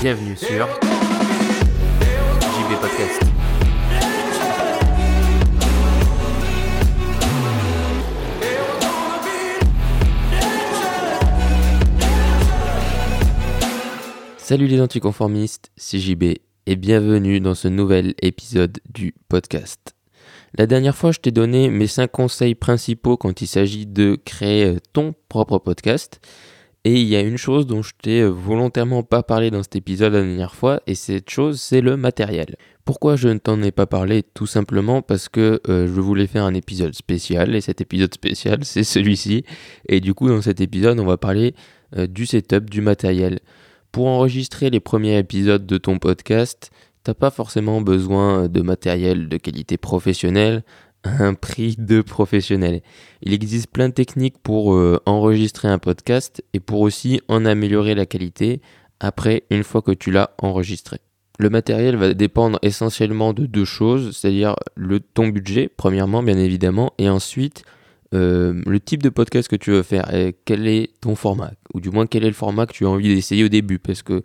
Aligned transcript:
Bienvenue 0.00 0.36
sur 0.36 0.68
JB 2.40 2.80
Podcast. 2.80 3.22
Salut 14.38 14.68
les 14.68 14.80
anticonformistes, 14.80 15.72
c'est 15.76 15.98
JB 15.98 16.36
et 16.68 16.74
bienvenue 16.74 17.38
dans 17.38 17.54
ce 17.54 17.68
nouvel 17.68 18.14
épisode 18.22 18.78
du 18.92 19.14
podcast. 19.28 19.94
La 20.58 20.66
dernière 20.66 20.96
fois, 20.96 21.12
je 21.12 21.20
t'ai 21.20 21.30
donné 21.30 21.70
mes 21.70 21.86
5 21.86 22.10
conseils 22.10 22.56
principaux 22.56 23.16
quand 23.16 23.40
il 23.40 23.46
s'agit 23.46 23.86
de 23.86 24.18
créer 24.24 24.76
ton 24.92 25.14
propre 25.28 25.58
podcast. 25.58 26.20
Et 26.84 27.00
il 27.00 27.06
y 27.06 27.14
a 27.14 27.20
une 27.20 27.36
chose 27.36 27.66
dont 27.66 27.82
je 27.82 27.92
t'ai 28.00 28.24
volontairement 28.24 29.04
pas 29.04 29.22
parlé 29.22 29.52
dans 29.52 29.62
cet 29.62 29.76
épisode 29.76 30.12
la 30.12 30.22
dernière 30.22 30.54
fois, 30.54 30.80
et 30.86 30.96
cette 30.96 31.30
chose, 31.30 31.60
c'est 31.60 31.80
le 31.80 31.96
matériel. 31.96 32.56
Pourquoi 32.84 33.14
je 33.16 33.28
ne 33.28 33.38
t'en 33.38 33.62
ai 33.62 33.70
pas 33.70 33.86
parlé? 33.86 34.22
Tout 34.22 34.46
simplement 34.46 35.02
parce 35.02 35.28
que 35.28 35.60
euh, 35.68 35.86
je 35.86 36.00
voulais 36.00 36.26
faire 36.26 36.44
un 36.44 36.54
épisode 36.54 36.94
spécial, 36.94 37.54
et 37.54 37.60
cet 37.60 37.80
épisode 37.80 38.14
spécial, 38.14 38.60
c'est 38.64 38.84
celui-ci. 38.84 39.44
Et 39.88 40.00
du 40.00 40.14
coup, 40.14 40.28
dans 40.28 40.42
cet 40.42 40.60
épisode, 40.60 40.98
on 40.98 41.06
va 41.06 41.16
parler 41.16 41.54
euh, 41.96 42.08
du 42.08 42.26
setup, 42.26 42.70
du 42.70 42.80
matériel. 42.80 43.38
Pour 43.96 44.08
enregistrer 44.08 44.68
les 44.68 44.78
premiers 44.78 45.16
épisodes 45.16 45.64
de 45.64 45.78
ton 45.78 45.98
podcast, 45.98 46.70
t'as 47.02 47.14
pas 47.14 47.30
forcément 47.30 47.80
besoin 47.80 48.46
de 48.46 48.60
matériel 48.60 49.30
de 49.30 49.38
qualité 49.38 49.78
professionnelle, 49.78 50.64
un 51.02 51.32
prix 51.32 51.76
de 51.78 52.02
professionnel. 52.02 52.82
Il 53.22 53.32
existe 53.32 53.70
plein 53.70 53.88
de 53.88 53.94
techniques 53.94 54.36
pour 54.42 54.74
euh, 54.74 55.00
enregistrer 55.06 55.68
un 55.68 55.78
podcast 55.78 56.44
et 56.52 56.60
pour 56.60 56.82
aussi 56.82 57.22
en 57.28 57.46
améliorer 57.46 57.94
la 57.94 58.04
qualité 58.04 58.60
après 59.00 59.44
une 59.48 59.64
fois 59.64 59.80
que 59.80 59.92
tu 59.92 60.10
l'as 60.10 60.32
enregistré. 60.42 60.98
Le 61.38 61.48
matériel 61.48 61.96
va 61.96 62.12
dépendre 62.12 62.58
essentiellement 62.60 63.32
de 63.32 63.46
deux 63.46 63.64
choses, 63.64 64.14
c'est-à-dire 64.14 64.56
le 64.74 65.00
ton 65.00 65.28
budget, 65.28 65.70
premièrement 65.74 66.22
bien 66.22 66.36
évidemment, 66.36 66.92
et 66.98 67.08
ensuite 67.08 67.64
euh, 68.14 68.60
le 68.66 68.80
type 68.80 69.02
de 69.02 69.08
podcast 69.08 69.48
que 69.48 69.56
tu 69.56 69.70
veux 69.70 69.82
faire 69.82 70.12
et 70.14 70.36
quel 70.44 70.66
est 70.68 70.90
ton 71.00 71.14
format, 71.14 71.52
ou 71.74 71.80
du 71.80 71.90
moins 71.90 72.06
quel 72.06 72.24
est 72.24 72.28
le 72.28 72.34
format 72.34 72.66
que 72.66 72.72
tu 72.72 72.86
as 72.86 72.88
envie 72.88 73.14
d'essayer 73.14 73.44
au 73.44 73.48
début, 73.48 73.78
parce 73.78 74.02
que 74.02 74.22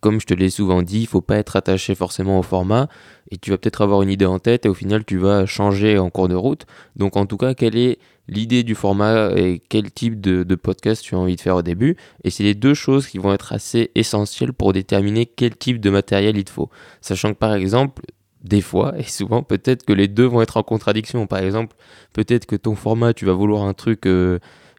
comme 0.00 0.20
je 0.20 0.26
te 0.26 0.34
l'ai 0.34 0.50
souvent 0.50 0.82
dit, 0.82 1.00
il 1.00 1.06
faut 1.06 1.20
pas 1.20 1.36
être 1.36 1.56
attaché 1.56 1.94
forcément 1.94 2.38
au 2.38 2.42
format 2.42 2.88
et 3.30 3.36
tu 3.36 3.50
vas 3.50 3.58
peut-être 3.58 3.82
avoir 3.82 4.02
une 4.02 4.10
idée 4.10 4.26
en 4.26 4.38
tête 4.38 4.64
et 4.64 4.68
au 4.68 4.74
final 4.74 5.04
tu 5.04 5.18
vas 5.18 5.44
changer 5.44 5.98
en 5.98 6.08
cours 6.10 6.28
de 6.28 6.34
route. 6.34 6.66
Donc 6.96 7.16
en 7.16 7.26
tout 7.26 7.36
cas, 7.36 7.54
quelle 7.54 7.76
est 7.76 7.98
l'idée 8.28 8.62
du 8.62 8.74
format 8.74 9.32
et 9.36 9.60
quel 9.68 9.90
type 9.90 10.20
de, 10.20 10.44
de, 10.44 10.54
podcast 10.54 11.02
tu 11.02 11.14
as 11.14 11.18
envie 11.18 11.34
de 11.34 11.40
faire 11.40 11.56
au 11.56 11.62
début? 11.62 11.96
Et 12.22 12.30
c'est 12.30 12.44
les 12.44 12.54
deux 12.54 12.74
choses 12.74 13.08
qui 13.08 13.18
vont 13.18 13.32
être 13.32 13.52
assez 13.52 13.90
essentielles 13.96 14.52
pour 14.52 14.72
déterminer 14.72 15.26
quel 15.26 15.56
type 15.56 15.80
de 15.80 15.90
matériel 15.90 16.36
il 16.36 16.44
te 16.44 16.50
faut. 16.50 16.70
Sachant 17.00 17.32
que 17.32 17.38
par 17.38 17.54
exemple, 17.54 18.02
des 18.42 18.60
fois, 18.60 18.94
et 18.96 19.02
souvent 19.02 19.42
peut-être 19.42 19.84
que 19.84 19.92
les 19.92 20.08
deux 20.08 20.24
vont 20.24 20.42
être 20.42 20.56
en 20.56 20.62
contradiction. 20.62 21.26
Par 21.26 21.40
exemple, 21.40 21.76
peut-être 22.12 22.46
que 22.46 22.56
ton 22.56 22.74
format, 22.74 23.12
tu 23.14 23.24
vas 23.24 23.34
vouloir 23.34 23.64
un 23.64 23.74
truc... 23.74 24.06
Euh, 24.06 24.38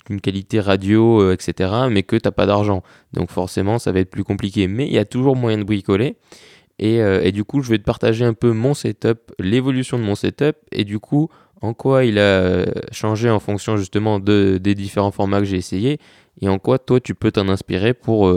une 0.09 0.21
qualité 0.21 0.59
radio, 0.59 1.21
euh, 1.21 1.33
etc., 1.33 1.71
mais 1.91 2.01
que 2.01 2.16
t'as 2.16 2.31
pas 2.31 2.47
d'argent. 2.47 2.81
Donc 3.13 3.29
forcément, 3.29 3.77
ça 3.77 3.91
va 3.91 3.99
être 3.99 4.09
plus 4.09 4.23
compliqué. 4.23 4.67
Mais 4.67 4.88
il 4.88 4.93
y 4.93 4.97
a 4.97 5.05
toujours 5.05 5.35
moyen 5.35 5.59
de 5.59 5.63
bricoler. 5.63 6.16
Et, 6.79 6.99
euh, 6.99 7.21
et, 7.23 7.31
du 7.31 7.43
coup, 7.43 7.61
je 7.61 7.69
vais 7.69 7.77
te 7.77 7.83
partager 7.83 8.25
un 8.25 8.33
peu 8.33 8.51
mon 8.51 8.73
setup, 8.73 9.31
l'évolution 9.38 9.99
de 9.99 10.03
mon 10.03 10.16
setup, 10.16 10.55
et 10.71 10.83
du 10.83 10.97
coup, 10.97 11.29
en 11.61 11.75
quoi 11.75 12.05
il 12.05 12.17
a 12.17 12.66
changé 12.91 13.29
en 13.29 13.39
fonction 13.39 13.77
justement 13.77 14.19
de, 14.19 14.57
des 14.59 14.73
différents 14.73 15.11
formats 15.11 15.39
que 15.39 15.45
j'ai 15.45 15.57
essayé, 15.57 16.00
et 16.41 16.50
en 16.50 16.57
quoi 16.57 16.79
toi, 16.79 17.00
tu 17.00 17.13
peux 17.13 17.31
t'en 17.31 17.50
inspirer 17.50 17.94
pour, 17.94 18.34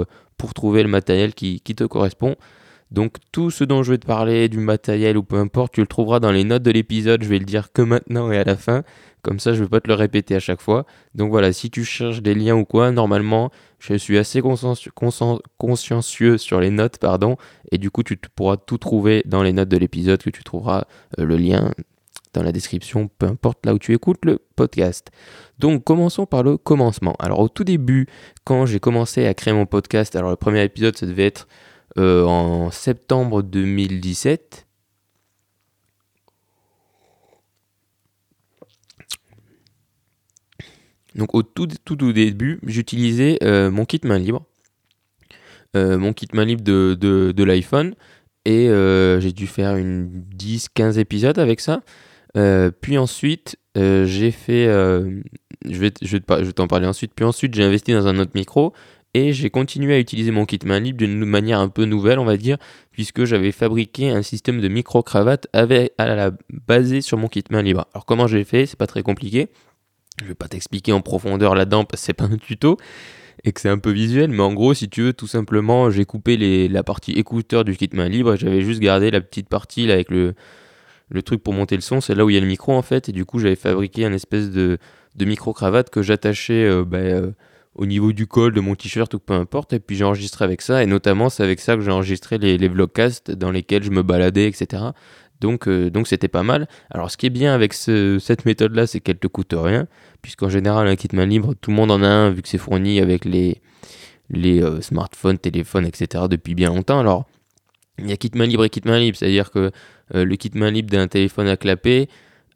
trouver 0.54 0.82
le 0.82 0.90
matériel 0.90 1.32
qui 1.34 1.60
te 1.60 1.84
correspond. 1.84 2.36
Donc 2.92 3.16
tout 3.32 3.50
ce 3.50 3.64
dont 3.64 3.82
je 3.82 3.92
vais 3.92 3.98
te 3.98 4.06
parler, 4.06 4.50
du 4.50 4.58
matériel 4.58 5.16
ou 5.16 5.22
peu 5.22 5.36
importe, 5.36 5.72
tu 5.72 5.80
le 5.80 5.86
trouveras 5.86 6.20
dans 6.20 6.30
les 6.30 6.44
notes 6.44 6.62
de 6.62 6.70
l'épisode, 6.70 7.22
je 7.22 7.28
vais 7.28 7.38
le 7.38 7.46
dire 7.46 7.72
que 7.72 7.80
maintenant 7.80 8.30
et 8.30 8.38
à 8.38 8.44
la 8.44 8.56
fin. 8.56 8.82
Comme 9.22 9.38
ça, 9.38 9.54
je 9.54 9.60
ne 9.60 9.64
vais 9.64 9.70
pas 9.70 9.80
te 9.80 9.88
le 9.88 9.94
répéter 9.94 10.34
à 10.34 10.40
chaque 10.40 10.60
fois. 10.60 10.84
Donc 11.14 11.30
voilà, 11.30 11.52
si 11.52 11.70
tu 11.70 11.84
cherches 11.84 12.20
des 12.20 12.34
liens 12.34 12.56
ou 12.56 12.64
quoi, 12.64 12.90
normalement, 12.90 13.50
je 13.78 13.94
suis 13.94 14.18
assez 14.18 14.42
consciencieux 14.42 16.38
sur 16.38 16.60
les 16.60 16.70
notes, 16.70 16.98
pardon. 16.98 17.36
Et 17.70 17.78
du 17.78 17.90
coup, 17.90 18.02
tu 18.02 18.18
pourras 18.34 18.56
tout 18.58 18.78
trouver 18.78 19.22
dans 19.24 19.42
les 19.42 19.52
notes 19.52 19.68
de 19.68 19.76
l'épisode, 19.78 20.22
que 20.22 20.30
tu 20.30 20.44
trouveras 20.44 20.84
euh, 21.18 21.24
le 21.24 21.36
lien 21.36 21.72
dans 22.34 22.42
la 22.42 22.52
description, 22.52 23.08
peu 23.18 23.26
importe 23.26 23.64
là 23.64 23.74
où 23.74 23.78
tu 23.78 23.94
écoutes 23.94 24.24
le 24.24 24.38
podcast. 24.56 25.10
Donc 25.58 25.84
commençons 25.84 26.26
par 26.26 26.42
le 26.42 26.56
commencement. 26.56 27.14
Alors 27.18 27.40
au 27.40 27.48
tout 27.48 27.64
début, 27.64 28.06
quand 28.44 28.66
j'ai 28.66 28.80
commencé 28.80 29.26
à 29.26 29.34
créer 29.34 29.54
mon 29.54 29.66
podcast, 29.66 30.16
alors 30.16 30.30
le 30.30 30.36
premier 30.36 30.64
épisode, 30.64 30.96
ça 30.96 31.06
devait 31.06 31.26
être 31.26 31.46
euh, 31.98 32.24
en 32.24 32.70
septembre 32.70 33.42
2017. 33.42 34.66
Donc 41.14 41.34
au 41.34 41.42
tout, 41.42 41.68
tout, 41.84 41.96
début, 42.12 42.60
j'utilisais 42.66 43.36
euh, 43.42 43.70
mon 43.70 43.84
kit 43.84 44.00
main 44.04 44.18
libre. 44.18 44.46
Euh, 45.76 45.98
mon 45.98 46.14
kit 46.14 46.28
main 46.32 46.46
libre 46.46 46.62
de, 46.62 46.94
de, 46.98 47.44
l'iPhone. 47.44 47.94
Et 48.46 48.68
j'ai 49.20 49.32
dû 49.32 49.46
faire 49.46 49.76
une 49.76 50.24
10-15 50.34 50.98
épisodes 50.98 51.38
avec 51.38 51.60
ça. 51.60 51.82
puis 52.80 52.96
ensuite, 52.96 53.58
j'ai 53.76 54.30
fait... 54.30 54.64
je 54.64 55.78
vais, 55.78 55.92
je 56.00 56.16
vais 56.16 56.52
t'en 56.52 56.68
parler 56.68 56.86
ensuite. 56.86 57.12
Puis 57.14 57.26
ensuite, 57.26 57.54
j'ai 57.54 57.64
investi 57.64 57.92
dans 57.92 58.06
un 58.06 58.18
autre 58.18 58.32
micro 58.34 58.72
et 59.14 59.32
j'ai 59.32 59.50
continué 59.50 59.94
à 59.94 59.98
utiliser 59.98 60.30
mon 60.30 60.46
kit 60.46 60.58
main 60.64 60.80
libre 60.80 60.98
d'une 60.98 61.24
manière 61.24 61.60
un 61.60 61.68
peu 61.68 61.84
nouvelle, 61.84 62.18
on 62.18 62.24
va 62.24 62.36
dire, 62.36 62.56
puisque 62.92 63.24
j'avais 63.24 63.52
fabriqué 63.52 64.10
un 64.10 64.22
système 64.22 64.60
de 64.60 64.68
micro-cravate 64.68 65.48
à 65.52 65.66
la, 65.66 66.30
basé 66.66 67.00
sur 67.00 67.18
mon 67.18 67.28
kit 67.28 67.44
main 67.50 67.62
libre. 67.62 67.86
Alors 67.92 68.06
comment 68.06 68.26
j'ai 68.26 68.44
fait? 68.44 68.66
C'est 68.66 68.78
pas 68.78 68.86
très 68.86 69.02
compliqué. 69.02 69.48
Je 70.20 70.28
vais 70.28 70.34
pas 70.34 70.48
t'expliquer 70.48 70.92
en 70.92 71.00
profondeur 71.00 71.54
là-dedans 71.54 71.84
parce 71.84 72.02
que 72.02 72.06
c'est 72.06 72.12
pas 72.14 72.24
un 72.24 72.36
tuto 72.36 72.76
et 73.44 73.52
que 73.52 73.60
c'est 73.60 73.68
un 73.68 73.78
peu 73.78 73.90
visuel, 73.90 74.30
mais 74.30 74.42
en 74.42 74.52
gros, 74.52 74.74
si 74.74 74.88
tu 74.88 75.02
veux, 75.02 75.12
tout 75.12 75.26
simplement, 75.26 75.90
j'ai 75.90 76.04
coupé 76.04 76.68
la 76.68 76.82
partie 76.82 77.12
écouteur 77.12 77.64
du 77.64 77.76
kit 77.76 77.90
main 77.92 78.08
libre, 78.08 78.36
j'avais 78.36 78.62
juste 78.62 78.80
gardé 78.80 79.10
la 79.10 79.20
petite 79.20 79.48
partie 79.48 79.86
là 79.86 79.94
avec 79.94 80.10
le, 80.10 80.34
truc 81.24 81.42
pour 81.42 81.52
monter 81.52 81.74
le 81.74 81.82
son, 81.82 82.00
c'est 82.00 82.14
là 82.14 82.24
où 82.24 82.30
il 82.30 82.34
y 82.34 82.36
a 82.36 82.40
le 82.40 82.46
micro 82.46 82.72
en 82.72 82.82
fait, 82.82 83.08
et 83.08 83.12
du 83.12 83.24
coup, 83.24 83.38
j'avais 83.38 83.56
fabriqué 83.56 84.04
un 84.04 84.12
espèce 84.12 84.50
de, 84.50 84.78
de 85.16 85.24
micro-cravate 85.24 85.90
que 85.90 86.02
j'attachais 86.02 86.64
euh, 86.64 86.84
bah, 86.84 86.98
euh, 86.98 87.32
au 87.74 87.86
niveau 87.86 88.12
du 88.12 88.26
col 88.26 88.52
de 88.52 88.60
mon 88.60 88.74
t-shirt 88.74 89.12
ou 89.14 89.18
peu 89.18 89.34
importe. 89.34 89.72
Et 89.72 89.80
puis 89.80 89.96
j'ai 89.96 90.04
enregistré 90.04 90.44
avec 90.44 90.62
ça. 90.62 90.82
Et 90.82 90.86
notamment, 90.86 91.30
c'est 91.30 91.42
avec 91.42 91.60
ça 91.60 91.76
que 91.76 91.82
j'ai 91.82 91.90
enregistré 91.90 92.38
les, 92.38 92.68
vlogcasts 92.68 93.30
dans 93.30 93.50
lesquels 93.50 93.82
je 93.82 93.90
me 93.90 94.02
baladais, 94.02 94.46
etc. 94.46 94.82
Donc, 95.40 95.66
euh, 95.66 95.90
donc 95.90 96.06
c'était 96.06 96.28
pas 96.28 96.42
mal. 96.42 96.68
Alors, 96.90 97.10
ce 97.10 97.16
qui 97.16 97.26
est 97.26 97.30
bien 97.30 97.54
avec 97.54 97.72
cette 97.72 98.44
méthode-là, 98.44 98.86
c'est 98.86 99.00
qu'elle 99.00 99.18
te 99.18 99.26
coûte 99.26 99.54
rien. 99.56 99.86
Puisqu'en 100.20 100.48
général, 100.48 100.86
un 100.86 100.96
kit 100.96 101.08
main 101.12 101.26
libre, 101.26 101.54
tout 101.60 101.70
le 101.70 101.76
monde 101.76 101.90
en 101.90 102.02
a 102.02 102.08
un, 102.08 102.30
vu 102.30 102.42
que 102.42 102.48
c'est 102.48 102.58
fourni 102.58 103.00
avec 103.00 103.24
les, 103.24 103.60
les 104.30 104.62
euh, 104.62 104.80
smartphones, 104.80 105.38
téléphones, 105.38 105.86
etc. 105.86 106.24
depuis 106.30 106.54
bien 106.54 106.68
longtemps. 106.68 107.00
Alors, 107.00 107.26
il 107.98 108.08
y 108.08 108.12
a 108.12 108.16
kit 108.16 108.30
main 108.34 108.46
libre 108.46 108.64
et 108.64 108.70
kit 108.70 108.82
main 108.84 108.98
libre. 108.98 109.16
C'est-à-dire 109.16 109.50
que 109.50 109.72
euh, 110.14 110.24
le 110.24 110.36
kit 110.36 110.50
main 110.54 110.70
libre 110.70 110.90
d'un 110.90 111.08
téléphone 111.08 111.48
à 111.48 111.56
clapper, 111.56 112.08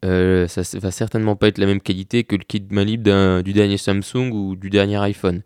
euh, 0.05 0.47
ça 0.47 0.61
va 0.79 0.91
certainement 0.91 1.35
pas 1.35 1.47
être 1.47 1.57
la 1.57 1.65
même 1.65 1.81
qualité 1.81 2.23
que 2.23 2.35
le 2.35 2.43
kit 2.43 2.63
main 2.69 2.83
libre 2.83 3.41
du 3.41 3.53
dernier 3.53 3.77
Samsung 3.77 4.31
ou 4.31 4.55
du 4.55 4.69
dernier 4.69 4.97
iPhone. 4.97 5.41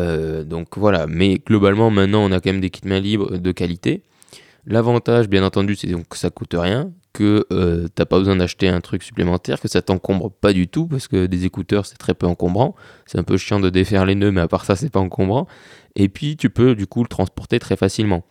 Euh, 0.00 0.44
donc 0.44 0.78
voilà, 0.78 1.06
mais 1.06 1.38
globalement 1.38 1.90
maintenant 1.90 2.24
on 2.24 2.32
a 2.32 2.40
quand 2.40 2.50
même 2.50 2.60
des 2.60 2.70
kits 2.70 2.88
main 2.88 3.00
libres 3.00 3.36
de 3.36 3.52
qualité. 3.52 4.02
L'avantage 4.66 5.28
bien 5.28 5.44
entendu 5.44 5.76
c'est 5.76 5.88
que 5.88 6.16
ça 6.16 6.30
coûte 6.30 6.54
rien, 6.58 6.92
que 7.12 7.46
euh, 7.52 7.88
t'as 7.94 8.04
pas 8.04 8.18
besoin 8.18 8.36
d'acheter 8.36 8.68
un 8.68 8.80
truc 8.80 9.02
supplémentaire, 9.02 9.60
que 9.60 9.68
ça 9.68 9.82
t'encombre 9.82 10.30
pas 10.30 10.52
du 10.52 10.68
tout, 10.68 10.86
parce 10.86 11.08
que 11.08 11.26
des 11.26 11.44
écouteurs 11.44 11.86
c'est 11.86 11.96
très 11.96 12.14
peu 12.14 12.26
encombrant. 12.26 12.74
C'est 13.06 13.18
un 13.18 13.24
peu 13.24 13.36
chiant 13.36 13.60
de 13.60 13.70
défaire 13.70 14.04
les 14.04 14.14
nœuds, 14.14 14.32
mais 14.32 14.40
à 14.40 14.48
part 14.48 14.64
ça 14.64 14.76
c'est 14.76 14.90
pas 14.90 15.00
encombrant. 15.00 15.46
Et 15.96 16.08
puis 16.08 16.36
tu 16.36 16.50
peux 16.50 16.74
du 16.74 16.86
coup 16.86 17.02
le 17.02 17.08
transporter 17.08 17.58
très 17.58 17.76
facilement. 17.76 18.24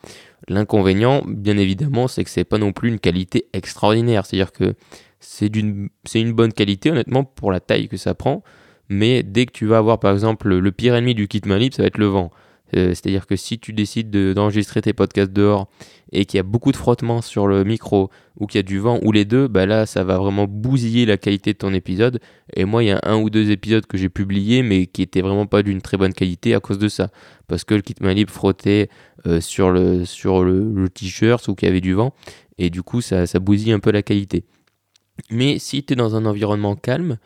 L'inconvénient, 0.48 1.24
bien 1.28 1.58
évidemment, 1.58 2.08
c'est 2.08 2.24
que 2.24 2.30
c'est 2.30 2.46
pas 2.46 2.58
non 2.58 2.72
plus 2.72 2.90
une 2.90 3.00
qualité 3.00 3.48
extraordinaire. 3.54 4.26
C'est-à-dire 4.26 4.52
que 4.52 4.76
c'est 5.20 5.50
d'une 5.50 5.90
c'est 6.06 6.22
une 6.22 6.34
bonne 6.34 6.54
qualité 6.54 6.92
honnêtement 6.92 7.24
pour 7.24 7.52
la 7.52 7.60
taille 7.60 7.88
que 7.88 7.98
ça 7.98 8.14
prend 8.14 8.44
mais 8.90 9.22
dès 9.24 9.46
que 9.46 9.52
tu 9.52 9.66
vas 9.66 9.78
avoir 9.78 10.00
par 10.00 10.14
exemple 10.14 10.54
le 10.56 10.72
pire 10.72 10.96
ennemi 10.96 11.14
du 11.16 11.28
kit 11.28 11.42
main 11.46 11.58
libre 11.58 11.76
ça 11.76 11.84
va 11.84 11.88
être 11.88 11.98
le 11.98 12.08
vent 12.08 12.32
Euh, 12.76 12.90
C'est-à-dire 12.94 13.26
que 13.26 13.36
si 13.36 13.58
tu 13.58 13.74
décides 13.74 14.12
de- 14.12 14.32
d'enregistrer 14.34 14.80
tes 14.84 14.94
podcasts 14.94 15.34
dehors 15.34 15.68
et 16.12 16.26
qu'il 16.26 16.38
y 16.38 16.40
a 16.40 16.44
beaucoup 16.44 16.72
de 16.72 16.78
frottements 16.78 17.24
sur 17.24 17.48
le 17.48 17.64
micro 17.64 18.12
ou 18.40 18.46
qu'il 18.46 18.60
y 18.60 18.64
a 18.64 18.64
du 18.64 18.78
vent 18.78 19.00
ou 19.02 19.12
les 19.12 19.26
deux, 19.26 19.48
bah 19.48 19.66
là 19.66 19.88
ça 19.88 20.04
va 20.04 20.20
vraiment 20.20 20.46
bousiller 20.48 21.08
la 21.08 21.18
qualité 21.18 21.54
de 21.54 21.58
ton 21.58 21.74
épisode. 21.74 22.20
Et 22.56 22.66
moi 22.66 22.84
il 22.84 22.90
y 22.90 22.92
a 22.92 23.00
un 23.02 23.18
ou 23.24 23.32
deux 23.32 23.50
épisodes 23.50 23.88
que 23.88 23.98
j'ai 23.98 24.10
publiés 24.10 24.62
mais 24.62 24.86
qui 24.86 25.02
étaient 25.02 25.24
vraiment 25.24 25.48
pas 25.48 25.64
d'une 25.64 25.82
très 25.82 25.98
bonne 25.98 26.14
qualité 26.14 26.54
à 26.54 26.60
cause 26.60 26.78
de 26.78 26.90
ça. 26.90 27.10
Parce 27.48 27.64
que 27.64 27.74
le 27.74 27.82
kit 27.82 27.96
main 28.02 28.14
libre 28.14 28.32
frottait 28.32 28.90
euh, 29.26 29.42
sur 29.42 29.72
le, 29.72 30.06
sur 30.06 30.44
le 30.44 30.90
t-shirt 30.90 31.48
ou 31.48 31.56
qu'il 31.56 31.68
y 31.68 31.72
avait 31.72 31.82
du 31.82 31.96
vent 31.96 32.14
et 32.60 32.70
du 32.70 32.84
coup 32.84 33.02
ça, 33.02 33.26
ça 33.26 33.40
bousille 33.40 33.72
un 33.74 33.80
peu 33.80 33.90
la 33.92 34.04
qualité. 34.04 34.44
Mais 35.30 35.60
si 35.60 35.84
tu 35.84 35.94
es 35.94 35.96
dans 35.96 36.16
un 36.16 36.26
environnement 36.26 36.76
calme, 36.76 37.18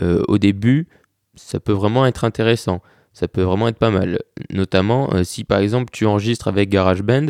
euh, 0.00 0.22
au 0.28 0.38
début, 0.38 0.88
ça 1.34 1.60
peut 1.60 1.72
vraiment 1.72 2.06
être 2.06 2.24
intéressant. 2.24 2.80
Ça 3.12 3.28
peut 3.28 3.42
vraiment 3.42 3.68
être 3.68 3.78
pas 3.78 3.90
mal. 3.90 4.18
Notamment 4.50 5.12
euh, 5.14 5.24
si 5.24 5.44
par 5.44 5.58
exemple 5.58 5.90
tu 5.92 6.06
enregistres 6.06 6.48
avec 6.48 6.70
GarageBand, 6.70 7.28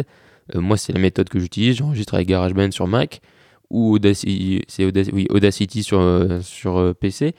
euh, 0.54 0.60
moi 0.60 0.76
c'est 0.76 0.92
la 0.92 1.00
méthode 1.00 1.28
que 1.28 1.38
j'utilise, 1.38 1.76
j'enregistre 1.76 2.14
avec 2.14 2.28
GarageBand 2.28 2.70
sur 2.70 2.86
Mac 2.86 3.20
ou 3.70 3.94
Audacity, 3.96 4.62
sur, 5.82 6.94
PC. 7.00 7.34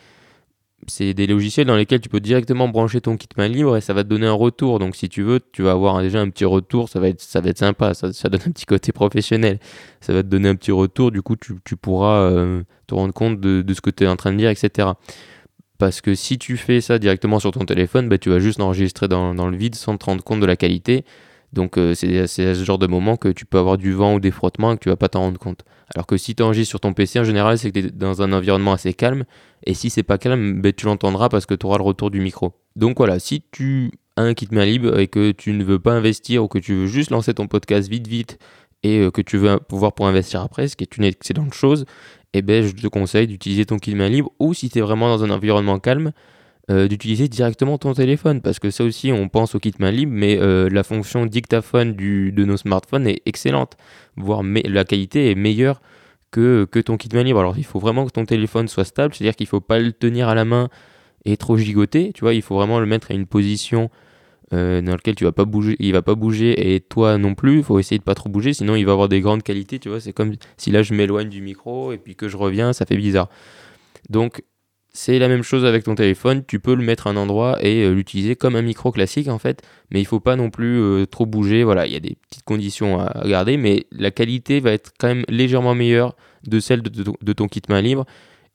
C'est 0.88 1.14
des 1.14 1.28
logiciels 1.28 1.68
dans 1.68 1.76
lesquels 1.76 2.02
tu 2.02 2.10
peux 2.10 2.20
directement 2.20 2.68
brancher 2.68 3.02
ton 3.02 3.18
kit 3.18 3.28
main 3.38 3.48
libre 3.48 3.78
et 3.78 3.82
ça 3.82 3.94
va 3.94 4.04
te 4.04 4.10
donner 4.10 4.28
un 4.28 4.34
retour. 4.34 4.80
Donc 4.80 4.96
si 4.96 5.10
tu 5.10 5.24
veux, 5.24 5.40
tu 5.52 5.62
vas 5.64 5.72
avoir 5.72 6.02
déjà 6.02 6.22
un 6.22 6.30
petit 6.30 6.46
retour, 6.46 6.90
ça 6.90 7.00
va 7.00 7.10
être, 7.10 7.22
ça 7.22 7.42
va 7.42 7.50
être 7.50 7.58
sympa, 7.58 7.94
ça, 7.94 8.14
ça 8.14 8.30
donne 8.30 8.42
un 8.48 8.52
petit 8.52 8.66
côté 8.66 8.92
professionnel. 8.92 9.60
Ça 10.02 10.14
va 10.14 10.24
te 10.24 10.28
donner 10.28 10.50
un 10.50 10.56
petit 10.56 10.72
retour, 10.72 11.12
du 11.12 11.22
coup 11.22 11.36
tu, 11.36 11.56
tu 11.64 11.76
pourras 11.76 12.22
euh, 12.32 12.64
te 12.88 12.96
rendre 12.96 13.14
compte 13.14 13.40
de, 13.40 13.62
de 13.62 13.74
ce 13.74 13.82
que 13.82 13.90
tu 13.90 14.04
es 14.04 14.08
en 14.08 14.16
train 14.16 14.32
de 14.32 14.38
dire, 14.38 14.50
etc. 14.50 14.90
Parce 15.78 16.02
que 16.02 16.16
si 16.16 16.38
tu 16.38 16.58
fais 16.58 16.82
ça 16.82 17.00
directement 17.00 17.40
sur 17.40 17.52
ton 17.52 17.66
téléphone, 17.66 18.08
bah, 18.08 18.18
tu 18.18 18.30
vas 18.30 18.40
juste 18.40 18.62
enregistrer 18.62 19.08
dans, 19.08 19.34
dans 19.34 19.50
le 19.50 19.58
vide 19.58 19.76
sans 19.76 19.98
te 19.98 20.06
rendre 20.06 20.24
compte 20.24 20.40
de 20.40 20.46
la 20.46 20.56
qualité. 20.56 21.04
Donc 21.54 21.78
euh, 21.78 21.94
c'est 21.94 22.20
à 22.20 22.28
ce 22.28 22.64
genre 22.64 22.80
de 22.80 22.88
moment 22.88 23.16
que 23.16 23.30
tu 23.30 23.46
peux 23.46 23.60
avoir 23.60 23.78
du 23.78 23.94
vent 23.94 24.16
ou 24.16 24.20
des 24.20 24.32
frottements 24.32 24.74
et 24.74 24.76
que 24.76 24.84
tu 24.84 24.90
vas 24.90 24.96
pas 24.96 25.08
t'en 25.08 25.22
rendre 25.22 25.40
compte. 25.40 25.64
Alors 25.96 26.08
que 26.08 26.18
si 26.18 26.34
tu 26.34 26.42
enregistres 26.42 26.70
sur 26.70 26.80
ton 26.80 26.94
PC, 26.94 27.20
en 27.20 27.24
général, 27.24 27.58
c'est 27.58 27.72
que 27.72 27.80
tu 27.80 27.86
es 27.88 27.92
dans 27.92 28.22
un 28.24 28.34
environnement 28.34 28.74
assez 28.74 28.94
calme. 28.94 29.24
Et 29.66 29.76
si 29.76 29.90
c'est 29.90 30.04
pas 30.04 30.18
calme, 30.18 30.62
bah, 30.62 30.74
tu 30.74 30.88
l'entendras 30.88 31.30
parce 31.30 31.46
que 31.46 31.54
tu 31.54 31.66
auras 31.66 31.78
le 31.78 31.84
retour 31.84 32.10
du 32.10 32.20
micro. 32.20 32.54
Donc 32.76 32.98
voilà, 32.98 33.20
si 33.20 33.44
tu 33.52 33.92
as 34.18 34.24
un 34.24 34.34
kit 34.34 34.48
main 34.52 34.66
libre 34.66 34.98
et 35.00 35.08
que 35.08 35.32
tu 35.32 35.54
ne 35.54 35.64
veux 35.64 35.80
pas 35.80 35.94
investir 35.94 36.44
ou 36.44 36.48
que 36.48 36.58
tu 36.58 36.74
veux 36.74 36.88
juste 36.88 37.12
lancer 37.12 37.34
ton 37.36 37.48
podcast 37.48 37.88
vite 37.88 38.08
vite 38.08 38.40
et 38.82 39.00
euh, 39.00 39.12
que 39.12 39.22
tu 39.22 39.38
veux 39.38 39.60
pouvoir 39.60 39.94
pour 39.94 40.08
investir 40.08 40.42
après, 40.42 40.68
ce 40.68 40.76
qui 40.76 40.84
est 40.84 40.98
une 40.98 41.04
excellente 41.04 41.54
chose, 41.54 41.86
eh 42.34 42.42
ben, 42.42 42.66
je 42.66 42.72
te 42.72 42.88
conseille 42.88 43.28
d'utiliser 43.28 43.66
ton 43.66 43.78
kit 43.78 43.94
main 43.94 44.10
libre 44.10 44.32
ou 44.40 44.56
si 44.56 44.70
tu 44.72 44.80
es 44.80 44.82
vraiment 44.82 45.08
dans 45.08 45.24
un 45.24 45.30
environnement 45.30 45.78
calme, 45.78 46.14
euh, 46.72 46.88
d'utiliser 46.88 47.28
directement 47.28 47.78
ton 47.78 47.94
téléphone 47.94 48.40
parce 48.40 48.58
que 48.58 48.72
ça 48.72 48.86
aussi 48.86 49.12
on 49.12 49.28
pense 49.28 49.54
au 49.54 49.60
kit 49.60 49.74
main 49.80 49.92
libre 49.92 50.14
mais 50.16 50.38
euh, 50.40 50.70
la 50.70 50.84
fonction 50.84 51.26
dictaphone 51.26 51.92
du, 51.92 52.32
de 52.32 52.46
nos 52.46 52.56
smartphones 52.56 53.06
est 53.06 53.22
excellente 53.26 53.76
voire 54.16 54.44
la 54.44 54.86
qualité 54.86 55.30
est 55.30 55.36
meilleure 55.36 55.82
que, 56.32 56.66
que 56.72 56.80
ton 56.80 56.96
kit 56.96 57.10
main 57.14 57.24
libre. 57.24 57.42
Alors 57.42 57.58
il 57.58 57.66
faut 57.66 57.80
vraiment 57.80 58.06
que 58.06 58.12
ton 58.12 58.24
téléphone 58.24 58.70
soit 58.70 58.86
stable 58.86 59.14
c'est 59.14 59.26
à 59.26 59.28
dire 59.28 59.36
qu'il 59.36 59.48
faut 59.48 59.60
pas 59.60 59.78
le 59.78 59.92
tenir 59.92 60.30
à 60.30 60.36
la 60.36 60.46
main 60.46 60.70
et 61.26 61.36
trop 61.36 61.58
gigoter 61.58 62.14
tu 62.14 62.22
vois 62.22 62.34
il 62.34 62.42
faut 62.42 62.56
vraiment 62.56 62.80
le 62.80 62.86
mettre 62.86 63.12
à 63.12 63.14
une 63.14 63.26
position 63.26 63.90
euh, 64.54 64.82
dans 64.82 64.94
laquelle 64.94 65.16
tu 65.16 65.26
vas 65.26 65.34
pas 65.34 65.44
bouger 65.44 65.76
il 65.80 65.92
va 65.92 66.02
pas 66.02 66.16
bouger 66.16 66.74
et 66.74 66.80
toi 66.80 67.18
non 67.18 67.36
plus 67.36 67.58
il 67.58 67.64
faut 67.66 67.78
essayer 67.78 68.00
de 68.00 68.04
pas 68.04 68.16
trop 68.16 68.30
bouger 68.30 68.54
sinon 68.54 68.76
il 68.76 68.86
va 68.86 68.94
avoir 68.94 69.10
des 69.10 69.20
grandes 69.20 69.44
qualités 69.44 69.80
tu 69.80 69.90
vois 69.90 70.00
c'est 70.00 70.14
comme 70.14 70.32
si 70.56 70.72
là 70.72 70.82
je 70.82 70.94
m'éloigne 70.94 71.28
du 71.28 71.42
micro 71.42 71.92
et 71.92 71.98
puis 71.98 72.16
que 72.16 72.30
je 72.30 72.38
reviens 72.38 72.72
ça 72.72 72.86
fait 72.86 72.96
bizarre. 72.96 73.28
Donc 74.10 74.44
c'est 74.94 75.18
la 75.18 75.28
même 75.28 75.42
chose 75.42 75.66
avec 75.66 75.84
ton 75.84 75.96
téléphone, 75.96 76.44
tu 76.46 76.60
peux 76.60 76.76
le 76.76 76.84
mettre 76.84 77.08
à 77.08 77.10
un 77.10 77.16
endroit 77.18 77.58
et 77.66 77.84
euh, 77.84 77.94
l'utiliser 77.94 78.36
comme 78.36 78.56
un 78.56 78.62
micro 78.62 78.92
classique 78.92 79.28
en 79.28 79.40
fait, 79.40 79.64
mais 79.92 80.00
il 80.00 80.06
faut 80.06 80.20
pas 80.20 80.36
non 80.36 80.52
plus 80.52 80.80
euh, 80.80 81.06
trop 81.08 81.26
bouger, 81.26 81.64
voilà, 81.64 81.88
il 81.88 81.94
y 81.94 81.96
a 81.96 82.00
des 82.00 82.16
petites 82.30 82.44
conditions 82.46 83.00
à 83.00 83.28
garder, 83.28 83.58
mais 83.58 83.88
la 83.92 84.12
qualité 84.12 84.60
va 84.60 84.72
être 84.72 84.92
quand 85.00 85.08
même 85.08 85.26
légèrement 85.28 85.74
meilleure 85.74 86.16
de 86.48 86.60
celle 86.60 86.84
de, 86.84 87.34
ton- 87.34 87.48
kit 87.48 87.62
main 87.70 87.82
libre, 87.82 88.06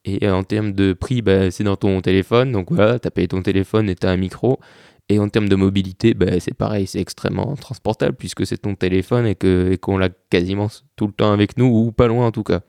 et 0.04 0.24
euh, 0.26 0.32
en 0.32 0.44
termes 0.44 0.72
de 0.72 0.92
prix, 0.92 1.22
bah, 1.22 1.50
c'est 1.50 1.64
dans 1.64 1.76
ton 1.76 2.00
téléphone, 2.00 2.52
donc 2.52 2.70
voilà, 2.70 3.00
tu 3.00 3.08
as 3.08 3.10
payé 3.10 3.26
ton 3.26 3.42
téléphone 3.42 3.90
et 3.90 3.96
tu 3.96 4.06
as 4.06 4.10
un 4.10 4.16
micro, 4.16 4.60
et 5.08 5.18
en 5.18 5.28
termes 5.28 5.48
de 5.48 5.56
mobilité, 5.56 6.14
bah, 6.14 6.38
c'est 6.38 6.54
pareil, 6.54 6.86
c'est 6.86 7.00
extrêmement 7.00 7.56
transportable 7.56 8.14
puisque 8.14 8.46
c'est 8.46 8.58
ton 8.58 8.74
téléphone 8.76 9.26
et 9.26 9.78
qu'on 9.78 9.98
l'a 9.98 10.10
quasiment 10.30 10.68
tout 10.96 11.06
le 11.08 11.12
temps 11.12 11.32
avec 11.32 11.56
nous, 11.56 11.66
ou 11.66 11.90
pas 11.90 12.06
loin 12.06 12.26
en 12.26 12.30
tout 12.30 12.44
cas. 12.44 12.60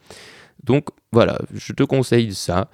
Donc 0.64 0.88
voilà, 1.12 1.38
je 1.54 1.74
te 1.74 1.84
conseille 1.84 2.34
ça 2.34 2.70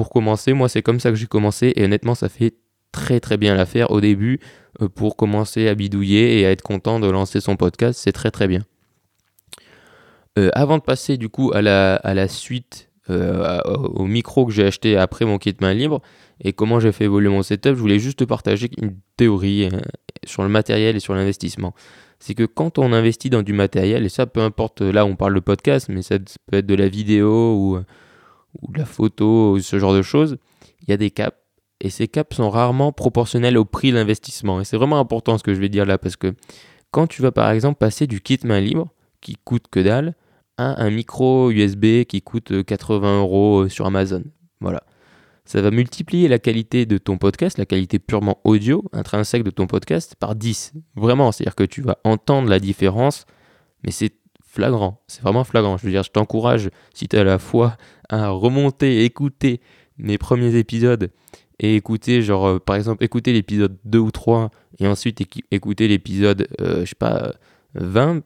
pour 0.00 0.08
commencer, 0.08 0.54
moi 0.54 0.70
c'est 0.70 0.80
comme 0.80 0.98
ça 0.98 1.10
que 1.10 1.16
j'ai 1.16 1.26
commencé 1.26 1.74
et 1.76 1.84
honnêtement 1.84 2.14
ça 2.14 2.30
fait 2.30 2.54
très 2.90 3.20
très 3.20 3.36
bien 3.36 3.54
l'affaire 3.54 3.90
au 3.90 4.00
début 4.00 4.40
euh, 4.80 4.88
pour 4.88 5.14
commencer 5.14 5.68
à 5.68 5.74
bidouiller 5.74 6.40
et 6.40 6.46
à 6.46 6.52
être 6.52 6.62
content 6.62 7.00
de 7.00 7.06
lancer 7.06 7.38
son 7.42 7.56
podcast, 7.56 8.00
c'est 8.02 8.12
très 8.12 8.30
très 8.30 8.48
bien. 8.48 8.62
Euh, 10.38 10.48
avant 10.54 10.78
de 10.78 10.82
passer 10.82 11.18
du 11.18 11.28
coup 11.28 11.52
à 11.52 11.60
la, 11.60 12.28
suite, 12.28 12.88
euh, 13.10 13.60
au 13.66 14.06
micro 14.06 14.46
que 14.46 14.52
j'ai 14.52 14.64
acheté 14.64 14.96
après 14.96 15.26
mon 15.26 15.36
kit 15.36 15.54
main 15.60 15.74
libre 15.74 16.00
et 16.42 16.54
comment 16.54 16.80
j'ai 16.80 16.92
fait 16.92 17.04
évoluer 17.04 17.28
mon 17.28 17.42
setup, 17.42 17.74
je 17.74 17.80
voulais 17.80 17.98
juste 17.98 18.20
te 18.20 18.24
partager 18.24 18.70
une 18.80 18.96
théorie 19.18 19.68
sur 20.24 20.42
le 20.42 20.48
matériel 20.48 20.96
et 20.96 21.00
sur 21.00 21.14
l'investissement. 21.14 21.74
C'est 22.20 22.32
que 22.32 22.44
quand 22.44 22.78
on 22.78 22.94
investit 22.94 23.28
dans 23.28 23.42
du 23.42 23.52
matériel, 23.52 24.06
et 24.06 24.08
ça 24.08 24.24
peu 24.24 24.40
importe, 24.40 24.80
là 24.80 25.04
on 25.04 25.14
parle 25.14 25.34
de 25.34 25.40
podcast, 25.40 25.90
mais 25.90 26.00
ça 26.00 26.16
peut 26.46 26.56
être 26.56 26.66
de 26.66 26.74
la 26.74 26.88
vidéo 26.88 27.54
ou, 27.54 27.80
ou 28.60 28.72
de 28.72 28.78
la 28.78 28.84
photo, 28.84 29.52
ou 29.52 29.60
ce 29.60 29.78
genre 29.78 29.94
de 29.94 30.02
choses, 30.02 30.38
il 30.82 30.90
y 30.90 30.92
a 30.92 30.96
des 30.96 31.10
caps. 31.10 31.36
Et 31.80 31.88
ces 31.88 32.08
caps 32.08 32.36
sont 32.36 32.50
rarement 32.50 32.92
proportionnels 32.92 33.56
au 33.56 33.64
prix 33.64 33.90
de 33.90 33.96
l'investissement. 33.96 34.60
Et 34.60 34.64
c'est 34.64 34.76
vraiment 34.76 34.98
important 34.98 35.38
ce 35.38 35.42
que 35.42 35.54
je 35.54 35.60
vais 35.60 35.68
dire 35.68 35.86
là, 35.86 35.98
parce 35.98 36.16
que 36.16 36.34
quand 36.90 37.06
tu 37.06 37.22
vas 37.22 37.32
par 37.32 37.50
exemple 37.50 37.78
passer 37.78 38.06
du 38.06 38.20
kit 38.20 38.38
main 38.44 38.60
libre, 38.60 38.88
qui 39.20 39.36
coûte 39.44 39.64
que 39.70 39.80
dalle, 39.80 40.14
à 40.56 40.82
un 40.82 40.90
micro 40.90 41.50
USB 41.50 42.04
qui 42.04 42.20
coûte 42.22 42.52
euh, 42.52 42.62
80 42.62 43.20
euros 43.20 43.68
sur 43.68 43.86
Amazon. 43.86 44.24
Voilà. 44.60 44.82
Ça 45.44 45.62
va 45.62 45.70
multiplier 45.70 46.28
la 46.28 46.38
qualité 46.38 46.86
de 46.86 46.98
ton 46.98 47.18
podcast, 47.18 47.58
la 47.58 47.66
qualité 47.66 47.98
purement 47.98 48.40
audio, 48.44 48.84
intrinsèque 48.92 49.42
de 49.42 49.50
ton 49.50 49.66
podcast, 49.66 50.14
par 50.18 50.34
10. 50.34 50.74
Vraiment, 50.96 51.32
c'est-à-dire 51.32 51.56
que 51.56 51.64
tu 51.64 51.82
vas 51.82 51.98
entendre 52.04 52.48
la 52.48 52.60
différence, 52.60 53.24
mais 53.82 53.90
c'est 53.90 54.12
flagrant, 54.50 55.00
c'est 55.06 55.22
vraiment 55.22 55.44
flagrant. 55.44 55.76
Je 55.76 55.86
veux 55.86 55.92
dire, 55.92 56.02
je 56.02 56.10
t'encourage, 56.10 56.70
si 56.92 57.08
tu 57.08 57.16
as 57.16 57.24
la 57.24 57.38
foi, 57.38 57.76
à 58.08 58.28
remonter, 58.30 59.04
écouter 59.04 59.60
mes 59.98 60.18
premiers 60.18 60.56
épisodes 60.56 61.10
et 61.58 61.76
écouter, 61.76 62.22
genre, 62.22 62.46
euh, 62.46 62.58
par 62.58 62.76
exemple, 62.76 63.04
écouter 63.04 63.32
l'épisode 63.32 63.78
2 63.84 63.98
ou 63.98 64.10
3 64.10 64.50
et 64.80 64.86
ensuite 64.86 65.22
écouter 65.50 65.88
l'épisode, 65.88 66.48
euh, 66.60 66.80
je 66.80 66.90
sais 66.90 66.94
pas, 66.98 67.22
euh, 67.22 67.32
20, 67.74 68.22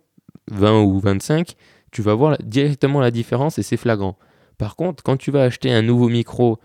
20 0.50 0.82
ou 0.82 0.98
25, 0.98 1.54
tu 1.90 2.02
vas 2.02 2.14
voir 2.14 2.36
directement 2.42 3.00
la 3.00 3.10
différence 3.10 3.58
et 3.58 3.62
c'est 3.62 3.76
flagrant. 3.76 4.16
Par 4.56 4.76
contre, 4.76 5.02
quand 5.02 5.16
tu 5.16 5.30
vas 5.30 5.42
acheter 5.42 5.72
un 5.72 5.82
nouveau 5.82 6.08
micro 6.08 6.58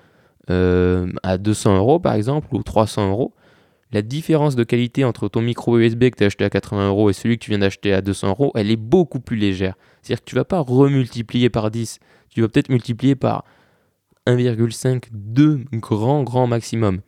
euh, 0.50 1.12
à 1.22 1.38
200 1.38 1.78
euros 1.78 2.00
par 2.00 2.14
exemple 2.14 2.48
ou 2.52 2.64
300 2.64 3.10
euros, 3.10 3.34
la 3.92 4.02
différence 4.02 4.56
de 4.56 4.64
qualité 4.64 5.04
entre 5.04 5.28
ton 5.28 5.42
micro 5.42 5.78
USB 5.78 6.10
que 6.10 6.18
tu 6.18 6.24
as 6.24 6.28
acheté 6.28 6.46
à 6.46 6.50
80 6.50 6.90
euros 6.90 7.10
et 7.10 7.14
celui 7.14 7.38
que 7.38 7.44
tu 7.44 7.52
viens 7.52 7.60
d'acheter 7.60 7.94
à 7.94 8.02
200 8.02 8.30
euros, 8.30 8.52
elle 8.56 8.70
est 8.70 8.76
beaucoup 8.76 9.20
plus 9.20 9.38
légère. 9.38 9.76
C'est-à-dire 10.02 10.24
que 10.24 10.30
tu 10.30 10.36
vas 10.36 10.46
pas 10.46 10.60
remultiplier 10.60 11.50
par 11.50 11.72
10, 11.72 12.00
tu 12.30 12.42
vas 12.42 12.48
peut-être 12.48 12.70
multiplier 12.70 13.16
par 13.16 13.46
1,5, 14.28 15.06
2 15.12 15.66
grand 15.74 16.24
grand 16.24 16.46
maximum. 16.46 17.02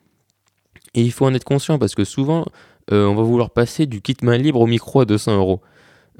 Et 0.93 1.01
il 1.01 1.11
faut 1.11 1.25
en 1.25 1.33
être 1.33 1.43
conscient 1.43 1.77
parce 1.77 1.95
que 1.95 2.03
souvent, 2.03 2.45
euh, 2.91 3.05
on 3.05 3.15
va 3.15 3.23
vouloir 3.23 3.51
passer 3.51 3.85
du 3.85 4.01
kit 4.01 4.17
main 4.23 4.37
libre 4.37 4.59
au 4.59 4.67
micro 4.67 5.01
à 5.01 5.05
200 5.05 5.37
euros. 5.37 5.61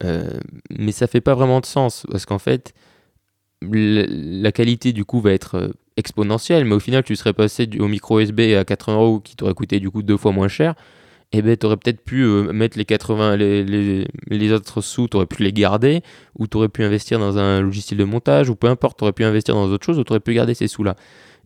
Euh, 0.04 0.30
mais 0.70 0.92
ça 0.92 1.08
fait 1.08 1.22
pas 1.22 1.36
vraiment 1.36 1.60
de 1.60 1.66
sens 1.66 2.06
parce 2.10 2.26
qu'en 2.26 2.40
fait, 2.40 2.74
la, 3.62 4.52
qualité 4.52 4.94
du 4.94 5.06
coup 5.06 5.22
va 5.22 5.32
être 5.32 5.56
euh, 5.56 5.70
exponentielle, 5.98 6.66
mais 6.66 6.76
au 6.76 6.80
final, 6.80 7.04
tu 7.04 7.16
serais 7.16 7.34
passé 7.34 7.70
au 7.80 7.88
micro 7.88 8.20
USB 8.20 8.40
à 8.58 8.66
80 8.66 8.98
euros 8.98 9.20
qui 9.20 9.36
t'aurait 9.36 9.54
coûté 9.54 9.80
du 9.80 9.90
coup 9.90 10.02
deux 10.02 10.18
fois 10.18 10.32
moins 10.32 10.48
cher. 10.48 10.76
Et 11.34 11.42
ben, 11.42 11.56
tu 11.56 11.66
aurais 11.66 11.78
peut-être 11.78 12.02
pu 12.04 12.24
euh, 12.24 12.52
mettre 12.52 12.78
les 12.78 12.84
80, 12.84 13.38
les, 13.38 13.64
les, 13.64 14.06
les 14.28 14.52
autres 14.52 14.82
sous, 14.82 15.08
tu 15.08 15.16
aurais 15.16 15.26
pu 15.26 15.44
les 15.44 15.54
garder, 15.54 16.02
ou 16.38 16.48
tu 16.48 16.58
aurais 16.58 16.68
pu 16.68 16.84
investir 16.84 17.20
dans 17.20 17.38
un 17.38 17.62
logiciel 17.62 17.98
de 17.98 18.04
montage, 18.04 18.50
ou 18.50 18.56
peu 18.56 18.68
importe, 18.68 18.98
tu 18.98 19.04
aurais 19.04 19.14
pu 19.14 19.24
investir 19.24 19.56
dans 19.56 19.66
autre 19.66 19.86
chose, 19.86 19.98
ou 19.98 20.04
tu 20.04 20.12
aurais 20.12 20.20
pu 20.20 20.34
garder 20.34 20.54
ces 20.54 20.68
sous-là. 20.68 20.96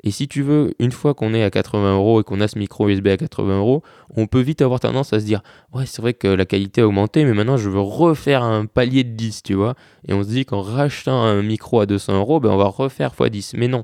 Et 0.03 0.11
si 0.11 0.27
tu 0.27 0.43
veux, 0.43 0.73
une 0.79 0.91
fois 0.91 1.13
qu'on 1.13 1.33
est 1.33 1.43
à 1.43 1.49
80 1.49 1.95
euros 1.95 2.21
et 2.21 2.23
qu'on 2.23 2.39
a 2.41 2.47
ce 2.47 2.59
micro 2.59 2.87
USB 2.89 3.07
à 3.07 3.17
80 3.17 3.57
euros, 3.57 3.81
on 4.15 4.27
peut 4.27 4.41
vite 4.41 4.61
avoir 4.61 4.79
tendance 4.79 5.13
à 5.13 5.19
se 5.19 5.25
dire 5.25 5.41
Ouais, 5.73 5.85
c'est 5.85 6.01
vrai 6.01 6.13
que 6.13 6.27
la 6.27 6.45
qualité 6.45 6.81
a 6.81 6.87
augmenté, 6.87 7.25
mais 7.25 7.33
maintenant 7.33 7.57
je 7.57 7.69
veux 7.69 7.79
refaire 7.79 8.43
un 8.43 8.65
palier 8.65 9.03
de 9.03 9.11
10, 9.11 9.43
tu 9.43 9.53
vois. 9.55 9.75
Et 10.07 10.13
on 10.13 10.23
se 10.23 10.29
dit 10.29 10.45
qu'en 10.45 10.61
rachetant 10.61 11.23
un 11.23 11.41
micro 11.41 11.79
à 11.79 11.85
200 11.85 12.17
euros, 12.17 12.39
ben 12.39 12.49
on 12.49 12.57
va 12.57 12.65
refaire 12.65 13.13
x10. 13.13 13.55
Mais 13.57 13.67
non. 13.67 13.83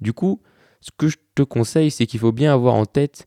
Du 0.00 0.12
coup, 0.12 0.40
ce 0.80 0.90
que 0.96 1.08
je 1.08 1.16
te 1.34 1.42
conseille, 1.42 1.90
c'est 1.90 2.06
qu'il 2.06 2.20
faut 2.20 2.32
bien 2.32 2.52
avoir 2.52 2.74
en 2.74 2.86
tête 2.86 3.26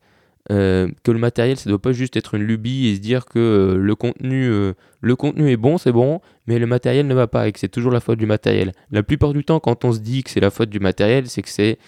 euh, 0.50 0.88
que 1.04 1.12
le 1.12 1.18
matériel, 1.18 1.56
ça 1.56 1.70
doit 1.70 1.80
pas 1.80 1.92
juste 1.92 2.16
être 2.16 2.34
une 2.34 2.42
lubie 2.42 2.88
et 2.88 2.96
se 2.96 3.00
dire 3.00 3.26
que 3.26 3.38
euh, 3.38 3.76
le, 3.76 3.94
contenu, 3.94 4.46
euh, 4.46 4.74
le 5.00 5.14
contenu 5.14 5.50
est 5.50 5.56
bon, 5.56 5.78
c'est 5.78 5.92
bon, 5.92 6.20
mais 6.46 6.58
le 6.58 6.66
matériel 6.66 7.06
ne 7.06 7.14
va 7.14 7.28
pas 7.28 7.46
et 7.46 7.52
que 7.52 7.60
c'est 7.60 7.68
toujours 7.68 7.92
la 7.92 8.00
faute 8.00 8.18
du 8.18 8.26
matériel. 8.26 8.72
La 8.90 9.04
plupart 9.04 9.32
du 9.32 9.44
temps, 9.44 9.60
quand 9.60 9.84
on 9.84 9.92
se 9.92 10.00
dit 10.00 10.24
que 10.24 10.30
c'est 10.30 10.40
la 10.40 10.50
faute 10.50 10.68
du 10.68 10.80
matériel, 10.80 11.28
c'est 11.28 11.42
que 11.42 11.48
c'est 11.48 11.78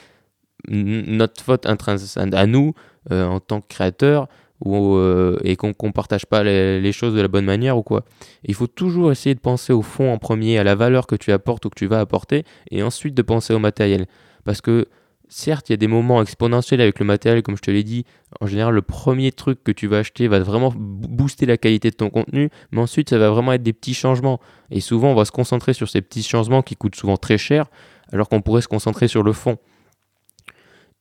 notre 0.68 1.42
faute 1.42 1.66
intrinsèque 1.66 2.34
à 2.34 2.46
nous 2.46 2.74
euh, 3.10 3.26
en 3.26 3.40
tant 3.40 3.60
que 3.60 3.66
créateur 3.68 4.28
ou, 4.64 4.94
euh, 4.94 5.38
et 5.44 5.56
qu'on 5.56 5.74
qu'on 5.74 5.92
partage 5.92 6.26
pas 6.26 6.42
les, 6.42 6.80
les 6.80 6.92
choses 6.92 7.14
de 7.14 7.20
la 7.20 7.28
bonne 7.28 7.44
manière 7.44 7.76
ou 7.76 7.82
quoi. 7.82 8.04
Il 8.44 8.54
faut 8.54 8.66
toujours 8.66 9.12
essayer 9.12 9.34
de 9.34 9.40
penser 9.40 9.72
au 9.72 9.82
fond 9.82 10.12
en 10.12 10.18
premier, 10.18 10.58
à 10.58 10.64
la 10.64 10.74
valeur 10.74 11.06
que 11.06 11.16
tu 11.16 11.32
apportes 11.32 11.64
ou 11.66 11.70
que 11.70 11.78
tu 11.78 11.86
vas 11.86 12.00
apporter, 12.00 12.44
et 12.70 12.82
ensuite 12.82 13.14
de 13.14 13.22
penser 13.22 13.52
au 13.52 13.58
matériel. 13.58 14.06
Parce 14.44 14.60
que 14.60 14.86
certes, 15.28 15.68
il 15.68 15.72
y 15.72 15.74
a 15.74 15.76
des 15.76 15.88
moments 15.88 16.22
exponentiels 16.22 16.80
avec 16.80 16.98
le 17.00 17.04
matériel, 17.04 17.42
comme 17.42 17.56
je 17.56 17.62
te 17.62 17.70
l'ai 17.70 17.82
dit. 17.82 18.04
En 18.40 18.46
général, 18.46 18.72
le 18.74 18.82
premier 18.82 19.32
truc 19.32 19.64
que 19.64 19.72
tu 19.72 19.86
vas 19.86 19.98
acheter 19.98 20.28
va 20.28 20.38
vraiment 20.38 20.72
bo- 20.74 21.08
booster 21.08 21.44
la 21.46 21.56
qualité 21.56 21.90
de 21.90 21.96
ton 21.96 22.08
contenu, 22.08 22.50
mais 22.70 22.80
ensuite, 22.80 23.10
ça 23.10 23.18
va 23.18 23.30
vraiment 23.30 23.52
être 23.52 23.62
des 23.62 23.72
petits 23.72 23.94
changements. 23.94 24.38
Et 24.70 24.80
souvent, 24.80 25.08
on 25.08 25.14
va 25.14 25.24
se 25.24 25.32
concentrer 25.32 25.72
sur 25.72 25.88
ces 25.88 26.00
petits 26.00 26.22
changements 26.22 26.62
qui 26.62 26.76
coûtent 26.76 26.94
souvent 26.96 27.16
très 27.16 27.38
cher, 27.38 27.66
alors 28.12 28.28
qu'on 28.28 28.40
pourrait 28.40 28.62
se 28.62 28.68
concentrer 28.68 29.08
sur 29.08 29.22
le 29.22 29.32
fond. 29.32 29.58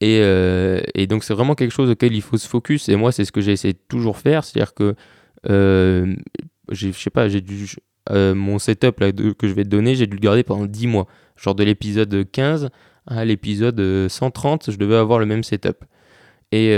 Et, 0.04 0.20
euh, 0.22 0.82
et 0.96 1.08
donc, 1.08 1.24
c'est 1.24 1.34
vraiment 1.34 1.56
quelque 1.56 1.72
chose 1.72 1.90
auquel 1.90 2.14
il 2.14 2.22
faut 2.22 2.36
se 2.36 2.46
focus. 2.46 2.90
Et 2.90 2.98
moi, 2.98 3.14
c'est 3.14 3.24
ce 3.24 3.32
que 3.32 3.40
j'ai 3.40 3.54
essayé 3.54 3.74
de 3.74 3.80
toujours 3.88 4.18
faire. 4.18 4.44
C'est-à-dire 4.44 4.74
que, 4.74 4.96
euh, 5.50 6.14
je 6.70 6.92
sais 6.92 7.10
pas, 7.10 7.30
j'ai 7.30 7.42
euh, 8.12 8.36
mon 8.36 8.60
setup 8.60 9.00
là, 9.00 9.14
que 9.14 9.48
je 9.48 9.54
vais 9.54 9.64
te 9.64 9.70
donner, 9.70 9.96
j'ai 9.96 10.06
dû 10.06 10.18
le 10.18 10.20
garder 10.20 10.44
pendant 10.44 10.66
10 10.66 10.88
mois. 10.88 11.08
Genre 11.38 11.56
de 11.56 11.64
l'épisode 11.64 12.30
15 12.30 12.70
à 13.08 13.24
l'épisode 13.24 13.80
euh, 13.80 14.10
130, 14.10 14.72
je 14.72 14.78
devais 14.78 14.98
avoir 14.98 15.20
le 15.20 15.26
même 15.26 15.44
setup. 15.44 15.86
Et, 16.52 16.78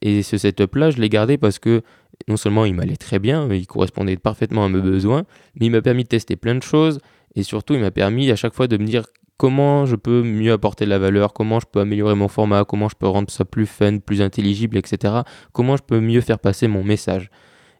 et 0.00 0.22
ce 0.22 0.38
setup-là, 0.38 0.90
je 0.92 1.00
l'ai 1.00 1.08
gardé 1.08 1.38
parce 1.38 1.58
que 1.58 1.82
non 2.28 2.36
seulement 2.36 2.64
il 2.66 2.74
m'allait 2.74 2.96
très 2.96 3.18
bien, 3.18 3.52
il 3.52 3.66
correspondait 3.66 4.16
parfaitement 4.16 4.64
à 4.64 4.68
mes 4.68 4.80
besoins, 4.80 5.24
mais 5.58 5.66
il 5.66 5.70
m'a 5.70 5.82
permis 5.82 6.04
de 6.04 6.08
tester 6.08 6.36
plein 6.36 6.54
de 6.54 6.62
choses 6.62 7.00
et 7.34 7.42
surtout 7.42 7.74
il 7.74 7.80
m'a 7.80 7.90
permis 7.90 8.30
à 8.30 8.36
chaque 8.36 8.54
fois 8.54 8.68
de 8.68 8.76
me 8.76 8.84
dire 8.84 9.06
comment 9.38 9.86
je 9.86 9.96
peux 9.96 10.22
mieux 10.22 10.52
apporter 10.52 10.84
de 10.84 10.90
la 10.90 10.98
valeur, 10.98 11.32
comment 11.32 11.60
je 11.60 11.66
peux 11.66 11.80
améliorer 11.80 12.14
mon 12.14 12.28
format, 12.28 12.64
comment 12.64 12.88
je 12.88 12.96
peux 12.96 13.06
rendre 13.06 13.30
ça 13.30 13.44
plus 13.44 13.66
fun, 13.66 13.98
plus 13.98 14.20
intelligible, 14.20 14.76
etc. 14.76 15.22
Comment 15.52 15.76
je 15.76 15.82
peux 15.82 16.00
mieux 16.00 16.20
faire 16.20 16.40
passer 16.40 16.68
mon 16.68 16.84
message. 16.84 17.30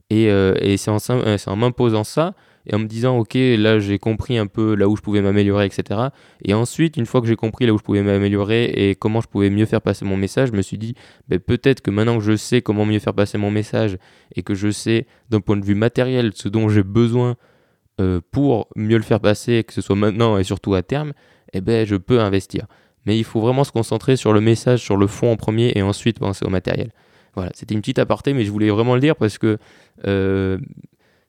Et, 0.08 0.30
euh, 0.30 0.54
euh, 0.62 0.76
c'est 1.36 1.50
en 1.50 1.56
m'imposant 1.56 2.04
ça 2.04 2.34
et 2.64 2.74
en 2.74 2.78
me 2.78 2.86
disant 2.86 3.18
ok 3.18 3.34
là 3.34 3.78
j'ai 3.78 3.98
compris 3.98 4.38
un 4.38 4.46
peu 4.46 4.74
là 4.74 4.88
où 4.88 4.96
je 4.96 5.02
pouvais 5.02 5.20
m'améliorer, 5.20 5.66
etc. 5.66 6.00
Et 6.44 6.54
ensuite 6.54 6.96
une 6.96 7.06
fois 7.06 7.20
que 7.20 7.26
j'ai 7.26 7.36
compris 7.36 7.66
là 7.66 7.74
où 7.74 7.78
je 7.78 7.82
pouvais 7.82 8.02
m'améliorer 8.02 8.64
et 8.64 8.94
comment 8.94 9.20
je 9.20 9.28
pouvais 9.28 9.50
mieux 9.50 9.66
faire 9.66 9.82
passer 9.82 10.04
mon 10.04 10.16
message, 10.16 10.48
je 10.48 10.56
me 10.56 10.62
suis 10.62 10.78
dit 10.78 10.94
ben, 11.28 11.38
peut-être 11.40 11.82
que 11.82 11.90
maintenant 11.90 12.18
que 12.18 12.24
je 12.24 12.36
sais 12.36 12.62
comment 12.62 12.86
mieux 12.86 13.00
faire 13.00 13.14
passer 13.14 13.36
mon 13.36 13.50
message 13.50 13.98
et 14.34 14.42
que 14.42 14.54
je 14.54 14.70
sais 14.70 15.06
d'un 15.28 15.40
point 15.40 15.56
de 15.56 15.64
vue 15.64 15.74
matériel 15.74 16.32
ce 16.34 16.48
dont 16.48 16.68
j'ai 16.68 16.84
besoin 16.84 17.36
euh, 18.00 18.20
pour 18.30 18.68
mieux 18.76 18.96
le 18.96 19.02
faire 19.02 19.20
passer, 19.20 19.64
que 19.64 19.72
ce 19.72 19.80
soit 19.80 19.96
maintenant 19.96 20.38
et 20.38 20.44
surtout 20.44 20.74
à 20.74 20.82
terme, 20.82 21.12
eh 21.52 21.60
ben, 21.60 21.86
je 21.86 21.96
peux 21.96 22.20
investir. 22.20 22.66
Mais 23.06 23.18
il 23.18 23.24
faut 23.24 23.40
vraiment 23.40 23.64
se 23.64 23.72
concentrer 23.72 24.16
sur 24.16 24.32
le 24.32 24.40
message, 24.40 24.80
sur 24.80 24.96
le 24.96 25.06
fond 25.06 25.32
en 25.32 25.36
premier 25.36 25.72
et 25.74 25.82
ensuite 25.82 26.18
penser 26.18 26.44
au 26.44 26.50
matériel. 26.50 26.92
Voilà, 27.34 27.50
c'était 27.54 27.74
une 27.74 27.80
petite 27.80 27.98
aparté, 27.98 28.32
mais 28.32 28.44
je 28.44 28.50
voulais 28.50 28.70
vraiment 28.70 28.94
le 28.94 29.00
dire 29.00 29.16
parce 29.16 29.38
que 29.38 29.58
euh, 30.06 30.58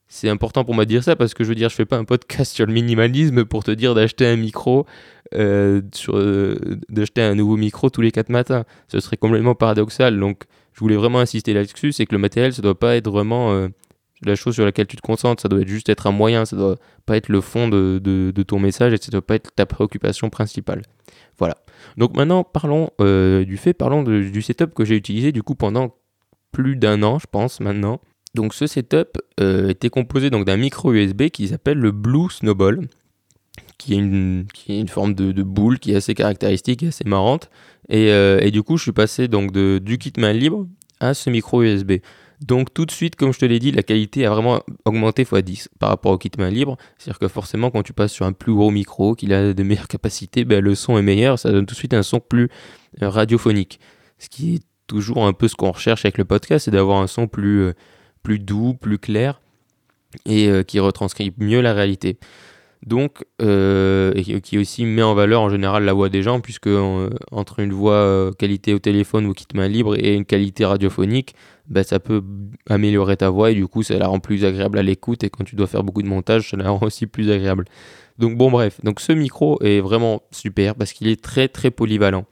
c'est 0.07 0.29
important 0.29 0.65
pour 0.65 0.73
moi 0.73 0.85
de 0.85 0.89
dire 0.89 1.03
ça 1.03 1.15
parce 1.15 1.33
que 1.33 1.43
je 1.43 1.49
veux 1.49 1.55
dire, 1.55 1.69
je 1.69 1.75
fais 1.75 1.85
pas 1.85 1.97
un 1.97 2.03
podcast 2.03 2.53
sur 2.55 2.65
le 2.65 2.73
minimalisme 2.73 3.45
pour 3.45 3.63
te 3.63 3.71
dire 3.71 3.95
d'acheter 3.95 4.25
un 4.25 4.35
micro, 4.35 4.85
euh, 5.35 5.81
euh, 6.09 6.55
un 7.17 7.35
nouveau 7.35 7.57
micro 7.57 7.89
tous 7.89 8.01
les 8.01 8.11
4 8.11 8.29
matins. 8.29 8.65
Ce 8.87 8.99
serait 8.99 9.17
complètement 9.17 9.55
paradoxal. 9.55 10.19
Donc, 10.19 10.43
je 10.73 10.79
voulais 10.79 10.95
vraiment 10.95 11.19
insister 11.19 11.53
là-dessus, 11.53 11.91
c'est 11.91 12.05
que 12.05 12.13
le 12.13 12.19
matériel, 12.19 12.53
ça 12.53 12.61
doit 12.61 12.77
pas 12.77 12.95
être 12.95 13.09
vraiment 13.09 13.67
la 14.25 14.35
chose 14.35 14.55
sur 14.55 14.65
laquelle 14.65 14.87
tu 14.87 14.97
te 14.97 15.01
concentres, 15.01 15.41
ça 15.41 15.49
doit 15.49 15.65
juste 15.65 15.89
être 15.89 16.07
un 16.07 16.11
moyen, 16.11 16.45
ça 16.45 16.55
doit 16.55 16.75
pas 17.05 17.17
être 17.17 17.29
le 17.29 17.41
fond 17.41 17.67
de, 17.67 18.31
ton 18.47 18.59
message 18.59 18.93
et 18.93 18.97
ça 18.97 19.11
doit 19.11 19.25
pas 19.25 19.35
être 19.35 19.53
ta 19.55 19.65
préoccupation 19.65 20.29
principale. 20.29 20.81
Voilà. 21.37 21.57
Donc 21.97 22.15
maintenant, 22.15 22.43
parlons 22.43 22.89
euh, 22.99 23.45
du 23.45 23.57
fait, 23.57 23.73
parlons 23.73 24.03
du 24.03 24.41
setup 24.41 24.73
que 24.73 24.83
j'ai 24.83 24.95
utilisé 24.95 25.31
du 25.31 25.43
coup 25.43 25.55
pendant 25.55 25.95
plus 26.51 26.75
d'un 26.75 27.03
an, 27.03 27.19
je 27.19 27.27
pense 27.31 27.59
maintenant. 27.59 28.01
Donc 28.35 28.53
ce 28.53 28.67
setup 28.67 29.17
euh, 29.39 29.69
était 29.69 29.89
composé 29.89 30.29
donc 30.29 30.45
d'un 30.45 30.57
micro 30.57 30.93
USB 30.93 31.29
qui 31.29 31.47
s'appelle 31.47 31.77
le 31.77 31.91
Blue 31.91 32.29
Snowball, 32.29 32.87
qui 33.77 33.93
est 33.93 33.97
une, 33.97 34.87
forme 34.87 35.13
de, 35.13 35.43
boule 35.43 35.79
qui 35.79 35.93
est 35.93 35.95
assez 35.95 36.13
caractéristique 36.13 36.83
et 36.83 36.87
assez 36.87 37.05
marrante. 37.05 37.49
Et, 37.87 38.11
euh, 38.11 38.39
et 38.41 38.51
du 38.51 38.61
coup, 38.61 38.77
je 38.77 38.83
suis 38.83 38.91
passé 38.91 39.27
donc 39.27 39.53
du 39.53 39.97
kit 39.97 40.13
main 40.17 40.33
libre 40.33 40.67
à 40.99 41.13
ce 41.13 41.29
micro 41.29 41.63
USB. 41.63 41.93
Donc 42.41 42.73
tout 42.73 42.85
de 42.85 42.91
suite, 42.91 43.15
comme 43.17 43.33
je 43.33 43.39
te 43.39 43.45
l'ai 43.45 43.59
dit, 43.59 43.71
la 43.71 43.83
qualité 43.83 44.25
a 44.25 44.29
vraiment 44.29 44.61
augmenté 44.85 45.23
x 45.23 45.33
10 45.33 45.69
par 45.77 45.89
rapport 45.89 46.13
au 46.13 46.17
kit 46.17 46.31
main 46.37 46.49
libre. 46.49 46.77
C'est-à-dire 46.97 47.19
que 47.19 47.27
forcément, 47.27 47.69
quand 47.69 47.83
tu 47.83 47.91
passes 47.93 48.13
sur 48.13 48.25
un 48.25 48.31
plus 48.31 48.53
gros 48.53 48.71
micro, 48.71 49.13
qu'il 49.15 49.33
a 49.33 49.53
de 49.53 49.63
meilleures 49.63 49.89
capacités, 49.89 50.45
ben, 50.45 50.63
le 50.63 50.73
son 50.75 50.97
est 50.97 51.01
meilleur, 51.01 51.37
ça 51.37 51.51
donne 51.51 51.65
tout 51.65 51.73
de 51.73 51.77
suite 51.79 51.93
un 51.93 52.03
son 52.03 52.19
plus 52.21 52.49
euh, 53.01 53.09
radiophonique. 53.09 53.79
Ce 54.19 54.29
qui 54.29 54.55
est 54.55 54.63
toujours 54.87 55.25
un 55.25 55.33
peu 55.33 55.47
ce 55.49 55.55
qu'on 55.55 55.71
recherche 55.71 56.05
avec 56.05 56.17
le 56.17 56.25
podcast, 56.25 56.65
c'est 56.65 56.71
d'avoir 56.71 57.01
un 57.01 57.07
son 57.07 57.27
plus, 57.27 57.59
euh, 57.61 57.73
plus 58.23 58.39
doux, 58.39 58.73
plus 58.73 58.99
clair 58.99 59.41
et 60.25 60.47
euh, 60.47 60.63
qui 60.63 60.79
retranscrit 60.79 61.33
mieux 61.37 61.59
la 61.61 61.73
réalité. 61.73 62.17
Donc, 62.85 63.25
et 63.41 64.41
qui- 64.41 64.57
aussi 64.57 64.85
met 64.85 65.03
en 65.03 65.13
valeur 65.13 65.41
en 65.41 65.49
général 65.49 65.83
la 65.83 65.91
voix 65.91 66.07
des 66.07 66.23
gens, 66.23 66.39
puisque 66.39 66.69
entre 67.29 67.59
une 67.59 67.73
voix 67.73 68.31
qualité 68.39 68.73
au 68.73 68.79
téléphone 68.79 69.25
ou 69.25 69.33
kit 69.33 69.45
main 69.53 69.67
libre 69.67 69.97
et 70.01 70.15
une 70.15 70.23
qualité 70.23 70.63
radiophonique, 70.63 71.35
bah, 71.69 71.83
ça 71.83 71.99
peut 71.99 72.23
améliorer 72.67 73.17
ta 73.17 73.29
voix 73.29 73.51
et 73.51 73.55
du 73.55 73.67
coup 73.67 73.83
ça 73.83 73.97
la 73.97 74.07
rend 74.07 74.19
plus 74.19 74.43
agréable 74.43 74.77
à 74.77 74.83
l'écoute 74.83 75.23
et 75.23 75.29
quand 75.29 75.43
tu 75.43 75.55
dois 75.55 75.67
faire 75.67 75.83
beaucoup 75.83 76.01
de 76.01 76.07
montage, 76.07 76.49
ça 76.49 76.57
la 76.57 76.69
rend 76.69 76.85
aussi 76.85 77.07
plus 77.07 77.31
agréable. 77.31 77.65
Donc 78.17 78.37
bon 78.37 78.51
bref, 78.51 78.79
donc 78.83 78.99
ce 78.99 79.13
micro 79.13 79.61
est 79.61 79.79
vraiment 79.79 80.21
super 80.31 80.75
parce 80.75 80.93
qu'il 80.93 81.07
est 81.07 81.21
très 81.21 81.47
très 81.47 81.71
polyvalent. 81.71 82.25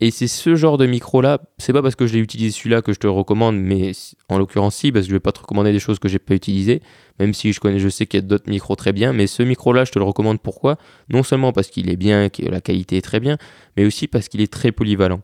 Et 0.00 0.10
c'est 0.10 0.26
ce 0.26 0.56
genre 0.56 0.76
de 0.76 0.86
micro 0.86 1.20
là, 1.20 1.40
c'est 1.56 1.72
pas 1.72 1.80
parce 1.80 1.94
que 1.94 2.06
je 2.06 2.14
l'ai 2.14 2.18
utilisé 2.18 2.50
celui-là 2.50 2.82
que 2.82 2.92
je 2.92 2.98
te 2.98 3.06
le 3.06 3.12
recommande, 3.12 3.56
mais 3.56 3.92
en 4.28 4.38
l'occurrence 4.38 4.74
si, 4.76 4.92
parce 4.92 5.06
que 5.06 5.10
je 5.10 5.14
vais 5.14 5.20
pas 5.20 5.32
te 5.32 5.40
recommander 5.40 5.72
des 5.72 5.78
choses 5.78 5.98
que 5.98 6.08
j'ai 6.08 6.18
pas 6.18 6.34
utilisées, 6.34 6.82
même 7.18 7.32
si 7.32 7.52
je 7.52 7.60
connais, 7.60 7.78
je 7.78 7.88
sais 7.88 8.06
qu'il 8.06 8.18
y 8.20 8.22
a 8.22 8.26
d'autres 8.26 8.50
micros 8.50 8.74
très 8.76 8.92
bien, 8.92 9.12
mais 9.12 9.26
ce 9.26 9.42
micro 9.42 9.72
là 9.72 9.84
je 9.84 9.92
te 9.92 9.98
le 9.98 10.04
recommande 10.04 10.40
pourquoi? 10.40 10.76
Non 11.08 11.22
seulement 11.22 11.52
parce 11.52 11.68
qu'il 11.68 11.88
est 11.90 11.96
bien, 11.96 12.28
que 12.28 12.42
la 12.42 12.60
qualité 12.60 12.96
est 12.96 13.02
très 13.02 13.20
bien, 13.20 13.38
mais 13.76 13.84
aussi 13.84 14.08
parce 14.08 14.28
qu'il 14.28 14.40
est 14.40 14.52
très 14.52 14.72
polyvalent. 14.72 15.20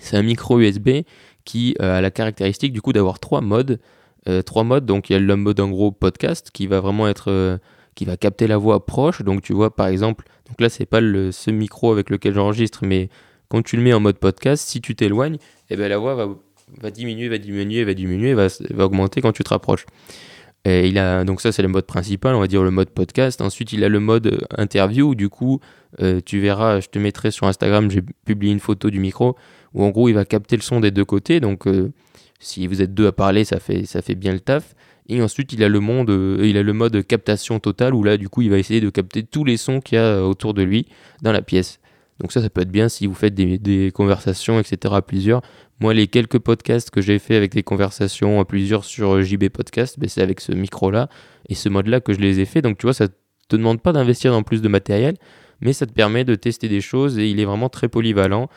C'est 0.00 0.16
un 0.16 0.22
micro 0.22 0.58
USB 0.58 1.02
qui 1.44 1.76
euh, 1.80 1.98
a 1.98 2.00
la 2.00 2.10
caractéristique 2.10 2.72
du 2.72 2.80
coup 2.80 2.92
d'avoir 2.92 3.20
trois 3.20 3.40
modes. 3.40 3.78
Euh, 4.26 4.40
trois 4.40 4.64
modes, 4.64 4.86
donc 4.86 5.10
il 5.10 5.12
y 5.12 5.16
a 5.16 5.18
le 5.18 5.36
mode 5.36 5.60
en 5.60 5.68
gros 5.68 5.92
podcast 5.92 6.50
qui 6.50 6.66
va 6.66 6.80
vraiment 6.80 7.06
être 7.08 7.30
euh, 7.30 7.58
qui 7.94 8.06
va 8.06 8.16
capter 8.16 8.46
la 8.46 8.56
voix 8.56 8.86
proche. 8.86 9.22
Donc 9.22 9.42
tu 9.42 9.52
vois 9.52 9.76
par 9.76 9.88
exemple, 9.88 10.24
donc 10.48 10.62
là 10.62 10.70
c'est 10.70 10.86
pas 10.86 11.02
le, 11.02 11.30
ce 11.30 11.50
micro 11.50 11.92
avec 11.92 12.08
lequel 12.08 12.32
j'enregistre, 12.32 12.86
mais 12.86 13.10
quand 13.48 13.62
tu 13.62 13.76
le 13.76 13.82
mets 13.82 13.92
en 13.92 14.00
mode 14.00 14.16
podcast, 14.16 14.66
si 14.66 14.80
tu 14.80 14.94
t'éloignes, 14.94 15.36
eh 15.68 15.76
ben 15.76 15.88
la 15.88 15.98
voix 15.98 16.14
va, 16.14 16.28
va 16.80 16.90
diminuer, 16.90 17.28
va 17.28 17.36
diminuer, 17.36 17.84
va 17.84 17.92
diminuer, 17.92 18.32
va, 18.32 18.46
va 18.70 18.86
augmenter 18.86 19.20
quand 19.20 19.32
tu 19.32 19.44
te 19.44 19.50
rapproches. 19.50 19.84
Et 20.64 20.88
il 20.88 20.96
a 20.96 21.24
donc 21.24 21.42
ça 21.42 21.52
c'est 21.52 21.60
le 21.60 21.68
mode 21.68 21.84
principal, 21.84 22.34
on 22.34 22.40
va 22.40 22.46
dire 22.46 22.62
le 22.62 22.70
mode 22.70 22.88
podcast. 22.88 23.42
Ensuite 23.42 23.74
il 23.74 23.84
a 23.84 23.90
le 23.90 24.00
mode 24.00 24.46
interview. 24.56 25.10
où, 25.10 25.14
Du 25.14 25.28
coup 25.28 25.60
tu 26.24 26.40
verras, 26.40 26.80
je 26.80 26.88
te 26.88 26.98
mettrai 26.98 27.30
sur 27.30 27.46
Instagram, 27.46 27.90
j'ai 27.90 28.02
publié 28.24 28.54
une 28.54 28.60
photo 28.60 28.88
du 28.88 29.00
micro 29.00 29.36
où 29.74 29.84
en 29.84 29.90
gros 29.90 30.08
il 30.08 30.14
va 30.14 30.24
capter 30.24 30.56
le 30.56 30.62
son 30.62 30.80
des 30.80 30.90
deux 30.90 31.04
côtés. 31.04 31.40
Donc 31.40 31.66
euh, 31.66 31.92
si 32.40 32.66
vous 32.66 32.80
êtes 32.80 32.94
deux 32.94 33.06
à 33.06 33.12
parler, 33.12 33.44
ça 33.44 33.60
fait 33.60 33.84
ça 33.84 34.02
fait 34.02 34.14
bien 34.14 34.32
le 34.32 34.40
taf. 34.40 34.74
Et 35.08 35.20
ensuite 35.20 35.52
il 35.52 35.62
a 35.62 35.68
le 35.68 35.80
monde, 35.80 36.10
euh, 36.10 36.40
il 36.42 36.56
a 36.56 36.62
le 36.62 36.72
mode 36.72 37.06
captation 37.06 37.60
totale 37.60 37.94
où 37.94 38.02
là 38.02 38.16
du 38.16 38.28
coup 38.28 38.42
il 38.42 38.50
va 38.50 38.58
essayer 38.58 38.80
de 38.80 38.88
capter 38.88 39.22
tous 39.22 39.44
les 39.44 39.56
sons 39.56 39.80
qu'il 39.80 39.96
y 39.96 39.98
a 39.98 40.04
euh, 40.04 40.22
autour 40.22 40.54
de 40.54 40.62
lui 40.62 40.86
dans 41.22 41.32
la 41.32 41.42
pièce. 41.42 41.80
Donc 42.20 42.32
ça 42.32 42.40
ça 42.40 42.48
peut 42.48 42.62
être 42.62 42.70
bien 42.70 42.88
si 42.88 43.06
vous 43.06 43.14
faites 43.14 43.34
des, 43.34 43.90
conversations 43.92 44.58
etc 44.60 44.94
à 44.96 45.02
plusieurs. 45.02 45.42
Moi, 45.80 45.92
les 45.92 46.06
quelques 46.06 46.38
podcasts 46.38 46.90
que 46.90 47.00
j'ai 47.00 47.18
fait 47.18 47.34
avec 47.34 47.52
des 47.52 47.64
conversations 47.64 48.40
à 48.40 48.44
plusieurs 48.44 48.84
sur 48.84 49.20
JB 49.20 49.48
Podcast, 49.48 49.98
ben, 49.98 50.08
c'est 50.08 50.22
avec 50.22 50.40
ce 50.40 50.52
micro-là 50.52 51.08
et 51.48 51.56
ce 51.56 51.68
mode-là 51.68 52.00
que 52.00 52.12
je 52.12 52.20
les 52.20 52.38
ai 52.38 52.44
fait. 52.44 52.62
Donc, 52.62 52.78
tu 52.78 52.86
vois, 52.86 52.94
ça 52.94 53.08
te 53.08 53.56
demande 53.56 53.82
pas 53.82 53.92
d'investir 53.92 54.30
dans 54.30 54.44
plus 54.44 54.62
de 54.62 54.68
matériel, 54.68 55.16
mais 55.60 55.72
ça 55.72 55.86
te 55.86 55.92
permet 55.92 56.24
de 56.24 56.36
tester 56.36 56.68
des 56.68 56.80
choses 56.80 57.18
et 57.18 57.28
il 57.28 57.40
est 57.40 57.44
vraiment 57.44 57.68
très 57.68 57.88
polyvalent. 57.88 58.48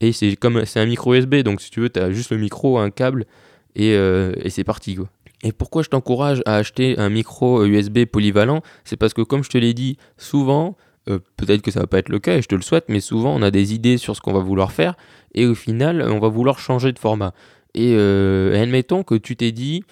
Et 0.00 0.12
c'est 0.12 0.36
comme 0.36 0.64
c'est 0.64 0.80
un 0.80 0.86
micro 0.86 1.14
USB, 1.14 1.36
donc 1.36 1.60
si 1.60 1.70
tu 1.70 1.80
veux, 1.80 1.90
tu 1.90 2.00
as 2.00 2.10
juste 2.10 2.30
le 2.30 2.38
micro, 2.38 2.78
un 2.78 2.90
câble 2.90 3.26
et, 3.74 3.94
euh, 3.94 4.32
et 4.42 4.50
c'est 4.50 4.64
parti. 4.64 4.96
Quoi. 4.96 5.08
Et 5.42 5.52
pourquoi 5.52 5.82
je 5.82 5.88
t'encourage 5.88 6.42
à 6.46 6.56
acheter 6.56 6.98
un 6.98 7.10
micro 7.10 7.64
USB 7.64 8.04
polyvalent? 8.04 8.62
C'est 8.84 8.96
parce 8.96 9.14
que, 9.14 9.22
comme 9.22 9.44
je 9.44 9.50
te 9.50 9.58
l'ai 9.58 9.74
dit, 9.74 9.98
souvent, 10.16 10.76
euh, 11.08 11.18
peut-être 11.36 11.62
que 11.62 11.70
ça 11.70 11.80
va 11.80 11.86
pas 11.86 11.98
être 11.98 12.08
le 12.08 12.18
cas 12.18 12.36
et 12.36 12.42
je 12.42 12.48
te 12.48 12.54
le 12.54 12.62
souhaite, 12.62 12.86
mais 12.88 13.00
souvent 13.00 13.34
on 13.34 13.42
a 13.42 13.50
des 13.50 13.74
idées 13.74 13.98
sur 13.98 14.16
ce 14.16 14.20
qu'on 14.20 14.32
va 14.32 14.40
vouloir 14.40 14.72
faire 14.72 14.94
et 15.34 15.46
au 15.46 15.54
final 15.54 16.02
on 16.02 16.18
va 16.18 16.28
vouloir 16.28 16.58
changer 16.58 16.92
de 16.92 16.98
format. 16.98 17.34
Et 17.74 17.94
euh, 17.96 18.60
admettons 18.60 19.02
que 19.02 19.14
tu 19.14 19.36
t'es 19.36 19.52
dit 19.52 19.84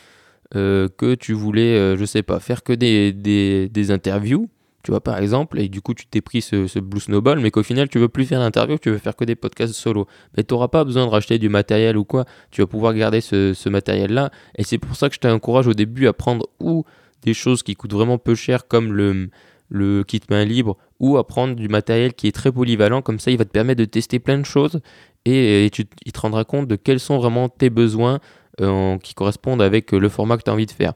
euh, 0.54 0.88
que 0.96 1.14
tu 1.14 1.32
voulais, 1.32 1.74
euh, 1.76 1.96
je 1.96 2.04
sais 2.04 2.22
pas, 2.22 2.38
faire 2.38 2.62
que 2.62 2.72
des, 2.72 3.12
des, 3.12 3.68
des 3.68 3.90
interviews, 3.90 4.48
tu 4.82 4.90
vois 4.90 5.00
par 5.00 5.18
exemple, 5.18 5.60
et 5.60 5.68
du 5.68 5.80
coup 5.80 5.94
tu 5.94 6.06
t'es 6.06 6.20
pris 6.20 6.42
ce, 6.42 6.78
Blue 6.78 7.00
Snowball, 7.00 7.40
mais 7.40 7.50
qu'au 7.50 7.62
final 7.62 7.88
tu 7.88 7.98
veux 7.98 8.08
plus 8.08 8.24
faire 8.24 8.40
d'interviews, 8.40 8.78
tu 8.78 8.90
veux 8.90 8.98
faire 8.98 9.16
que 9.16 9.24
des 9.24 9.36
podcasts 9.36 9.74
solo. 9.74 10.06
Mais 10.36 10.44
tu 10.44 10.54
n'auras 10.54 10.68
pas 10.68 10.84
besoin 10.84 11.06
de 11.06 11.10
racheter 11.10 11.38
du 11.38 11.48
matériel 11.48 11.96
ou 11.96 12.04
quoi, 12.04 12.24
tu 12.50 12.60
vas 12.60 12.66
pouvoir 12.66 12.94
garder 12.94 13.20
ce, 13.20 13.68
matériel-là. 13.68 14.30
Et 14.56 14.64
c'est 14.64 14.78
pour 14.78 14.96
ça 14.96 15.08
que 15.08 15.14
je 15.14 15.20
t'encourage 15.20 15.66
au 15.66 15.74
début 15.74 16.06
à 16.06 16.12
prendre 16.12 16.48
ou 16.60 16.84
des 17.22 17.34
choses 17.34 17.62
qui 17.62 17.74
coûtent 17.76 17.92
vraiment 17.92 18.18
peu 18.18 18.34
cher 18.34 18.66
comme 18.66 18.92
le 18.92 19.28
le 19.68 20.04
kit 20.04 20.20
main 20.28 20.44
libre 20.44 20.76
ou 21.00 21.16
à 21.16 21.26
prendre 21.26 21.54
du 21.54 21.66
matériel 21.68 22.12
qui 22.12 22.26
est 22.26 22.32
très 22.32 22.52
polyvalent 22.52 23.00
comme 23.00 23.18
ça 23.18 23.30
il 23.30 23.38
va 23.38 23.46
te 23.46 23.50
permettre 23.50 23.78
de 23.78 23.86
tester 23.86 24.18
plein 24.18 24.36
de 24.36 24.44
choses 24.44 24.80
et, 25.24 25.70
tu 25.72 25.86
il 26.04 26.12
te 26.12 26.20
rendras 26.20 26.44
compte 26.44 26.68
de 26.68 26.76
quels 26.76 27.00
sont 27.00 27.16
vraiment 27.16 27.48
tes 27.48 27.70
besoins 27.70 28.20
euh, 28.60 28.98
qui 28.98 29.14
correspondent 29.14 29.62
avec 29.62 29.92
le 29.92 30.08
format 30.08 30.36
que 30.36 30.42
tu 30.42 30.50
as 30.50 30.52
envie 30.52 30.66
de 30.66 30.72
faire. 30.72 30.92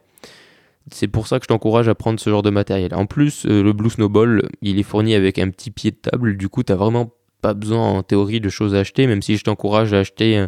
C'est 0.90 1.08
pour 1.08 1.26
ça 1.26 1.38
que 1.38 1.44
je 1.44 1.48
t'encourage 1.48 1.88
à 1.88 1.94
prendre 1.94 2.20
ce 2.20 2.30
genre 2.30 2.42
de 2.42 2.50
matériel. 2.50 2.94
En 2.94 3.06
plus, 3.06 3.44
euh, 3.46 3.62
le 3.62 3.72
Blue 3.72 3.90
Snowball, 3.90 4.48
il 4.62 4.78
est 4.78 4.84
fourni 4.84 5.14
avec 5.14 5.38
un 5.38 5.50
petit 5.50 5.70
pied 5.70 5.90
de 5.90 5.96
table, 5.96 6.36
du 6.36 6.48
coup, 6.48 6.62
tu 6.62 6.72
vraiment 6.72 7.12
pas 7.42 7.54
besoin 7.54 7.90
en 7.90 8.02
théorie 8.02 8.40
de 8.40 8.48
choses 8.48 8.74
à 8.74 8.78
acheter, 8.80 9.06
même 9.06 9.22
si 9.22 9.36
je 9.36 9.44
t'encourage 9.44 9.92
à 9.92 10.00
acheter 10.00 10.46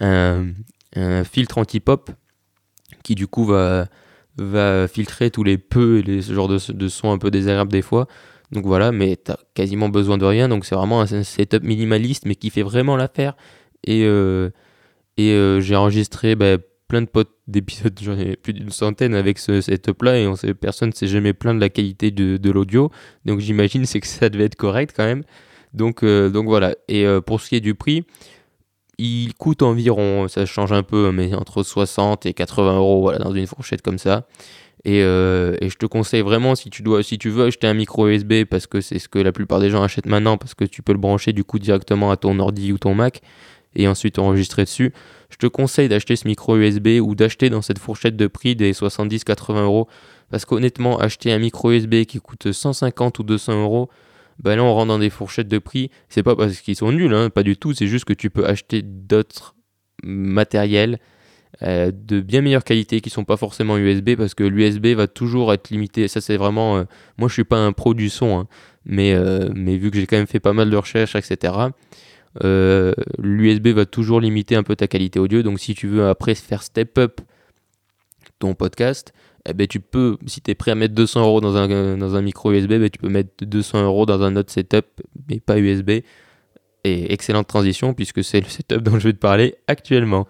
un 0.00 1.24
filtre 1.24 1.58
anti-pop 1.58 2.10
qui 3.02 3.14
du 3.14 3.26
coup 3.26 3.44
va, 3.44 3.86
va 4.36 4.88
filtrer 4.88 5.30
tous 5.30 5.44
les 5.44 5.58
peu 5.58 5.98
et 5.98 6.02
les, 6.02 6.22
ce 6.22 6.32
genre 6.32 6.48
de, 6.48 6.58
de 6.72 6.88
sons 6.88 7.12
un 7.12 7.18
peu 7.18 7.30
désagréables 7.30 7.72
des 7.72 7.82
fois. 7.82 8.06
Donc 8.52 8.66
voilà, 8.66 8.90
mais 8.90 9.16
t'as 9.16 9.36
quasiment 9.54 9.88
besoin 9.88 10.18
de 10.18 10.24
rien, 10.24 10.48
donc 10.48 10.64
c'est 10.64 10.74
vraiment 10.74 11.00
un 11.00 11.22
setup 11.22 11.62
minimaliste 11.62 12.26
mais 12.26 12.34
qui 12.34 12.50
fait 12.50 12.62
vraiment 12.62 12.96
l'affaire. 12.96 13.36
Et, 13.84 14.02
euh, 14.04 14.50
et 15.16 15.30
euh, 15.32 15.60
j'ai 15.60 15.76
enregistré 15.76 16.34
bah, 16.34 16.56
plein 16.90 17.02
de 17.02 17.06
potes 17.06 17.30
d'épisodes, 17.46 17.98
j'en 18.02 18.18
ai 18.18 18.36
plus 18.36 18.52
d'une 18.52 18.70
centaine 18.70 19.14
avec 19.14 19.38
ce 19.38 19.60
setup 19.60 20.02
là 20.02 20.18
et 20.18 20.26
on 20.26 20.34
personne 20.60 20.90
ne 20.90 20.94
s'est 20.94 21.06
jamais 21.06 21.32
plaint 21.32 21.54
de 21.54 21.60
la 21.60 21.70
qualité 21.70 22.10
de, 22.10 22.36
de 22.36 22.50
l'audio. 22.50 22.90
Donc 23.24 23.38
j'imagine 23.38 23.86
c'est 23.86 24.00
que 24.00 24.06
ça 24.06 24.28
devait 24.28 24.44
être 24.44 24.56
correct 24.56 24.92
quand 24.94 25.06
même. 25.06 25.22
Donc, 25.72 26.02
euh, 26.02 26.30
donc 26.30 26.46
voilà. 26.46 26.74
Et 26.88 27.06
euh, 27.06 27.20
pour 27.20 27.40
ce 27.40 27.48
qui 27.48 27.56
est 27.56 27.60
du 27.60 27.74
prix, 27.74 28.04
il 28.98 29.34
coûte 29.34 29.62
environ, 29.62 30.28
ça 30.28 30.44
change 30.46 30.72
un 30.72 30.82
peu, 30.82 31.12
mais 31.12 31.32
entre 31.34 31.62
60 31.62 32.26
et 32.26 32.34
80 32.34 32.76
euros 32.76 33.02
voilà, 33.02 33.18
dans 33.18 33.32
une 33.32 33.46
fourchette 33.46 33.82
comme 33.82 33.98
ça. 33.98 34.26
Et, 34.84 35.02
euh, 35.02 35.56
et 35.60 35.68
je 35.68 35.76
te 35.76 35.86
conseille 35.86 36.22
vraiment, 36.22 36.54
si 36.54 36.70
tu, 36.70 36.82
dois, 36.82 37.02
si 37.02 37.18
tu 37.18 37.28
veux 37.28 37.44
acheter 37.44 37.66
un 37.66 37.74
micro 37.74 38.08
USB, 38.08 38.44
parce 38.44 38.66
que 38.66 38.80
c'est 38.80 38.98
ce 38.98 39.08
que 39.08 39.18
la 39.18 39.30
plupart 39.30 39.60
des 39.60 39.70
gens 39.70 39.82
achètent 39.82 40.06
maintenant, 40.06 40.38
parce 40.38 40.54
que 40.54 40.64
tu 40.64 40.82
peux 40.82 40.92
le 40.92 40.98
brancher 40.98 41.32
du 41.32 41.44
coup 41.44 41.58
directement 41.58 42.10
à 42.10 42.16
ton 42.16 42.38
ordi 42.38 42.72
ou 42.72 42.78
ton 42.78 42.94
Mac, 42.94 43.20
et 43.74 43.88
ensuite 43.88 44.18
enregistrer 44.18 44.64
dessus, 44.64 44.92
je 45.30 45.36
te 45.36 45.46
conseille 45.46 45.88
d'acheter 45.88 46.16
ce 46.16 46.26
micro 46.26 46.56
USB 46.56 47.00
ou 47.00 47.14
d'acheter 47.14 47.50
dans 47.50 47.62
cette 47.62 47.78
fourchette 47.78 48.16
de 48.16 48.26
prix 48.26 48.56
des 48.56 48.72
70-80 48.72 49.62
euros. 49.62 49.88
Parce 50.30 50.44
qu'honnêtement, 50.44 50.98
acheter 50.98 51.32
un 51.32 51.38
micro 51.38 51.70
USB 51.72 52.04
qui 52.04 52.18
coûte 52.18 52.52
150 52.52 53.18
ou 53.18 53.22
200 53.22 53.62
euros, 53.62 53.90
bah 54.38 54.56
là 54.56 54.62
on 54.62 54.72
rentre 54.72 54.88
dans 54.88 54.98
des 54.98 55.10
fourchettes 55.10 55.48
de 55.48 55.58
prix. 55.58 55.90
C'est 56.08 56.22
pas 56.22 56.36
parce 56.36 56.60
qu'ils 56.60 56.76
sont 56.76 56.92
nuls, 56.92 57.14
hein, 57.14 57.30
pas 57.30 57.42
du 57.42 57.56
tout, 57.56 57.74
c'est 57.74 57.86
juste 57.86 58.04
que 58.04 58.12
tu 58.12 58.30
peux 58.30 58.46
acheter 58.46 58.82
d'autres 58.82 59.54
matériels 60.02 60.98
euh, 61.62 61.90
de 61.92 62.20
bien 62.20 62.40
meilleure 62.40 62.64
qualité 62.64 63.00
qui 63.00 63.10
sont 63.10 63.24
pas 63.24 63.36
forcément 63.36 63.76
USB 63.76 64.14
parce 64.16 64.34
que 64.34 64.44
l'USB 64.44 64.94
va 64.94 65.08
toujours 65.08 65.52
être 65.52 65.70
limité. 65.70 66.08
C'est 66.08 66.36
vraiment. 66.36 66.78
euh, 66.78 66.84
moi, 67.18 67.28
je 67.28 67.34
suis 67.34 67.44
pas 67.44 67.58
un 67.58 67.72
pro 67.72 67.92
du 67.92 68.08
son, 68.08 68.38
hein, 68.38 68.48
euh, 68.98 69.50
mais 69.54 69.76
vu 69.76 69.90
que 69.90 69.98
j'ai 69.98 70.06
quand 70.06 70.16
même 70.16 70.26
fait 70.26 70.40
pas 70.40 70.52
mal 70.52 70.70
de 70.70 70.76
recherches, 70.76 71.16
etc., 71.16 71.52
euh, 72.44 72.92
l'USB 73.18 73.68
va 73.68 73.86
toujours 73.86 74.20
limiter 74.20 74.56
un 74.56 74.62
peu 74.62 74.76
ta 74.76 74.86
qualité 74.86 75.18
audio. 75.18 75.42
Donc, 75.42 75.60
si 75.60 75.74
tu 75.74 75.88
veux 75.88 76.08
après 76.08 76.34
faire 76.34 76.62
step 76.62 76.98
up 76.98 77.20
ton 78.38 78.54
podcast, 78.54 79.12
eh 79.48 79.54
ben, 79.54 79.66
tu 79.66 79.80
peux, 79.80 80.16
si 80.26 80.40
tu 80.40 80.50
es 80.50 80.54
prêt 80.54 80.70
à 80.70 80.74
mettre 80.74 80.94
200 80.94 81.22
euros 81.22 81.40
dans 81.40 81.56
un, 81.56 81.96
dans 81.96 82.14
un 82.16 82.22
micro 82.22 82.52
USB, 82.52 82.70
ben, 82.70 82.90
tu 82.90 82.98
peux 82.98 83.08
mettre 83.08 83.44
200 83.44 83.84
euros 83.84 84.06
dans 84.06 84.22
un 84.22 84.36
autre 84.36 84.52
setup, 84.52 84.86
mais 85.28 85.40
pas 85.40 85.58
USB. 85.58 85.90
Et 86.84 87.12
excellente 87.12 87.46
transition 87.46 87.92
puisque 87.92 88.24
c'est 88.24 88.40
le 88.40 88.48
setup 88.48 88.78
dont 88.78 88.98
je 88.98 89.08
vais 89.08 89.12
te 89.12 89.18
parler 89.18 89.56
actuellement. 89.66 90.26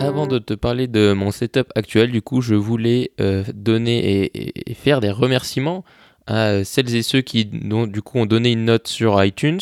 Avant 0.00 0.26
de 0.26 0.40
te 0.40 0.54
parler 0.54 0.88
de 0.88 1.12
mon 1.12 1.30
setup 1.30 1.68
actuel, 1.76 2.10
du 2.10 2.22
coup, 2.22 2.40
je 2.40 2.56
voulais 2.56 3.12
euh, 3.20 3.44
donner 3.54 4.30
et, 4.34 4.74
faire 4.74 5.00
des 5.00 5.12
remerciements 5.12 5.84
à 6.26 6.64
celles 6.64 6.94
et 6.94 7.02
ceux 7.02 7.20
qui 7.20 7.44
du 7.44 8.02
coup 8.02 8.18
ont 8.18 8.26
donné 8.26 8.52
une 8.52 8.64
note 8.64 8.88
sur 8.88 9.22
iTunes. 9.22 9.60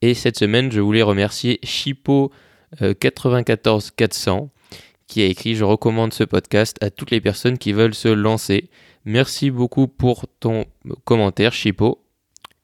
Et 0.00 0.14
cette 0.14 0.38
semaine, 0.38 0.70
je 0.70 0.80
voulais 0.80 1.02
remercier 1.02 1.58
Chipo 1.62 2.30
euh, 2.82 2.94
94 2.94 3.90
400 3.96 4.50
qui 5.06 5.22
a 5.22 5.26
écrit 5.26 5.54
Je 5.54 5.64
recommande 5.64 6.12
ce 6.12 6.22
podcast 6.22 6.76
à 6.82 6.90
toutes 6.90 7.10
les 7.10 7.20
personnes 7.20 7.58
qui 7.58 7.72
veulent 7.72 7.94
se 7.94 8.08
lancer. 8.08 8.70
Merci 9.04 9.50
beaucoup 9.50 9.88
pour 9.88 10.26
ton 10.38 10.66
commentaire, 11.04 11.52
Chipo. 11.52 12.04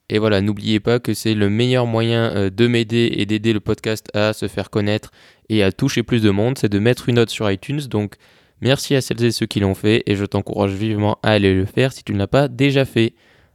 Et 0.09 0.19
voilà, 0.19 0.41
n'oubliez 0.41 0.79
pas 0.79 0.99
que 0.99 1.15
c'est 1.15 1.33
le 1.33 1.49
meilleur 1.49 1.87
moyen 1.87 2.31
euh, 2.35 2.49
de 2.51 2.67
m'aider 2.67 3.11
et 3.17 3.25
d'aider 3.25 3.53
le 3.53 3.59
podcast 3.59 4.07
à 4.13 4.33
se 4.33 4.47
faire 4.47 4.69
connaître 4.69 5.11
et 5.49 5.63
à 5.63 5.71
toucher 5.71 6.03
plus 6.03 6.21
de 6.21 6.29
monde, 6.29 6.57
c'est 6.57 6.69
de 6.69 6.79
mettre 6.79 7.09
une 7.09 7.15
note 7.15 7.31
sur 7.31 7.49
iTunes. 7.49 7.81
Donc 7.89 8.15
merci 8.61 8.95
à 8.95 9.01
celles 9.01 9.23
et 9.23 9.31
ceux 9.31 9.45
qui 9.45 9.59
l'ont 9.59 9.75
fait 9.75 10.03
et 10.05 10.15
je 10.15 10.25
t'encourage 10.25 10.73
vivement 10.73 11.17
à 11.23 11.31
aller 11.31 11.53
le 11.53 11.65
faire 11.65 11.93
si 11.93 12.03
tu 12.03 12.13
ne 12.13 12.17
l'as 12.17 12.27
pas 12.27 12.47
déjà 12.47 12.85
fait. 12.85 13.13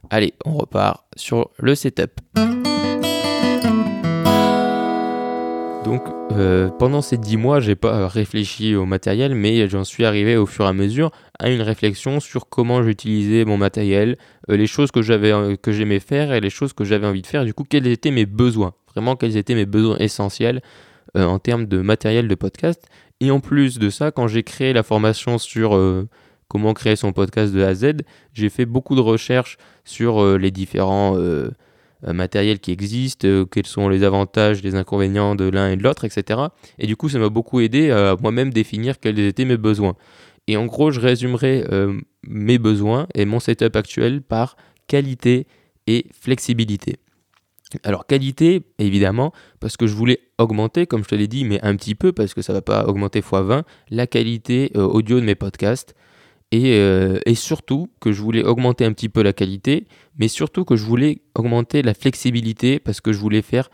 Allez, 0.09 0.33
on 0.45 0.53
repart 0.53 1.05
sur 1.15 1.49
le 1.59 1.75
setup. 1.75 2.19
Donc 5.83 6.03
euh, 6.31 6.69
pendant 6.69 7.01
ces 7.01 7.17
10 7.17 7.37
mois, 7.37 7.59
j'ai 7.59 7.75
pas 7.75 8.07
réfléchi 8.07 8.75
au 8.75 8.85
matériel, 8.85 9.35
mais 9.35 9.67
j'en 9.67 9.83
suis 9.83 10.05
arrivé 10.05 10.37
au 10.37 10.45
fur 10.45 10.65
et 10.65 10.69
à 10.69 10.73
mesure 10.73 11.11
à 11.39 11.49
une 11.49 11.61
réflexion 11.61 12.19
sur 12.19 12.47
comment 12.47 12.83
j'utilisais 12.83 13.45
mon 13.45 13.57
matériel, 13.57 14.17
euh, 14.49 14.55
les 14.55 14.67
choses 14.67 14.91
que 14.91 14.99
euh, 14.99 15.55
que 15.57 15.71
j'aimais 15.71 15.99
faire 15.99 16.33
et 16.33 16.39
les 16.39 16.49
choses 16.49 16.73
que 16.73 16.83
j'avais 16.83 17.07
envie 17.07 17.21
de 17.21 17.27
faire. 17.27 17.45
Du 17.45 17.53
coup, 17.53 17.65
quels 17.67 17.87
étaient 17.87 18.11
mes 18.11 18.25
besoins? 18.25 18.73
Vraiment, 18.93 19.15
quels 19.15 19.37
étaient 19.37 19.55
mes 19.55 19.65
besoins 19.65 19.97
essentiels 19.97 20.61
en 21.15 21.39
termes 21.39 21.65
de 21.65 21.81
matériel 21.81 22.29
de 22.29 22.35
podcast? 22.35 22.87
Et 23.21 23.29
en 23.29 23.39
plus 23.39 23.77
de 23.77 23.91
ça, 23.91 24.11
quand 24.11 24.27
j'ai 24.27 24.41
créé 24.41 24.73
la 24.73 24.81
formation 24.81 25.37
sur 25.37 25.75
euh, 25.75 26.09
comment 26.47 26.73
créer 26.73 26.95
son 26.95 27.13
podcast 27.13 27.53
de 27.53 27.61
A 27.61 27.67
à 27.67 27.75
Z, 27.75 27.97
j'ai 28.33 28.49
fait 28.49 28.65
beaucoup 28.65 28.95
de 28.95 28.99
recherches 28.99 29.57
sur 29.85 30.23
euh, 30.23 30.37
les 30.39 30.49
différents 30.49 31.15
euh, 31.17 31.51
matériels 32.03 32.59
qui 32.59 32.71
existent, 32.71 33.27
quels 33.45 33.67
sont 33.67 33.89
les 33.89 34.03
avantages, 34.03 34.63
les 34.63 34.73
inconvénients 34.73 35.35
de 35.35 35.47
l'un 35.47 35.69
et 35.69 35.77
de 35.77 35.83
l'autre, 35.83 36.03
etc. 36.03 36.39
Et 36.79 36.87
du 36.87 36.95
coup, 36.95 37.09
ça 37.09 37.19
m'a 37.19 37.29
beaucoup 37.29 37.59
aidé 37.59 37.91
à 37.91 38.17
moi-même 38.19 38.51
définir 38.51 38.99
quels 38.99 39.19
étaient 39.19 39.45
mes 39.45 39.57
besoins. 39.57 39.95
Et 40.47 40.57
en 40.57 40.65
gros, 40.65 40.89
je 40.89 40.99
résumerai 40.99 41.63
mes 42.23 42.57
besoins 42.57 43.05
et 43.13 43.25
mon 43.25 43.39
setup 43.39 43.75
actuel 43.75 44.23
par 44.23 44.57
qualité 44.87 45.45
et 45.85 46.07
flexibilité. 46.11 46.97
Alors 47.83 48.05
qualité, 48.05 48.63
évidemment, 48.79 49.31
parce 49.59 49.77
que 49.77 49.87
je 49.87 49.95
voulais 49.95 50.19
augmenter, 50.37 50.87
comme 50.87 51.03
je 51.03 51.09
te 51.09 51.15
l'ai 51.15 51.27
dit, 51.27 51.45
mais 51.45 51.61
un 51.61 51.75
petit 51.75 51.95
peu, 51.95 52.11
parce 52.11 52.33
que 52.33 52.41
ça 52.41 52.53
va 52.53 52.61
pas 52.61 52.85
augmenter 52.85 53.21
x20, 53.21 53.63
la 53.89 54.07
qualité 54.07 54.71
euh, 54.75 54.83
audio 54.83 55.19
de 55.19 55.25
mes 55.25 55.35
podcasts. 55.35 55.95
Et, 56.51 56.73
euh, 56.73 57.19
et 57.25 57.35
surtout 57.35 57.89
que 58.01 58.11
je 58.11 58.21
voulais 58.21 58.43
augmenter 58.43 58.83
un 58.83 58.91
petit 58.91 59.07
peu 59.07 59.21
la 59.21 59.31
qualité, 59.31 59.87
mais 60.17 60.27
surtout 60.27 60.65
que 60.65 60.75
je 60.75 60.83
voulais 60.83 61.21
augmenter 61.33 61.81
la 61.81 61.93
flexibilité, 61.93 62.79
parce 62.79 62.99
que 62.99 63.13
je 63.13 63.19
voulais 63.19 63.41
faire 63.41 63.69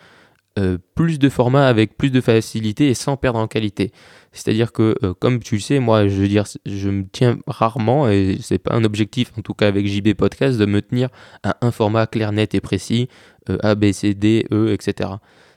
euh, 0.57 0.77
plus 0.95 1.19
de 1.19 1.29
formats 1.29 1.67
avec 1.67 1.97
plus 1.97 2.09
de 2.09 2.21
facilité 2.21 2.89
et 2.89 2.93
sans 2.93 3.17
perdre 3.17 3.39
en 3.39 3.47
qualité. 3.47 3.91
C'est-à-dire 4.31 4.71
que, 4.71 4.95
euh, 5.03 5.13
comme 5.19 5.39
tu 5.39 5.55
le 5.55 5.61
sais, 5.61 5.79
moi, 5.79 6.07
je 6.07 6.15
veux 6.15 6.27
dire, 6.27 6.45
je 6.65 6.89
me 6.89 7.05
tiens 7.11 7.39
rarement, 7.47 8.09
et 8.09 8.37
c'est 8.41 8.59
pas 8.59 8.73
un 8.73 8.83
objectif, 8.83 9.31
en 9.37 9.41
tout 9.41 9.53
cas 9.53 9.67
avec 9.67 9.87
JB 9.87 10.13
Podcast, 10.13 10.57
de 10.57 10.65
me 10.65 10.81
tenir 10.81 11.09
à 11.43 11.57
un 11.61 11.71
format 11.71 12.07
clair, 12.07 12.31
net 12.31 12.53
et 12.53 12.61
précis, 12.61 13.07
euh, 13.49 13.57
A, 13.63 13.75
B, 13.75 13.91
C, 13.91 14.13
D, 14.13 14.45
E, 14.51 14.73
etc. 14.73 15.09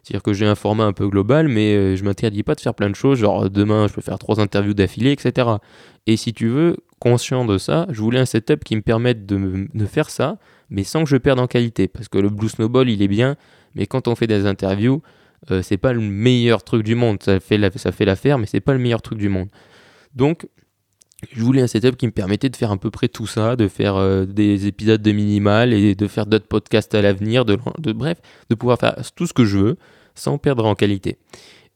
C'est-à-dire 0.02 0.22
que 0.22 0.32
j'ai 0.32 0.46
un 0.46 0.54
format 0.54 0.84
un 0.84 0.92
peu 0.92 1.08
global, 1.08 1.48
mais 1.48 1.74
euh, 1.74 1.96
je 1.96 2.04
m'interdis 2.04 2.42
pas 2.42 2.54
de 2.54 2.60
faire 2.60 2.74
plein 2.74 2.88
de 2.88 2.94
choses, 2.94 3.18
genre 3.18 3.50
demain 3.50 3.86
je 3.86 3.92
peux 3.92 4.00
faire 4.00 4.18
trois 4.18 4.40
interviews 4.40 4.74
d'affilée, 4.74 5.12
etc. 5.12 5.48
Et 6.06 6.16
si 6.16 6.32
tu 6.32 6.48
veux, 6.48 6.76
conscient 6.98 7.44
de 7.44 7.58
ça, 7.58 7.86
je 7.90 8.00
voulais 8.00 8.18
un 8.18 8.26
setup 8.26 8.64
qui 8.64 8.76
me 8.76 8.82
permette 8.82 9.26
de, 9.26 9.68
de 9.72 9.86
faire 9.86 10.08
ça, 10.08 10.38
mais 10.70 10.84
sans 10.84 11.04
que 11.04 11.10
je 11.10 11.16
perde 11.16 11.38
en 11.38 11.46
qualité. 11.46 11.86
Parce 11.88 12.08
que 12.08 12.18
le 12.18 12.30
Blue 12.30 12.48
Snowball, 12.48 12.88
il 12.88 13.02
est 13.02 13.08
bien, 13.08 13.36
mais 13.74 13.86
quand 13.86 14.08
on 14.08 14.14
fait 14.14 14.26
des 14.26 14.46
interviews, 14.46 15.02
euh, 15.50 15.62
c'est 15.62 15.78
pas 15.78 15.92
le 15.92 16.00
meilleur 16.00 16.62
truc 16.62 16.82
du 16.82 16.94
monde. 16.94 17.22
Ça 17.22 17.40
fait 17.40 17.58
l'affaire, 17.58 18.38
mais 18.38 18.46
c'est 18.46 18.60
pas 18.60 18.72
le 18.72 18.78
meilleur 18.78 19.02
truc 19.02 19.18
du 19.18 19.28
monde. 19.28 19.48
Donc, 20.14 20.46
je 21.32 21.42
voulais 21.42 21.60
un 21.60 21.66
setup 21.66 21.96
qui 21.96 22.06
me 22.06 22.12
permettait 22.12 22.48
de 22.48 22.56
faire 22.56 22.70
à 22.70 22.76
peu 22.76 22.90
près 22.90 23.08
tout 23.08 23.26
ça, 23.26 23.56
de 23.56 23.68
faire 23.68 23.96
euh, 23.96 24.24
des 24.24 24.66
épisodes 24.66 25.02
de 25.02 25.12
minimal 25.12 25.72
et 25.72 25.94
de 25.94 26.06
faire 26.08 26.26
d'autres 26.26 26.46
podcasts 26.48 26.94
à 26.94 27.02
l'avenir, 27.02 27.44
de, 27.44 27.58
de- 27.78 27.92
bref, 27.92 28.18
de 28.48 28.54
pouvoir 28.54 28.78
faire 28.78 28.96
tout 29.14 29.26
ce 29.26 29.32
que 29.32 29.44
je 29.44 29.58
veux 29.58 29.76
sans 30.14 30.38
perdre 30.38 30.64
en 30.64 30.74
qualité. 30.74 31.18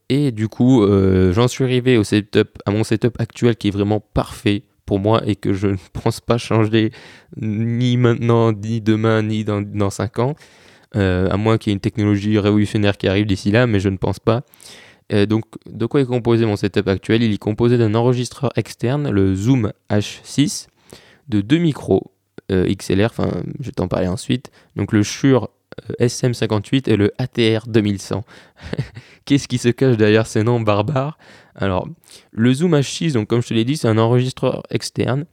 Et 0.08 0.32
du 0.32 0.48
coup, 0.48 0.82
euh, 0.82 1.32
j'en 1.32 1.48
suis 1.48 1.64
arrivé 1.64 1.96
au 1.96 2.04
setup, 2.04 2.58
à 2.66 2.70
mon 2.70 2.84
setup 2.84 3.20
actuel 3.20 3.56
qui 3.56 3.68
est 3.68 3.70
vraiment 3.70 4.00
parfait 4.00 4.64
pour 4.86 4.98
moi 4.98 5.22
et 5.26 5.36
que 5.36 5.52
je 5.52 5.66
ne 5.68 5.76
pense 5.92 6.20
pas 6.20 6.38
changer 6.38 6.90
ni 7.40 7.96
maintenant, 7.96 8.52
ni 8.52 8.80
demain, 8.80 9.22
ni 9.22 9.44
dans, 9.44 9.62
dans 9.62 9.90
5 9.90 10.18
ans, 10.20 10.34
euh, 10.96 11.28
à 11.30 11.36
moins 11.36 11.58
qu'il 11.58 11.70
y 11.70 11.72
ait 11.72 11.74
une 11.74 11.80
technologie 11.80 12.38
révolutionnaire 12.38 12.96
qui 12.96 13.08
arrive 13.08 13.26
d'ici 13.26 13.50
là, 13.50 13.66
mais 13.66 13.80
je 13.80 13.88
ne 13.88 13.96
pense 13.96 14.18
pas. 14.18 14.42
Euh, 15.12 15.26
donc, 15.26 15.44
de 15.66 15.86
quoi 15.86 16.00
est 16.00 16.06
composé 16.06 16.46
mon 16.46 16.56
setup 16.56 16.88
actuel? 16.88 17.22
Il 17.22 17.32
est 17.32 17.38
composé 17.38 17.76
d'un 17.78 17.94
enregistreur 17.94 18.50
externe, 18.56 19.10
le 19.10 19.34
Zoom 19.34 19.72
H6, 19.90 20.68
de 21.28 21.40
deux 21.40 21.58
micros 21.58 22.12
euh, 22.50 22.72
XLR, 22.74 23.06
enfin, 23.06 23.30
je 23.60 23.66
vais 23.66 23.72
t'en 23.72 23.88
parler 23.88 24.08
ensuite. 24.08 24.50
Donc, 24.76 24.92
le 24.92 25.02
Shure 25.02 25.50
euh, 25.90 26.06
SM58 26.06 26.90
et 26.90 26.96
le 26.96 27.12
ATR 27.18 27.66
2100. 27.66 28.24
Qu'est-ce 29.24 29.48
qui 29.48 29.58
se 29.58 29.68
cache 29.68 29.96
derrière 29.96 30.26
ces 30.26 30.42
noms 30.42 30.60
barbares? 30.60 31.18
Alors, 31.54 31.88
le 32.32 32.52
Zoom 32.52 32.74
H6, 32.74 33.12
donc 33.12 33.28
comme 33.28 33.42
je 33.42 33.48
te 33.48 33.54
l'ai 33.54 33.64
dit, 33.64 33.76
c'est 33.76 33.88
un 33.88 33.98
enregistreur 33.98 34.62
externe 34.70 35.24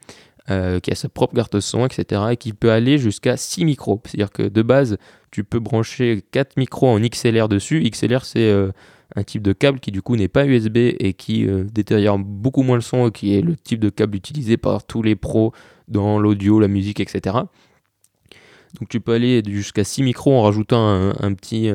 euh, 0.51 0.79
qui 0.81 0.91
a 0.91 0.95
sa 0.95 1.07
propre 1.07 1.33
carte 1.33 1.59
son, 1.61 1.85
etc. 1.85 2.21
et 2.31 2.37
qui 2.37 2.51
peut 2.51 2.71
aller 2.71 2.97
jusqu'à 2.97 3.37
6 3.37 3.63
micros. 3.63 4.01
C'est-à-dire 4.03 4.31
que 4.31 4.43
de 4.43 4.61
base, 4.61 4.97
tu 5.31 5.45
peux 5.45 5.59
brancher 5.59 6.25
4 6.31 6.57
micros 6.57 6.89
en 6.89 6.99
XLR 6.99 7.47
dessus. 7.47 7.81
XLR, 7.89 8.25
c'est 8.25 8.49
euh, 8.49 8.71
un 9.15 9.23
type 9.23 9.43
de 9.43 9.53
câble 9.53 9.79
qui 9.79 9.91
du 9.91 10.01
coup 10.01 10.17
n'est 10.17 10.27
pas 10.27 10.45
USB 10.45 10.75
et 10.77 11.13
qui 11.13 11.47
euh, 11.47 11.63
détériore 11.63 12.19
beaucoup 12.19 12.63
moins 12.63 12.75
le 12.75 12.81
son, 12.81 13.07
et 13.07 13.11
qui 13.11 13.33
est 13.33 13.41
le 13.41 13.55
type 13.55 13.79
de 13.79 13.89
câble 13.89 14.17
utilisé 14.17 14.57
par 14.57 14.83
tous 14.83 15.01
les 15.01 15.15
pros 15.15 15.53
dans 15.87 16.19
l'audio, 16.19 16.59
la 16.59 16.67
musique, 16.67 16.99
etc. 16.99 17.37
Donc 18.79 18.89
tu 18.89 18.99
peux 18.99 19.13
aller 19.13 19.41
jusqu'à 19.47 19.85
6 19.85 20.03
micros 20.03 20.33
en 20.33 20.41
rajoutant 20.41 21.13
un, 21.17 21.33
petit, 21.33 21.71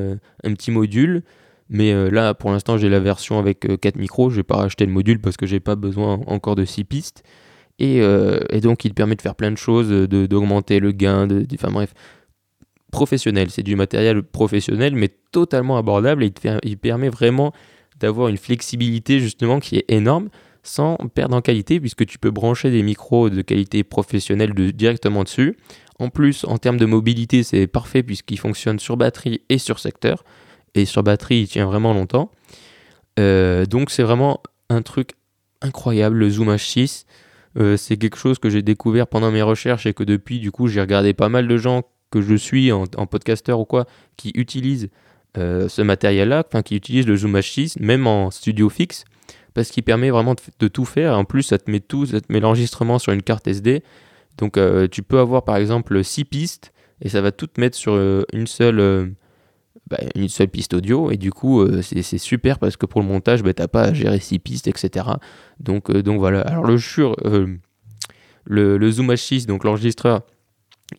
module. 0.70 1.22
Mais 1.70 2.10
là, 2.10 2.34
pour 2.34 2.50
l'instant, 2.50 2.78
j'ai 2.78 2.88
la 2.88 3.00
version 3.00 3.38
avec 3.38 3.80
4 3.80 3.96
micros. 3.96 4.30
Je 4.30 4.36
vais 4.36 4.42
pas 4.42 4.56
racheter 4.56 4.86
le 4.86 4.92
module 4.92 5.20
parce 5.20 5.36
que 5.36 5.46
j'ai 5.46 5.60
pas 5.60 5.76
besoin 5.76 6.20
encore 6.26 6.56
de 6.56 6.64
6 6.64 6.84
pistes. 6.84 7.22
Et, 7.78 8.00
euh, 8.00 8.40
et 8.50 8.60
donc, 8.60 8.84
il 8.84 8.94
permet 8.94 9.16
de 9.16 9.22
faire 9.22 9.34
plein 9.34 9.50
de 9.50 9.58
choses, 9.58 9.90
d'augmenter 9.90 10.80
le 10.80 10.92
gain, 10.92 11.26
de, 11.26 11.46
enfin 11.54 11.70
bref, 11.70 11.92
professionnel. 12.90 13.50
C'est 13.50 13.62
du 13.62 13.76
matériel 13.76 14.22
professionnel, 14.22 14.94
mais 14.94 15.10
totalement 15.32 15.76
abordable. 15.76 16.24
Et 16.24 16.32
il, 16.62 16.78
permet 16.78 17.08
vraiment 17.08 17.52
d'avoir 18.00 18.28
une 18.28 18.38
flexibilité 18.38 19.20
justement 19.20 19.60
qui 19.60 19.76
est 19.76 19.84
énorme 19.88 20.28
sans 20.62 20.96
perdre 21.14 21.36
en 21.36 21.40
qualité 21.40 21.78
puisque 21.78 22.04
tu 22.06 22.18
peux 22.18 22.30
brancher 22.30 22.70
des 22.70 22.82
micros 22.82 23.30
de 23.30 23.40
qualité 23.42 23.84
professionnelle 23.84 24.52
directement 24.54 25.22
dessus. 25.22 25.56
En 25.98 26.08
plus, 26.08 26.44
en 26.44 26.58
termes 26.58 26.76
de 26.76 26.86
mobilité, 26.86 27.42
c'est 27.42 27.66
parfait 27.66 28.02
puisqu'il 28.02 28.38
fonctionne 28.38 28.78
sur 28.78 28.96
batterie 28.96 29.42
et 29.48 29.58
sur 29.58 29.78
secteur. 29.78 30.24
Et 30.74 30.84
sur 30.84 31.02
batterie, 31.02 31.40
il 31.40 31.48
tient 31.48 31.66
vraiment 31.66 31.94
longtemps. 31.94 32.30
Euh, 33.18 33.64
donc 33.64 33.90
c'est 33.90 34.02
vraiment 34.02 34.42
un 34.68 34.82
truc 34.82 35.10
incroyable, 35.62 36.16
le 36.16 36.30
Zoom 36.30 36.48
H6. 36.48 37.04
Euh, 37.58 37.76
c'est 37.76 37.96
quelque 37.96 38.18
chose 38.18 38.38
que 38.38 38.50
j'ai 38.50 38.62
découvert 38.62 39.06
pendant 39.06 39.30
mes 39.30 39.42
recherches 39.42 39.86
et 39.86 39.94
que 39.94 40.04
depuis, 40.04 40.40
du 40.40 40.50
coup, 40.50 40.68
j'ai 40.68 40.80
regardé 40.80 41.14
pas 41.14 41.28
mal 41.28 41.48
de 41.48 41.56
gens 41.56 41.82
que 42.10 42.20
je 42.20 42.34
suis 42.34 42.70
en, 42.70 42.84
en 42.96 43.06
podcasteur 43.06 43.58
ou 43.60 43.64
quoi 43.64 43.86
qui 44.16 44.30
utilisent 44.34 44.90
euh, 45.38 45.68
ce 45.68 45.82
matériel-là, 45.82 46.44
enfin 46.46 46.62
qui 46.62 46.76
utilisent 46.76 47.06
le 47.06 47.16
Zoom 47.16 47.36
H6, 47.36 47.80
même 47.80 48.06
en 48.06 48.30
studio 48.30 48.68
fixe, 48.68 49.04
parce 49.54 49.70
qu'il 49.70 49.82
permet 49.82 50.10
vraiment 50.10 50.34
de, 50.58 50.68
tout 50.68 50.84
faire. 50.84 51.18
En 51.18 51.24
plus, 51.24 51.42
ça 51.42 51.58
te 51.58 51.70
met 51.70 51.80
tout, 51.80 52.06
ça 52.06 52.20
te 52.20 52.32
met 52.32 52.40
l'enregistrement 52.40 52.98
sur 52.98 53.12
une 53.12 53.22
carte 53.22 53.46
SD. 53.46 53.82
Donc, 54.38 54.56
euh, 54.58 54.86
tu 54.88 55.02
peux 55.02 55.18
avoir 55.18 55.44
par 55.44 55.56
exemple 55.56 56.02
6 56.02 56.24
pistes 56.26 56.72
et 57.00 57.08
ça 57.08 57.20
va 57.20 57.32
tout 57.32 57.48
mettre 57.58 57.76
sur 57.76 57.94
une 58.32 58.46
seule. 58.46 59.14
Bah, 59.88 59.98
une 60.14 60.28
seule 60.28 60.48
piste 60.48 60.74
audio. 60.74 61.10
Et 61.10 61.16
du 61.16 61.32
coup 61.32 61.60
euh, 61.60 61.82
c'est 61.82 62.18
super 62.18 62.58
parce 62.58 62.76
que 62.76 62.86
pour 62.86 63.00
le 63.00 63.06
montage 63.06 63.42
bah, 63.42 63.54
t'as 63.54 63.68
pas 63.68 63.82
à 63.82 63.92
gérer 63.92 64.18
six 64.20 64.38
pistes 64.38 64.68
etc 64.68 65.06
donc, 65.60 65.90
euh, 65.90 66.02
donc 66.02 66.18
voilà. 66.18 66.40
Alors 66.42 66.64
le 66.64 66.76
Shure 66.78 67.16
euh, 67.24 67.56
le, 68.44 68.90
Zoom 68.90 69.12
H6 69.12 69.46
donc 69.46 69.64
l'enregistreur 69.64 70.22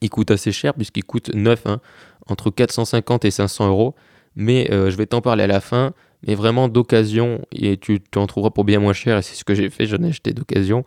il 0.01 0.09
coûte 0.09 0.31
assez 0.31 0.51
cher 0.51 0.73
puisqu'il 0.73 1.03
coûte 1.03 1.33
9 1.33 1.65
hein, 1.65 1.79
entre 2.27 2.49
450 2.49 3.25
et 3.25 3.31
500 3.31 3.67
euros. 3.69 3.95
Mais 4.35 4.71
euh, 4.71 4.91
je 4.91 4.97
vais 4.97 5.07
t'en 5.07 5.21
parler 5.21 5.43
à 5.43 5.47
la 5.47 5.61
fin. 5.61 5.93
Mais 6.27 6.33
vraiment 6.33 6.67
d'occasion 6.67 7.41
et 7.51 7.77
tu, 7.77 8.01
en 8.15 8.25
trouveras 8.25 8.49
pour 8.49 8.63
bien 8.63 8.79
moins 8.79 8.93
cher 8.93 9.19
et 9.19 9.21
c'est 9.21 9.35
ce 9.35 9.43
que 9.43 9.53
j'ai 9.53 9.69
fait 9.69 9.85
j'en 9.85 9.97
ai 9.97 10.07
acheté 10.07 10.33
d'occasion 10.33 10.83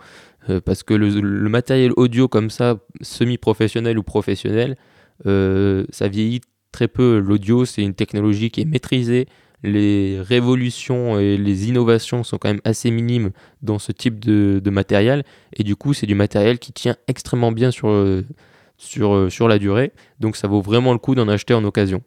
parce 0.65 0.83
que 0.83 0.93
le, 0.93 1.49
matériel 1.49 1.93
audio 1.97 2.27
comme 2.27 2.51
ça 2.51 2.79
semi-professionnel 3.01 3.97
ou 3.97 4.03
professionnel 4.03 4.77
ça 5.25 6.09
vieillit 6.09 6.41
très 6.73 6.89
peu. 6.89 7.19
L'audio, 7.19 7.65
c'est 7.65 7.83
une 7.83 7.95
technologie 7.95 8.51
qui 8.51 8.61
est 8.63 8.65
maîtrisée. 8.65 9.27
Les 9.63 10.19
révolutions 10.21 11.19
et 11.19 11.37
les 11.37 11.69
innovations 11.69 12.25
sont 12.25 12.39
quand 12.39 12.49
même 12.49 12.63
assez 12.65 12.91
minimes 12.91 13.31
dans 13.63 13.79
ce 13.79 13.93
type 13.93 14.19
de, 14.19 14.71
matériel. 14.71 15.25
Et 15.55 15.65
du 15.65 15.77
coup, 15.77 15.93
c'est 15.93 16.07
du 16.07 16.15
matériel 16.15 16.59
qui 16.59 16.73
tient 16.73 16.97
extrêmement 17.09 17.53
bien 17.53 17.71
sur 17.71 17.89
la 17.89 19.59
durée. 19.59 19.93
Donc, 20.19 20.37
ça 20.37 20.49
vaut 20.49 20.63
vraiment 20.63 20.93
le 20.93 20.99
coup 20.99 21.15
d'en 21.15 21.29
acheter 21.29 21.53
en 21.53 21.65
occasion. 21.65 22.03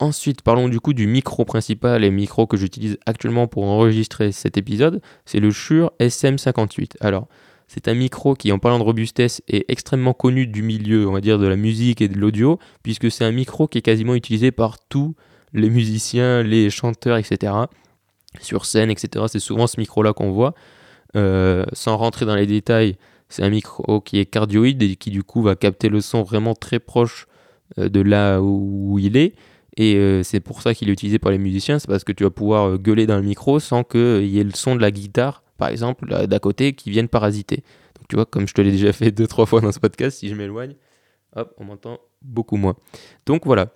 Ensuite, 0.00 0.40
parlons 0.40 0.70
du 0.70 0.80
coup 0.80 0.94
du 0.94 1.06
micro 1.06 1.44
principal 1.44 2.04
et 2.04 2.10
micro 2.10 2.46
que 2.46 2.56
j'utilise 2.56 2.98
actuellement 3.04 3.46
pour 3.46 3.64
enregistrer 3.64 4.32
cet 4.32 4.56
épisode. 4.56 5.02
C'est 5.26 5.40
le 5.40 5.50
Shure 5.50 5.92
SM58. 6.00 6.92
Alors, 7.00 7.28
c'est 7.72 7.86
un 7.86 7.94
micro 7.94 8.34
qui, 8.34 8.50
en 8.50 8.58
parlant 8.58 8.80
de 8.80 8.82
robustesse, 8.82 9.42
est 9.46 9.64
extrêmement 9.68 10.12
connu 10.12 10.48
du 10.48 10.60
milieu, 10.60 11.08
on 11.08 11.12
va 11.12 11.20
dire, 11.20 11.38
de 11.38 11.46
la 11.46 11.54
musique 11.54 12.00
et 12.00 12.08
de 12.08 12.18
l'audio, 12.18 12.58
puisque 12.82 13.12
c'est 13.12 13.24
un 13.24 13.30
micro 13.30 13.68
qui 13.68 13.78
est 13.78 13.82
quasiment 13.82 14.16
utilisé 14.16 14.50
par 14.50 14.80
tous 14.88 15.14
les 15.52 15.70
musiciens, 15.70 16.42
les 16.42 16.68
chanteurs, 16.68 17.16
etc. 17.16 17.52
Sur 18.40 18.66
scène, 18.66 18.90
etc. 18.90 19.26
C'est 19.28 19.38
souvent 19.38 19.68
ce 19.68 19.78
micro-là 19.78 20.12
qu'on 20.12 20.32
voit. 20.32 20.52
Euh, 21.14 21.64
sans 21.72 21.96
rentrer 21.96 22.26
dans 22.26 22.34
les 22.34 22.48
détails, 22.48 22.96
c'est 23.28 23.44
un 23.44 23.50
micro 23.50 24.00
qui 24.00 24.18
est 24.18 24.26
cardioïde 24.26 24.82
et 24.82 24.96
qui 24.96 25.12
du 25.12 25.22
coup 25.22 25.40
va 25.40 25.54
capter 25.54 25.88
le 25.88 26.00
son 26.00 26.24
vraiment 26.24 26.56
très 26.56 26.80
proche 26.80 27.28
euh, 27.78 27.88
de 27.88 28.00
là 28.00 28.40
où 28.42 28.98
il 28.98 29.16
est. 29.16 29.34
Et 29.76 29.94
euh, 29.94 30.24
c'est 30.24 30.40
pour 30.40 30.62
ça 30.62 30.74
qu'il 30.74 30.88
est 30.88 30.92
utilisé 30.92 31.20
par 31.20 31.30
les 31.30 31.38
musiciens, 31.38 31.78
c'est 31.78 31.86
parce 31.86 32.02
que 32.02 32.10
tu 32.10 32.24
vas 32.24 32.30
pouvoir 32.30 32.78
gueuler 32.78 33.06
dans 33.06 33.16
le 33.16 33.22
micro 33.22 33.60
sans 33.60 33.84
qu'il 33.84 34.26
y 34.26 34.40
ait 34.40 34.44
le 34.44 34.56
son 34.56 34.74
de 34.74 34.80
la 34.80 34.90
guitare, 34.90 35.44
par 35.60 35.68
exemple, 35.68 36.08
là, 36.08 36.26
d'à 36.26 36.38
côté, 36.40 36.72
qui 36.72 36.90
vienne 36.90 37.06
parasiter. 37.06 37.58
Donc 37.96 38.08
tu 38.08 38.16
vois, 38.16 38.26
comme 38.26 38.48
je 38.48 38.54
te 38.54 38.60
l'ai 38.60 38.72
déjà 38.72 38.92
fait 38.92 39.10
deux, 39.12 39.28
trois 39.28 39.46
fois 39.46 39.60
dans 39.60 39.70
ce 39.70 39.78
podcast, 39.78 40.18
si 40.18 40.28
je 40.28 40.34
m'éloigne, 40.34 40.74
hop, 41.36 41.54
on 41.58 41.64
m'entend 41.64 42.00
beaucoup 42.22 42.56
moins. 42.56 42.74
Donc 43.26 43.46
voilà, 43.46 43.68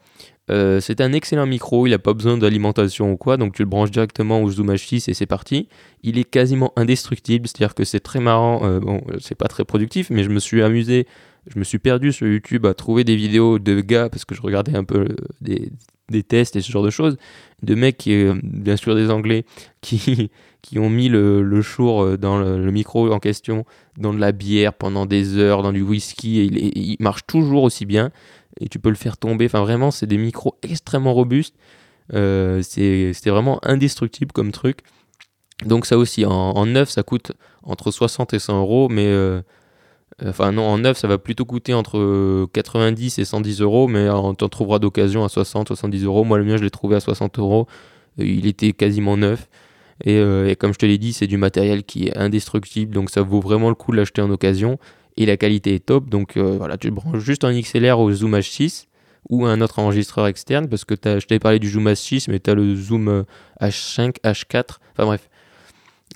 Euh, 0.50 0.78
c'est 0.78 1.00
un 1.00 1.14
excellent 1.14 1.46
micro, 1.46 1.86
il 1.86 1.90
n'a 1.92 1.98
pas 1.98 2.12
besoin 2.12 2.36
d'alimentation 2.36 3.10
ou 3.12 3.16
quoi, 3.16 3.38
donc 3.38 3.54
tu 3.54 3.62
le 3.62 3.68
branches 3.68 3.90
directement 3.90 4.42
au 4.42 4.50
Zoom 4.50 4.70
H6 4.74 5.08
et 5.08 5.14
c'est 5.14 5.24
parti. 5.24 5.68
Il 6.02 6.18
est 6.18 6.28
quasiment 6.28 6.70
indestructible, 6.76 7.48
c'est-à-dire 7.48 7.74
que 7.74 7.84
c'est 7.84 8.00
très 8.00 8.20
marrant, 8.20 8.60
euh, 8.62 8.78
bon, 8.78 9.00
euh, 9.08 9.16
c'est 9.20 9.36
pas 9.36 9.48
très 9.48 9.64
productif, 9.64 10.10
mais 10.10 10.22
je 10.22 10.28
me 10.28 10.38
suis 10.40 10.62
amusé, 10.62 11.06
je 11.46 11.58
me 11.58 11.64
suis 11.64 11.78
perdu 11.78 12.12
sur 12.12 12.26
YouTube 12.26 12.66
à 12.66 12.74
trouver 12.74 13.04
des 13.04 13.16
vidéos 13.16 13.58
de 13.58 13.80
gars, 13.80 14.08
parce 14.08 14.24
que 14.24 14.34
je 14.34 14.42
regardais 14.42 14.76
un 14.76 14.84
peu 14.84 15.00
euh, 15.00 15.66
des, 16.08 16.22
tests 16.22 16.56
et 16.56 16.60
ce 16.60 16.70
genre 16.70 16.84
de 16.84 16.90
choses, 16.90 17.16
de 17.62 17.74
mecs 17.74 18.06
euh, 18.06 18.38
bien 18.42 18.76
sûr 18.76 18.94
des 18.94 19.10
Anglais, 19.10 19.44
qui, 19.80 20.30
qui 20.64 20.78
ont 20.78 20.88
mis 20.88 21.08
le, 21.10 21.60
Shure 21.62 22.02
euh, 22.02 22.16
dans 22.16 22.38
le, 22.38 22.70
micro 22.72 23.12
en 23.12 23.20
question, 23.20 23.66
dans 23.98 24.14
de 24.14 24.18
la 24.18 24.32
bière 24.32 24.72
pendant 24.72 25.04
des 25.04 25.36
heures, 25.36 25.62
dans 25.62 25.72
du 25.72 25.82
whisky, 25.82 26.40
et 26.40 26.78
il, 26.78 26.96
marche 27.00 27.26
toujours 27.26 27.64
aussi 27.64 27.84
bien, 27.84 28.10
et 28.60 28.68
tu 28.68 28.78
peux 28.78 28.88
le 28.88 28.94
faire 28.96 29.18
tomber, 29.18 29.44
enfin 29.44 29.60
vraiment 29.60 29.90
c'est 29.90 30.06
des 30.06 30.18
micros 30.18 30.56
extrêmement 30.62 31.14
robustes, 31.14 31.54
Euh, 32.12 32.60
c'est 32.62 33.30
vraiment 33.30 33.58
indestructible 33.64 34.32
comme 34.32 34.52
truc. 34.52 34.80
Donc 35.64 35.86
ça 35.86 35.96
aussi, 35.96 36.24
en, 36.26 36.66
neuf 36.66 36.90
ça 36.90 37.02
coûte 37.02 37.32
entre 37.62 37.90
60 37.90 38.34
et 38.34 38.38
100 38.38 38.60
euros, 38.60 38.88
mais... 38.88 39.06
euh, 39.06 39.42
Enfin 40.24 40.52
non, 40.52 40.62
en 40.62 40.78
neuf 40.78 40.98
ça 40.98 41.08
va 41.08 41.18
plutôt 41.18 41.44
coûter 41.44 41.74
entre 41.74 41.98
euh, 41.98 42.46
90 42.52 43.18
et 43.18 43.24
110 43.24 43.60
euros, 43.60 43.88
mais 43.88 44.08
on 44.10 44.32
t'en 44.34 44.48
trouvera 44.48 44.78
d'occasion 44.78 45.24
à 45.24 45.28
60, 45.28 45.68
70 45.68 46.04
euros. 46.04 46.22
Moi 46.24 46.38
le 46.38 46.44
mien 46.44 46.56
je 46.56 46.62
l'ai 46.62 46.70
trouvé 46.70 46.96
à 46.96 47.00
60 47.00 47.38
euros, 47.40 47.66
Euh, 48.20 48.24
il 48.24 48.46
était 48.46 48.72
quasiment 48.72 49.16
neuf. 49.16 49.48
Et, 50.02 50.16
euh, 50.18 50.48
et 50.48 50.56
comme 50.56 50.72
je 50.72 50.78
te 50.78 50.86
l'ai 50.86 50.98
dit, 50.98 51.12
c'est 51.12 51.26
du 51.26 51.36
matériel 51.36 51.84
qui 51.84 52.08
est 52.08 52.16
indestructible, 52.16 52.94
donc 52.94 53.10
ça 53.10 53.22
vaut 53.22 53.40
vraiment 53.40 53.68
le 53.68 53.74
coup 53.74 53.92
de 53.92 53.96
l'acheter 53.96 54.22
en 54.22 54.30
occasion. 54.30 54.78
Et 55.16 55.26
la 55.26 55.36
qualité 55.36 55.74
est 55.76 55.86
top, 55.86 56.08
donc 56.10 56.36
euh, 56.36 56.56
voilà, 56.58 56.76
tu 56.76 56.90
branches 56.90 57.22
juste 57.22 57.44
en 57.44 57.52
XLR 57.52 58.00
au 58.00 58.10
Zoom 58.12 58.34
H6 58.34 58.86
ou 59.30 59.46
un 59.46 59.60
autre 59.60 59.78
enregistreur 59.78 60.26
externe, 60.26 60.68
parce 60.68 60.84
que 60.84 60.94
je 60.96 61.24
t'avais 61.26 61.38
parlé 61.38 61.58
du 61.58 61.68
Zoom 61.70 61.86
H6, 61.88 62.26
mais 62.28 62.40
tu 62.40 62.50
as 62.50 62.54
le 62.54 62.74
Zoom 62.74 63.08
euh, 63.08 63.22
H5, 63.60 64.16
H4, 64.24 64.78
enfin 64.92 65.06
bref. 65.06 65.28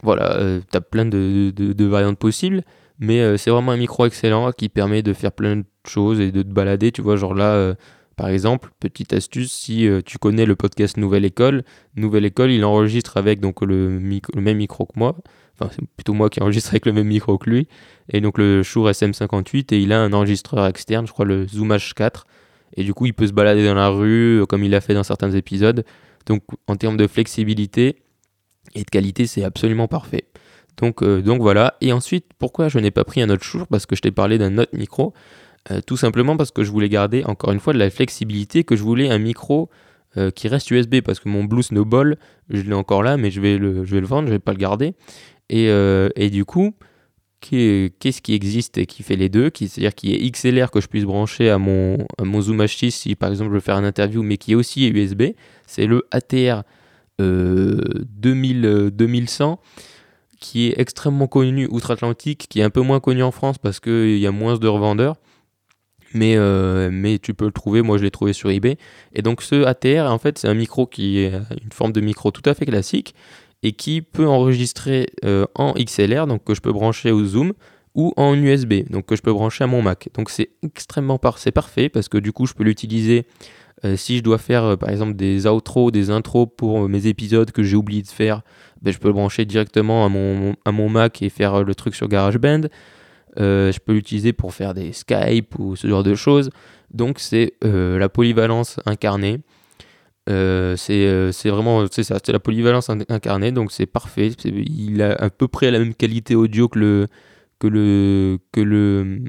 Voilà, 0.02 0.60
tu 0.70 0.76
as 0.76 0.80
plein 0.80 1.04
de, 1.06 1.52
de- 1.54 1.72
de 1.72 1.84
variantes 1.84 2.18
possibles, 2.18 2.62
mais 3.00 3.20
euh, 3.20 3.36
c'est 3.36 3.50
vraiment 3.50 3.72
un 3.72 3.76
micro 3.76 4.04
excellent 4.06 4.52
qui 4.52 4.68
permet 4.68 5.02
de 5.02 5.12
faire 5.12 5.32
plein 5.32 5.56
de 5.56 5.64
choses 5.86 6.20
et 6.20 6.30
de 6.30 6.42
te 6.42 6.48
balader, 6.48 6.92
tu 6.92 7.02
vois, 7.02 7.16
genre 7.16 7.34
là... 7.34 7.74
par 8.18 8.28
exemple, 8.28 8.70
petite 8.80 9.12
astuce, 9.12 9.52
si 9.52 9.86
euh, 9.86 10.02
tu 10.04 10.18
connais 10.18 10.44
le 10.44 10.56
podcast 10.56 10.96
Nouvelle 10.96 11.24
École, 11.24 11.62
Nouvelle 11.94 12.24
École, 12.24 12.50
il 12.50 12.64
enregistre 12.64 13.16
avec 13.16 13.38
donc 13.38 13.62
le 13.62 14.00
même 14.00 14.56
micro 14.56 14.86
que 14.86 14.98
moi. 14.98 15.16
Enfin, 15.54 15.70
c'est 15.72 15.86
plutôt 15.96 16.14
moi 16.14 16.28
qui 16.28 16.42
enregistre 16.42 16.70
avec 16.70 16.84
le 16.84 16.92
même 16.92 17.06
micro 17.06 17.38
que 17.38 17.48
lui. 17.48 17.68
Et 18.12 18.20
donc 18.20 18.36
le 18.36 18.64
Shure 18.64 18.90
SM58 18.90 19.72
et 19.72 19.78
il 19.78 19.92
a 19.92 20.00
un 20.00 20.12
enregistreur 20.12 20.66
externe, 20.66 21.06
je 21.06 21.12
crois 21.12 21.26
le 21.26 21.46
Zoom 21.46 21.72
H4. 21.72 22.24
Et 22.76 22.82
du 22.82 22.92
coup, 22.92 23.06
il 23.06 23.14
peut 23.14 23.28
se 23.28 23.32
balader 23.32 23.64
dans 23.64 23.74
la 23.74 23.88
rue 23.88 24.40
euh, 24.40 24.46
comme 24.46 24.64
il 24.64 24.72
l'a 24.72 24.80
fait 24.80 24.94
dans 24.94 25.04
certains 25.04 25.30
épisodes. 25.30 25.84
Donc 26.26 26.42
en 26.66 26.74
termes 26.74 26.96
de 26.96 27.06
flexibilité 27.06 28.02
et 28.74 28.82
de 28.82 28.90
qualité, 28.90 29.28
c'est 29.28 29.44
absolument 29.44 29.86
parfait. 29.86 30.24
Donc, 30.76 31.02
euh, 31.04 31.22
donc 31.22 31.40
voilà. 31.40 31.76
Et 31.80 31.92
ensuite, 31.92 32.26
pourquoi 32.36 32.68
je 32.68 32.80
n'ai 32.80 32.90
pas 32.90 33.04
pris 33.04 33.22
un 33.22 33.30
autre 33.30 33.44
Shure? 33.44 33.68
Parce 33.68 33.86
que 33.86 33.94
je 33.94 34.02
t'ai 34.02 34.10
parlé 34.10 34.38
d'un 34.38 34.58
autre 34.58 34.76
micro. 34.76 35.14
Euh, 35.70 35.80
tout 35.86 35.96
simplement 35.96 36.36
parce 36.36 36.50
que 36.50 36.64
je 36.64 36.70
voulais 36.70 36.88
garder 36.88 37.24
encore 37.24 37.52
une 37.52 37.60
fois 37.60 37.72
de 37.72 37.78
la 37.78 37.90
flexibilité, 37.90 38.64
que 38.64 38.74
je 38.76 38.82
voulais 38.82 39.10
un 39.10 39.18
micro 39.18 39.68
euh, 40.16 40.30
qui 40.30 40.48
reste 40.48 40.70
USB 40.70 41.00
parce 41.02 41.20
que 41.20 41.28
mon 41.28 41.44
Blue 41.44 41.62
Snowball, 41.62 42.16
je 42.48 42.62
l'ai 42.62 42.72
encore 42.74 43.02
là, 43.02 43.16
mais 43.16 43.30
je 43.30 43.40
vais 43.40 43.58
le, 43.58 43.84
je 43.84 43.94
vais 43.94 44.00
le 44.00 44.06
vendre, 44.06 44.28
je 44.28 44.32
vais 44.32 44.38
pas 44.38 44.52
le 44.52 44.58
garder. 44.58 44.94
Et, 45.50 45.68
euh, 45.68 46.08
et 46.16 46.30
du 46.30 46.44
coup, 46.46 46.74
qu'est- 47.40 47.92
qu'est-ce 47.98 48.22
qui 48.22 48.34
existe 48.34 48.78
et 48.78 48.86
qui 48.86 49.02
fait 49.02 49.16
les 49.16 49.28
deux 49.28 49.50
C'est-à-dire 49.54 49.94
qui 49.94 50.14
est 50.14 50.30
XLR 50.30 50.70
que 50.70 50.80
je 50.80 50.86
puisse 50.88 51.04
brancher 51.04 51.50
à 51.50 51.58
mon, 51.58 51.98
mon 52.22 52.40
Zoom 52.40 52.62
H6 52.62 52.90
si 52.90 53.14
par 53.14 53.30
exemple 53.30 53.50
je 53.50 53.54
veux 53.54 53.60
faire 53.60 53.76
une 53.76 53.84
interview, 53.84 54.22
mais 54.22 54.38
qui 54.38 54.52
est 54.52 54.54
aussi 54.54 54.88
USB. 54.88 55.22
C'est 55.66 55.86
le 55.86 56.06
ATR 56.10 56.62
euh, 57.20 57.78
2000, 58.16 58.64
euh, 58.64 58.90
2100 58.90 59.60
qui 60.40 60.68
est 60.68 60.74
extrêmement 60.80 61.26
connu 61.26 61.66
outre-Atlantique, 61.68 62.46
qui 62.48 62.60
est 62.60 62.62
un 62.62 62.70
peu 62.70 62.80
moins 62.80 63.00
connu 63.00 63.22
en 63.24 63.32
France 63.32 63.58
parce 63.58 63.80
qu'il 63.80 64.18
y 64.18 64.26
a 64.26 64.30
moins 64.30 64.56
de 64.56 64.68
revendeurs. 64.68 65.16
Mais, 66.14 66.36
euh, 66.36 66.90
mais 66.92 67.18
tu 67.18 67.34
peux 67.34 67.46
le 67.46 67.52
trouver, 67.52 67.82
moi 67.82 67.98
je 67.98 68.04
l'ai 68.04 68.10
trouvé 68.10 68.32
sur 68.32 68.50
eBay. 68.50 68.76
Et 69.14 69.22
donc 69.22 69.42
ce 69.42 69.64
ATR, 69.64 70.10
en 70.10 70.18
fait, 70.18 70.38
c'est 70.38 70.48
un 70.48 70.54
micro 70.54 70.86
qui 70.86 71.18
est 71.18 71.32
une 71.62 71.72
forme 71.72 71.92
de 71.92 72.00
micro 72.00 72.30
tout 72.30 72.48
à 72.48 72.54
fait 72.54 72.66
classique 72.66 73.14
et 73.62 73.72
qui 73.72 74.02
peut 74.02 74.26
enregistrer 74.26 75.08
euh, 75.24 75.46
en 75.54 75.74
XLR, 75.74 76.26
donc 76.26 76.44
que 76.44 76.54
je 76.54 76.60
peux 76.60 76.72
brancher 76.72 77.10
au 77.10 77.24
Zoom, 77.24 77.52
ou 77.94 78.12
en 78.16 78.34
USB, 78.34 78.88
donc 78.90 79.06
que 79.06 79.16
je 79.16 79.22
peux 79.22 79.32
brancher 79.32 79.64
à 79.64 79.66
mon 79.66 79.82
Mac. 79.82 80.08
Donc 80.14 80.30
c'est 80.30 80.50
extrêmement 80.62 81.18
par 81.18 81.38
c'est 81.38 81.50
parfait 81.50 81.88
parce 81.88 82.08
que 82.08 82.18
du 82.18 82.32
coup 82.32 82.46
je 82.46 82.54
peux 82.54 82.62
l'utiliser 82.62 83.26
euh, 83.84 83.96
si 83.96 84.18
je 84.18 84.22
dois 84.22 84.38
faire 84.38 84.64
euh, 84.64 84.76
par 84.76 84.90
exemple 84.90 85.14
des 85.14 85.46
outros, 85.46 85.90
des 85.90 86.10
intros 86.10 86.48
pour 86.56 86.84
euh, 86.84 86.88
mes 86.88 87.06
épisodes 87.06 87.50
que 87.52 87.62
j'ai 87.62 87.76
oublié 87.76 88.02
de 88.02 88.08
faire, 88.08 88.42
ben, 88.82 88.92
je 88.92 88.98
peux 88.98 89.08
le 89.08 89.14
brancher 89.14 89.44
directement 89.44 90.04
à 90.04 90.08
mon, 90.08 90.54
à 90.64 90.72
mon 90.72 90.88
Mac 90.88 91.22
et 91.22 91.28
faire 91.28 91.54
euh, 91.54 91.64
le 91.64 91.74
truc 91.74 91.94
sur 91.94 92.08
GarageBand. 92.08 92.62
Euh, 93.40 93.70
je 93.72 93.78
peux 93.78 93.92
l'utiliser 93.92 94.32
pour 94.32 94.52
faire 94.54 94.74
des 94.74 94.92
Skype 94.92 95.58
ou 95.58 95.76
ce 95.76 95.86
genre 95.86 96.02
de 96.02 96.14
choses. 96.14 96.50
Donc 96.92 97.18
c'est 97.20 97.52
euh, 97.64 97.98
la 97.98 98.08
polyvalence 98.08 98.80
incarnée. 98.86 99.40
Euh, 100.28 100.76
c'est 100.76 101.06
euh, 101.06 101.30
vraiment 101.46 101.86
c'est 101.90 102.02
ça, 102.02 102.18
c'est 102.22 102.32
la 102.32 102.38
polyvalence 102.40 102.90
in- 102.90 102.98
incarnée, 103.08 103.50
donc 103.52 103.72
c'est 103.72 103.86
parfait. 103.86 104.30
Il 104.44 105.00
a 105.02 105.12
à 105.14 105.30
peu 105.30 105.48
près 105.48 105.70
la 105.70 105.78
même 105.78 105.94
qualité 105.94 106.34
audio 106.34 106.68
que 106.68 106.78
le 106.78 107.06
que 107.58 107.66
le 107.68 108.38
que 108.52 108.60
le 108.60 109.20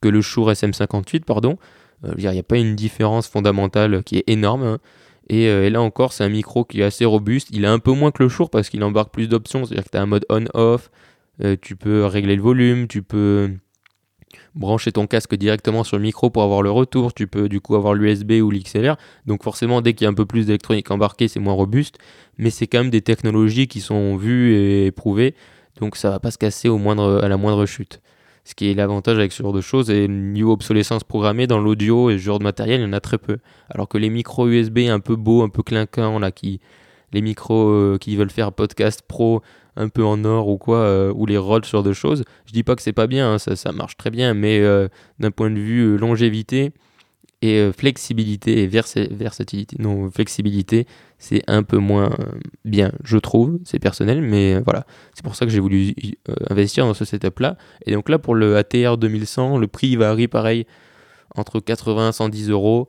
que 0.00 0.08
le 0.08 0.22
Shure 0.22 0.50
SM58, 0.52 1.24
pardon. 1.24 1.58
Euh, 2.04 2.14
il 2.16 2.28
n'y 2.30 2.38
a 2.38 2.42
pas 2.42 2.56
une 2.56 2.76
différence 2.76 3.28
fondamentale 3.28 4.02
qui 4.04 4.16
est 4.18 4.24
énorme. 4.26 4.62
hein. 4.62 4.78
Et, 5.28 5.48
euh, 5.48 5.66
et 5.66 5.70
là 5.70 5.82
encore, 5.82 6.12
c'est 6.14 6.24
un 6.24 6.28
micro 6.30 6.64
qui 6.64 6.80
est 6.80 6.84
assez 6.84 7.04
robuste. 7.04 7.48
Il 7.52 7.64
est 7.64 7.68
un 7.68 7.78
peu 7.78 7.92
moins 7.92 8.10
que 8.10 8.22
le 8.22 8.28
Shure 8.30 8.48
parce 8.50 8.70
qu'il 8.70 8.82
embarque 8.82 9.12
plus 9.12 9.28
d'options. 9.28 9.64
C'est-à-dire 9.66 9.84
que 9.84 9.90
tu 9.90 9.98
as 9.98 10.02
un 10.02 10.06
mode 10.06 10.24
on-off, 10.30 10.90
euh, 11.42 11.56
tu 11.60 11.76
peux 11.76 12.04
régler 12.04 12.36
le 12.36 12.42
volume, 12.42 12.86
tu 12.88 13.02
peux 13.02 13.50
brancher 14.54 14.92
ton 14.92 15.06
casque 15.06 15.34
directement 15.34 15.84
sur 15.84 15.96
le 15.96 16.02
micro 16.02 16.30
pour 16.30 16.42
avoir 16.42 16.62
le 16.62 16.70
retour, 16.70 17.14
tu 17.14 17.26
peux 17.26 17.48
du 17.48 17.60
coup 17.60 17.76
avoir 17.76 17.94
l'USB 17.94 18.32
ou 18.42 18.50
l'XLR. 18.50 18.96
Donc 19.26 19.42
forcément, 19.42 19.80
dès 19.80 19.94
qu'il 19.94 20.04
y 20.04 20.06
a 20.06 20.10
un 20.10 20.14
peu 20.14 20.26
plus 20.26 20.46
d'électronique 20.46 20.90
embarquée, 20.90 21.28
c'est 21.28 21.40
moins 21.40 21.54
robuste. 21.54 21.98
Mais 22.38 22.50
c'est 22.50 22.66
quand 22.66 22.78
même 22.78 22.90
des 22.90 23.02
technologies 23.02 23.68
qui 23.68 23.80
sont 23.80 24.16
vues 24.16 24.54
et 24.54 24.86
éprouvées. 24.86 25.34
Donc 25.80 25.96
ça 25.96 26.10
va 26.10 26.20
pas 26.20 26.30
se 26.30 26.38
casser 26.38 26.68
au 26.68 26.78
moindre, 26.78 27.20
à 27.22 27.28
la 27.28 27.36
moindre 27.36 27.66
chute. 27.66 28.00
Ce 28.44 28.54
qui 28.54 28.70
est 28.70 28.74
l'avantage 28.74 29.18
avec 29.18 29.32
ce 29.32 29.42
genre 29.42 29.52
de 29.52 29.60
choses. 29.60 29.90
Et 29.90 30.08
niveau 30.08 30.52
obsolescence 30.52 31.04
programmée, 31.04 31.46
dans 31.46 31.60
l'audio 31.60 32.10
et 32.10 32.14
ce 32.14 32.22
genre 32.22 32.38
de 32.38 32.44
matériel, 32.44 32.80
il 32.80 32.84
y 32.84 32.86
en 32.86 32.92
a 32.92 33.00
très 33.00 33.18
peu. 33.18 33.38
Alors 33.68 33.88
que 33.88 33.98
les 33.98 34.10
micros 34.10 34.48
USB 34.48 34.78
un 34.88 35.00
peu 35.00 35.16
beaux, 35.16 35.42
un 35.42 35.48
peu 35.48 35.62
clinquants, 35.62 36.18
là, 36.18 36.30
qui, 36.32 36.60
les 37.12 37.22
micros 37.22 37.68
euh, 37.68 37.98
qui 38.00 38.16
veulent 38.16 38.30
faire 38.30 38.52
podcast 38.52 39.02
pro 39.06 39.42
un 39.76 39.88
peu 39.88 40.04
en 40.04 40.24
or 40.24 40.48
ou 40.48 40.58
quoi, 40.58 40.78
euh, 40.78 41.12
ou 41.14 41.26
les 41.26 41.38
Rhodes, 41.38 41.64
ce 41.64 41.70
genre 41.70 41.82
de 41.82 41.92
choses, 41.92 42.24
je 42.46 42.52
dis 42.52 42.62
pas 42.62 42.76
que 42.76 42.82
c'est 42.82 42.92
pas 42.92 43.06
bien, 43.06 43.34
hein, 43.34 43.38
ça, 43.38 43.72
marche 43.72 43.96
très 43.96 44.10
bien, 44.10 44.34
mais 44.34 44.60
euh, 44.60 44.88
d'un 45.18 45.30
point 45.30 45.50
de 45.50 45.58
vue 45.58 45.80
euh, 45.82 45.96
longévité 45.96 46.72
et 47.42 47.70
flexibilité 47.72 48.62
et 48.62 48.66
versa- 48.66 49.08
versatilité, 49.10 49.76
non, 49.78 50.10
flexibilité, 50.10 50.86
c'est 51.18 51.42
un 51.46 51.62
peu 51.62 51.78
moins 51.78 52.10
bien, 52.66 52.92
je 53.02 53.16
trouve, 53.16 53.58
c'est 53.64 53.78
personnel, 53.78 54.20
mais 54.20 54.60
voilà, 54.60 54.84
c'est 55.14 55.24
pour 55.24 55.34
ça 55.34 55.46
que 55.46 55.50
j'ai 55.50 55.60
voulu 55.60 55.94
investir 56.50 56.84
dans 56.84 56.92
ce 56.92 57.06
setup-là. 57.06 57.56
Et 57.86 57.92
donc 57.94 58.10
là, 58.10 58.18
pour 58.18 58.34
le 58.34 58.58
ATR 58.58 58.98
2100, 58.98 59.56
le 59.56 59.68
prix 59.68 59.96
varie 59.96 60.28
pareil 60.28 60.66
entre 61.34 61.60
80 61.60 62.10
et 62.10 62.12
110 62.12 62.50
euros. 62.50 62.88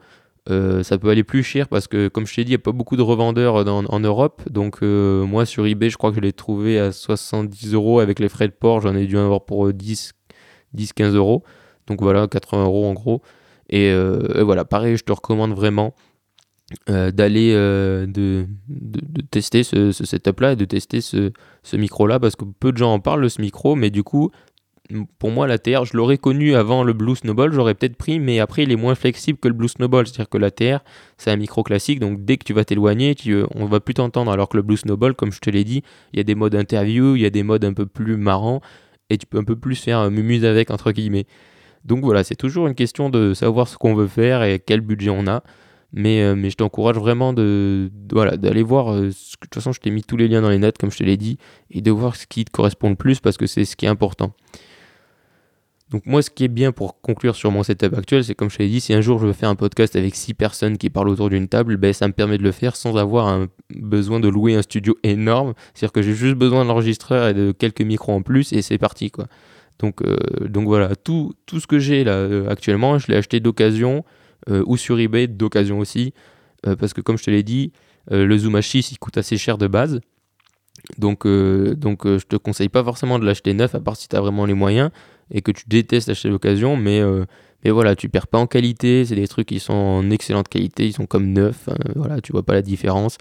Euh, 0.49 0.81
ça 0.81 0.97
peut 0.97 1.09
aller 1.09 1.23
plus 1.23 1.43
cher 1.43 1.67
parce 1.67 1.87
que, 1.87 2.07
comme 2.07 2.25
je 2.25 2.33
t'ai 2.33 2.43
dit, 2.43 2.49
il 2.49 2.55
n'y 2.55 2.61
a 2.61 2.63
pas 2.63 2.71
beaucoup 2.71 2.97
de 2.97 3.01
revendeurs 3.01 3.55
en 3.67 3.99
Europe. 3.99 4.41
Donc, 4.49 4.79
euh, 4.81 5.23
moi, 5.25 5.45
sur 5.45 5.65
eBay, 5.67 5.89
je 5.89 5.97
crois 5.97 6.09
que 6.09 6.15
je 6.15 6.21
l'ai 6.21 6.33
trouvé 6.33 6.79
à 6.79 6.91
70 6.91 7.73
euros 7.73 7.99
avec 7.99 8.19
les 8.19 8.29
frais 8.29 8.47
de 8.47 8.53
port. 8.53 8.81
J'en 8.81 8.95
ai 8.95 9.05
dû 9.05 9.17
en 9.17 9.25
avoir 9.25 9.45
pour 9.45 9.67
euh, 9.67 9.73
10, 9.73 10.13
10 10.73 10.93
15 10.93 11.15
euros. 11.15 11.43
Donc, 11.87 12.01
voilà, 12.01 12.27
80 12.27 12.63
euros 12.63 12.85
en 12.87 12.93
gros. 12.93 13.21
Et, 13.69 13.91
euh, 13.91 14.39
et 14.39 14.43
voilà, 14.43 14.65
pareil, 14.65 14.97
je 14.97 15.03
te 15.03 15.11
recommande 15.11 15.53
vraiment 15.53 15.93
d'aller 16.87 17.53
de, 17.53 18.47
de, 18.69 19.21
tester 19.29 19.63
ce, 19.63 19.91
ce 19.91 20.05
setup-là 20.05 20.53
et 20.53 20.55
de 20.55 20.63
tester 20.63 21.01
ce, 21.01 21.33
ce 21.63 21.75
micro-là 21.75 22.17
parce 22.17 22.37
que 22.37 22.45
peu 22.45 22.71
de 22.71 22.77
gens 22.77 22.93
en 22.93 23.01
parlent 23.01 23.23
de 23.23 23.27
ce 23.27 23.41
micro, 23.41 23.75
mais 23.75 23.89
du 23.89 24.03
coup, 24.03 24.31
pour 25.19 25.31
moi, 25.31 25.47
l'ATR, 25.47 25.85
je 25.85 25.95
l'aurais 25.95 26.17
connu 26.17 26.55
avant 26.55 26.83
le 26.83 26.93
Blue 26.93 27.15
Snowball, 27.15 27.53
j'aurais 27.53 27.73
peut-être 27.75 27.95
pris, 27.95 28.19
mais 28.19 28.39
après, 28.39 28.63
il 28.63 28.71
est 28.71 28.75
moins 28.75 28.95
flexible 28.95 29.39
que 29.39 29.47
le 29.47 29.53
Blue 29.53 29.67
Snowball. 29.67 30.07
C'est-à-dire 30.07 30.29
que 30.29 30.37
l'ATR, 30.37 30.83
c'est 31.17 31.31
un 31.31 31.35
micro 31.35 31.63
classique, 31.63 31.99
donc 31.99 32.23
dès 32.25 32.37
que 32.37 32.43
tu 32.43 32.53
vas 32.53 32.65
t'éloigner, 32.65 33.15
euh, 33.27 33.45
on 33.55 33.65
va 33.65 33.79
plus 33.79 33.93
t'entendre. 33.93 34.31
Alors 34.31 34.49
que 34.49 34.57
le 34.57 34.63
Blue 34.63 34.77
Snowball, 34.77 35.13
comme 35.15 35.31
je 35.31 35.39
te 35.39 35.49
l'ai 35.49 35.63
dit, 35.63 35.83
il 36.13 36.17
y 36.17 36.19
a 36.19 36.23
des 36.23 36.35
modes 36.35 36.55
interview, 36.55 37.15
il 37.15 37.21
y 37.21 37.25
a 37.25 37.29
des 37.29 37.43
modes 37.43 37.65
un 37.65 37.73
peu 37.73 37.85
plus 37.85 38.17
marrants, 38.17 38.61
et 39.09 39.17
tu 39.17 39.25
peux 39.25 39.37
un 39.37 39.43
peu 39.43 39.55
plus 39.55 39.75
faire 39.75 39.99
euh, 39.99 40.09
mumuse 40.09 40.45
avec, 40.45 40.71
entre 40.71 40.91
guillemets. 40.91 41.25
Donc 41.85 42.03
voilà, 42.03 42.23
c'est 42.23 42.35
toujours 42.35 42.67
une 42.67 42.75
question 42.75 43.09
de 43.09 43.33
savoir 43.33 43.67
ce 43.67 43.77
qu'on 43.77 43.95
veut 43.95 44.07
faire 44.07 44.43
et 44.43 44.59
quel 44.59 44.81
budget 44.81 45.09
on 45.09 45.27
a. 45.27 45.43
Mais, 45.93 46.21
euh, 46.21 46.49
je 46.49 46.55
t'encourage 46.55 46.95
vraiment 46.95 47.33
de, 47.33 47.91
voilà, 48.13 48.37
d'aller 48.37 48.63
voir. 48.63 48.95
de 48.95 49.11
toute 49.41 49.53
façon, 49.53 49.73
je 49.73 49.79
t'ai 49.79 49.91
mis 49.91 50.03
tous 50.03 50.15
les 50.15 50.27
liens 50.27 50.41
dans 50.41 50.49
les 50.49 50.57
notes, 50.57 50.77
comme 50.77 50.91
je 50.91 50.97
te 50.97 51.03
l'ai 51.03 51.17
dit, 51.17 51.37
et 51.69 51.81
de 51.81 51.91
voir 51.91 52.15
ce 52.15 52.25
qui 52.27 52.45
te 52.45 52.51
correspond 52.51 52.89
le 52.89 52.95
plus 52.95 53.19
parce 53.19 53.37
que 53.37 53.45
c'est 53.45 53.65
ce 53.65 53.75
qui 53.75 53.85
est 53.85 53.89
important. 53.89 54.33
Donc 55.91 56.05
moi, 56.05 56.21
ce 56.21 56.29
qui 56.29 56.45
est 56.45 56.47
bien 56.47 56.71
pour 56.71 57.01
conclure 57.01 57.35
sur 57.35 57.51
mon 57.51 57.63
setup 57.63 57.93
actuel, 57.93 58.23
c'est 58.23 58.33
comme 58.33 58.49
je 58.49 58.57
t'ai 58.57 58.67
dit, 58.69 58.79
si 58.79 58.93
un 58.93 59.01
jour 59.01 59.19
je 59.19 59.27
veux 59.27 59.33
faire 59.33 59.49
un 59.49 59.55
podcast 59.55 59.97
avec 59.97 60.15
six 60.15 60.33
personnes 60.33 60.77
qui 60.77 60.89
parlent 60.89 61.09
autour 61.09 61.29
d'une 61.29 61.49
table, 61.49 61.75
ben, 61.75 61.91
ça 61.91 62.07
me 62.07 62.13
permet 62.13 62.37
de 62.37 62.43
le 62.43 62.53
faire 62.53 62.77
sans 62.77 62.95
avoir 62.95 63.27
un 63.27 63.47
besoin 63.75 64.21
de 64.21 64.29
louer 64.29 64.55
un 64.55 64.61
studio 64.61 64.97
énorme. 65.03 65.53
C'est-à-dire 65.73 65.91
que 65.91 66.01
j'ai 66.01 66.13
juste 66.13 66.35
besoin 66.35 66.63
de 66.63 66.69
l'enregistreur 66.69 67.27
et 67.27 67.33
de 67.33 67.51
quelques 67.51 67.81
micros 67.81 68.13
en 68.13 68.21
plus 68.21 68.53
et 68.53 68.61
c'est 68.61 68.77
parti 68.77 69.11
quoi. 69.11 69.27
Donc, 69.79 70.01
euh, 70.03 70.17
voilà, 70.53 70.95
tout, 70.95 71.33
ce 71.51 71.67
que 71.67 71.79
j'ai 71.79 72.03
là 72.03 72.13
euh, 72.13 72.47
actuellement, 72.49 72.99
je 72.99 73.07
l'ai 73.07 73.17
acheté 73.17 73.39
d'occasion 73.39 74.05
euh, 74.49 74.63
ou 74.67 74.77
sur 74.77 74.99
eBay 74.99 75.27
d'occasion 75.27 75.79
aussi. 75.79 76.13
parce 76.63 76.93
que 76.93 77.01
comme 77.01 77.17
je 77.17 77.23
te 77.23 77.31
l'ai 77.31 77.43
dit, 77.43 77.73
le 78.09 78.37
Zoom 78.37 78.55
H6 78.55 78.89
il 78.91 78.97
coûte 78.99 79.17
assez 79.17 79.37
cher 79.37 79.57
de 79.57 79.67
base. 79.67 79.99
Donc, 80.97 81.27
donc 81.27 82.07
je 82.07 82.25
te 82.25 82.37
conseille 82.37 82.69
pas 82.69 82.83
forcément 82.83 83.19
de 83.19 83.25
l'acheter 83.25 83.53
neuf 83.53 83.75
à 83.75 83.79
part 83.81 83.97
si 83.97 84.07
tu 84.07 84.15
as 84.15 84.21
vraiment 84.21 84.45
les 84.45 84.53
moyens 84.53 84.91
et 85.31 85.41
que 85.41 85.51
tu 85.51 85.63
détestes 85.67 86.09
acheter 86.09 86.29
d'occasion. 86.29 86.75
Mais, 86.75 86.99
euh, 86.99 87.25
mais 87.63 87.71
voilà, 87.71 87.95
tu 87.95 88.09
perds 88.09 88.27
pas 88.27 88.37
en 88.37 88.47
qualité. 88.47 89.05
C'est 89.05 89.15
des 89.15 89.27
trucs 89.27 89.47
qui 89.47 89.59
sont 89.59 89.73
en 89.73 90.09
excellente 90.09 90.49
qualité. 90.49 90.85
Ils 90.85 90.93
sont 90.93 91.05
comme 91.05 91.27
neufs. 91.27 91.67
hein, 91.69 91.75
voilà, 91.95 92.21
tu 92.21 92.31
vois 92.31 92.43
pas 92.43 92.53
la 92.53 92.61
différence. 92.61 93.17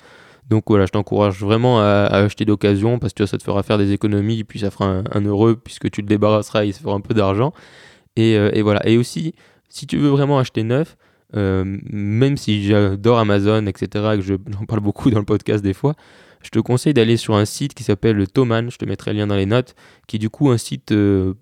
Donc 0.49 0.65
voilà, 0.67 0.85
je 0.87 0.91
t'encourage 0.91 1.39
vraiment 1.39 1.81
à, 1.81 2.07
acheter 2.07 2.45
d'occasion 2.45 2.99
parce 2.99 3.13
que 3.13 3.25
ça 3.25 3.39
te 3.39 3.45
fera 3.45 3.63
faire 3.63 3.79
des 3.79 3.93
économies, 3.93 4.43
puis 4.43 4.59
ça 4.59 4.73
fera 4.73 5.05
un, 5.13 5.25
heureux 5.25 5.55
puisque 5.55 5.89
tu 5.93 6.01
le 6.01 6.09
débarrasseras, 6.09 6.65
il 6.65 6.75
se 6.75 6.81
fera 6.81 6.95
un 6.95 7.01
peu 7.01 7.15
d'argent. 7.15 7.53
Et, 8.17 8.37
euh, 8.37 8.51
et 8.53 8.63
voilà. 8.63 8.85
Et 8.89 8.99
aussi, 8.99 9.35
si 9.69 9.87
tu 9.87 9.97
veux 9.97 10.09
vraiment 10.09 10.41
acheter 10.41 10.65
neuf, 10.65 10.97
euh, 11.37 11.79
même 11.89 12.37
si 12.37 12.65
j'adore 12.65 13.19
Amazon, 13.21 13.67
etc., 13.67 13.87
et 14.15 14.17
que 14.17 14.23
je- 14.23 14.35
j'en 14.59 14.65
parle 14.67 14.81
beaucoup 14.81 15.11
dans 15.11 15.21
le 15.21 15.25
podcast 15.25 15.63
des 15.63 15.75
fois, 15.75 15.95
je 16.43 16.51
te 16.51 16.59
conseille 16.59 16.95
d'aller 16.95 17.17
sur 17.17 17.35
un 17.37 17.45
site 17.45 17.75
qui 17.75 17.85
s'appelle 17.85 18.27
Thomann, 18.27 18.71
je 18.71 18.79
te 18.79 18.85
mettrai 18.85 19.13
le 19.13 19.21
lien 19.21 19.27
dans 19.29 19.37
les 19.37 19.47
notes, 19.47 19.77
qui 20.09 20.17
est 20.17 20.19
du 20.19 20.31
coup 20.31 20.51
un 20.51 20.59
site 20.59 20.91
euh, 20.91 21.35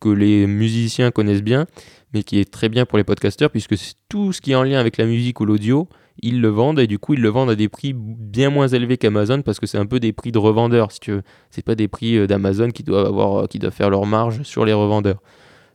que 0.00 0.08
les 0.08 0.46
musiciens 0.46 1.10
connaissent 1.10 1.42
bien, 1.42 1.66
mais 2.12 2.22
qui 2.22 2.38
est 2.38 2.50
très 2.50 2.68
bien 2.68 2.86
pour 2.86 2.98
les 2.98 3.04
podcasteurs, 3.04 3.50
puisque 3.50 3.74
tout 4.08 4.32
ce 4.32 4.40
qui 4.40 4.52
est 4.52 4.54
en 4.54 4.62
lien 4.62 4.78
avec 4.78 4.96
la 4.96 5.06
musique 5.06 5.40
ou 5.40 5.44
l'audio, 5.44 5.88
ils 6.22 6.40
le 6.40 6.48
vendent, 6.48 6.80
et 6.80 6.86
du 6.86 6.98
coup 6.98 7.14
ils 7.14 7.20
le 7.20 7.28
vendent 7.28 7.50
à 7.50 7.54
des 7.54 7.68
prix 7.68 7.92
bien 7.94 8.50
moins 8.50 8.68
élevés 8.68 8.98
qu'Amazon, 8.98 9.42
parce 9.42 9.58
que 9.58 9.66
c'est 9.66 9.78
un 9.78 9.86
peu 9.86 10.00
des 10.00 10.12
prix 10.12 10.32
de 10.32 10.38
revendeurs, 10.38 10.92
si 10.92 11.00
tu 11.00 11.12
veux. 11.12 11.22
C'est 11.50 11.64
pas 11.64 11.74
des 11.74 11.88
prix 11.88 12.16
euh, 12.16 12.26
d'Amazon 12.26 12.70
qui 12.70 12.82
doivent 12.82 13.06
avoir, 13.06 13.48
qui 13.48 13.58
doivent 13.58 13.74
faire 13.74 13.90
leur 13.90 14.06
marge 14.06 14.42
sur 14.42 14.64
les 14.64 14.72
revendeurs. 14.72 15.22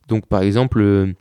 Donc 0.08 0.28
par 0.28 0.42
exemple, 0.42 0.82
euh, 0.82 1.14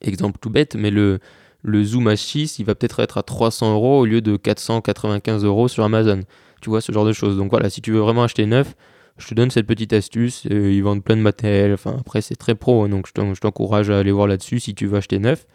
exemple 0.00 0.38
tout 0.40 0.50
bête, 0.50 0.74
mais 0.76 0.90
le, 0.90 1.18
le 1.62 1.84
Zoom 1.84 2.08
H6, 2.08 2.56
il 2.58 2.66
va 2.66 2.74
peut-être 2.74 3.00
être 3.00 3.18
à 3.18 3.22
300 3.22 3.74
euros 3.74 4.00
au 4.00 4.04
lieu 4.04 4.20
de 4.20 4.36
495 4.36 5.44
euros 5.44 5.68
sur 5.68 5.84
Amazon. 5.84 6.20
Tu 6.60 6.70
vois, 6.70 6.80
ce 6.80 6.92
genre 6.92 7.06
de 7.06 7.12
choses. 7.12 7.36
Donc 7.36 7.50
voilà, 7.50 7.70
si 7.70 7.80
tu 7.80 7.92
veux 7.92 8.00
vraiment 8.00 8.22
acheter 8.22 8.46
neuf, 8.46 8.74
je 9.22 9.28
te 9.28 9.34
donne 9.34 9.50
cette 9.50 9.66
petite 9.66 9.92
astuce. 9.92 10.46
euh, 10.50 10.72
ils 10.72 10.82
vendent 10.82 11.04
plein 11.04 11.16
de 11.16 11.22
matériel. 11.22 11.72
Enfin, 11.72 11.96
après, 11.98 12.20
c'est 12.20 12.34
très 12.34 12.54
pro, 12.54 12.84
hein, 12.84 12.88
donc 12.88 13.06
je 13.06 13.12
t'en- 13.12 13.34
je 13.34 13.40
t'encourage 13.40 13.90
à 13.90 13.98
aller 13.98 14.12
voir 14.12 14.26
là-dessus 14.26 14.60
si 14.60 14.74
tu 14.74 14.86
veux 14.86 14.98
acheter 14.98 15.18
neuf. 15.18 15.46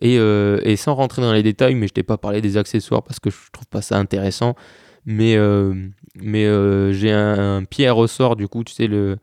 Et, 0.00 0.18
euh, 0.18 0.60
et 0.62 0.76
sans 0.76 0.94
rentrer 0.94 1.22
dans 1.22 1.32
les 1.32 1.42
détails, 1.42 1.74
mais 1.74 1.88
je 1.88 1.92
t'ai 1.92 2.02
pas 2.02 2.16
parlé 2.16 2.40
des 2.40 2.56
accessoires 2.56 3.02
parce 3.02 3.20
que 3.20 3.30
je 3.30 3.36
trouve 3.52 3.66
pas 3.66 3.82
ça 3.82 3.98
intéressant. 3.98 4.54
Mais, 5.06 5.36
euh, 5.36 5.72
j'ai 6.92 7.12
un, 7.12 7.64
pied 7.64 7.86
à 7.86 7.92
ressort, 7.92 8.36
du 8.36 8.48
coup, 8.48 8.64
tu 8.64 8.72
sais, 8.74 8.86
le, 8.86 9.18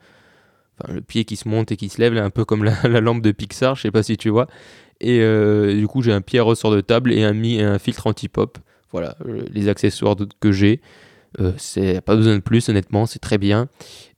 pied 1.08 1.26
qui 1.26 1.36
se 1.36 1.48
monte 1.48 1.72
et 1.72 1.78
qui 1.78 1.90
se 1.90 2.00
lève, 2.00 2.16
un 2.18 2.30
peu 2.30 2.46
comme 2.46 2.64
la, 2.64 2.76
la 2.88 3.02
lampe 3.02 3.22
de 3.22 3.32
Pixar, 3.32 3.76
je 3.76 3.84
sais 3.84 3.92
pas 3.92 4.04
si 4.04 4.18
tu 4.18 4.30
vois. 4.30 4.48
Et 5.00 5.20
du 5.76 5.88
coup, 5.88 6.02
j'ai 6.02 6.12
un 6.12 6.22
pied 6.22 6.40
à 6.40 6.44
ressort 6.44 6.72
de 6.72 6.82
table 6.82 7.14
et 7.14 7.24
un, 7.24 7.80
filtre 7.80 8.08
anti-pop. 8.08 8.58
Voilà, 8.92 9.16
les 9.54 9.70
accessoires 9.70 10.16
que 10.40 10.52
j'ai. 10.52 10.82
Euh, 11.40 11.54
c'est 11.58 12.02
pas 12.02 12.16
besoin 12.16 12.36
de 12.36 12.42
plus, 12.42 12.70
honnêtement, 12.70 13.06
c'est 13.06 13.20
très 13.20 13.38
bien. 13.38 13.70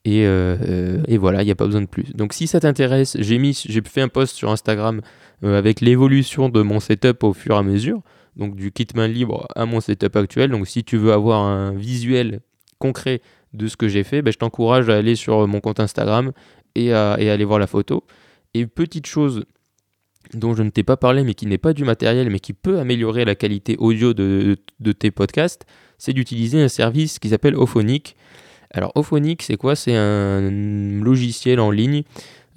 Et, 0.05 0.25
euh, 0.25 0.55
euh, 0.67 1.03
et 1.07 1.17
voilà, 1.17 1.41
il 1.41 1.45
n'y 1.45 1.51
a 1.51 1.55
pas 1.55 1.65
besoin 1.65 1.81
de 1.81 1.87
plus. 1.87 2.13
Donc 2.15 2.33
si 2.33 2.47
ça 2.47 2.59
t'intéresse, 2.59 3.17
j'ai 3.19 3.81
fait 3.83 4.01
un 4.01 4.07
post 4.07 4.35
sur 4.35 4.49
Instagram 4.49 5.01
euh, 5.43 5.57
avec 5.57 5.81
l'évolution 5.81 6.49
de 6.49 6.61
mon 6.61 6.79
setup 6.79 7.23
au 7.23 7.33
fur 7.33 7.55
et 7.55 7.57
à 7.57 7.63
mesure. 7.63 8.01
Donc 8.35 8.55
du 8.55 8.71
kit 8.71 8.87
main 8.95 9.07
libre 9.07 9.47
à 9.55 9.65
mon 9.65 9.81
setup 9.81 10.15
actuel. 10.15 10.51
Donc 10.51 10.67
si 10.67 10.83
tu 10.83 10.97
veux 10.97 11.11
avoir 11.11 11.41
un 11.41 11.73
visuel 11.73 12.39
concret 12.77 13.21
de 13.53 13.67
ce 13.67 13.75
que 13.75 13.87
j'ai 13.87 14.03
fait, 14.03 14.21
ben, 14.21 14.31
je 14.31 14.37
t'encourage 14.37 14.89
à 14.89 14.95
aller 14.95 15.15
sur 15.15 15.45
mon 15.47 15.59
compte 15.59 15.79
Instagram 15.81 16.31
et 16.75 16.93
à, 16.93 17.17
et 17.19 17.29
aller 17.29 17.45
voir 17.45 17.59
la 17.59 17.67
photo. 17.67 18.05
Et 18.53 18.65
petite 18.65 19.05
chose 19.05 19.43
dont 20.33 20.55
je 20.55 20.63
ne 20.63 20.69
t'ai 20.69 20.83
pas 20.83 20.95
parlé, 20.95 21.23
mais 21.23 21.33
qui 21.33 21.45
n'est 21.45 21.57
pas 21.57 21.73
du 21.73 21.83
matériel, 21.83 22.29
mais 22.29 22.39
qui 22.39 22.53
peut 22.53 22.79
améliorer 22.79 23.25
la 23.25 23.35
qualité 23.35 23.75
audio 23.79 24.13
de, 24.13 24.57
de 24.79 24.91
tes 24.91 25.11
podcasts, 25.11 25.65
c'est 25.99 26.13
d'utiliser 26.13 26.59
un 26.59 26.67
service 26.67 27.19
qui 27.19 27.29
s'appelle 27.29 27.55
Ophonic. 27.55 28.15
Alors 28.71 28.91
Ophonic, 28.95 29.43
c'est 29.43 29.57
quoi? 29.57 29.75
C'est 29.75 29.95
un 29.95 30.49
logiciel 30.49 31.59
en 31.59 31.69
ligne 31.69 32.03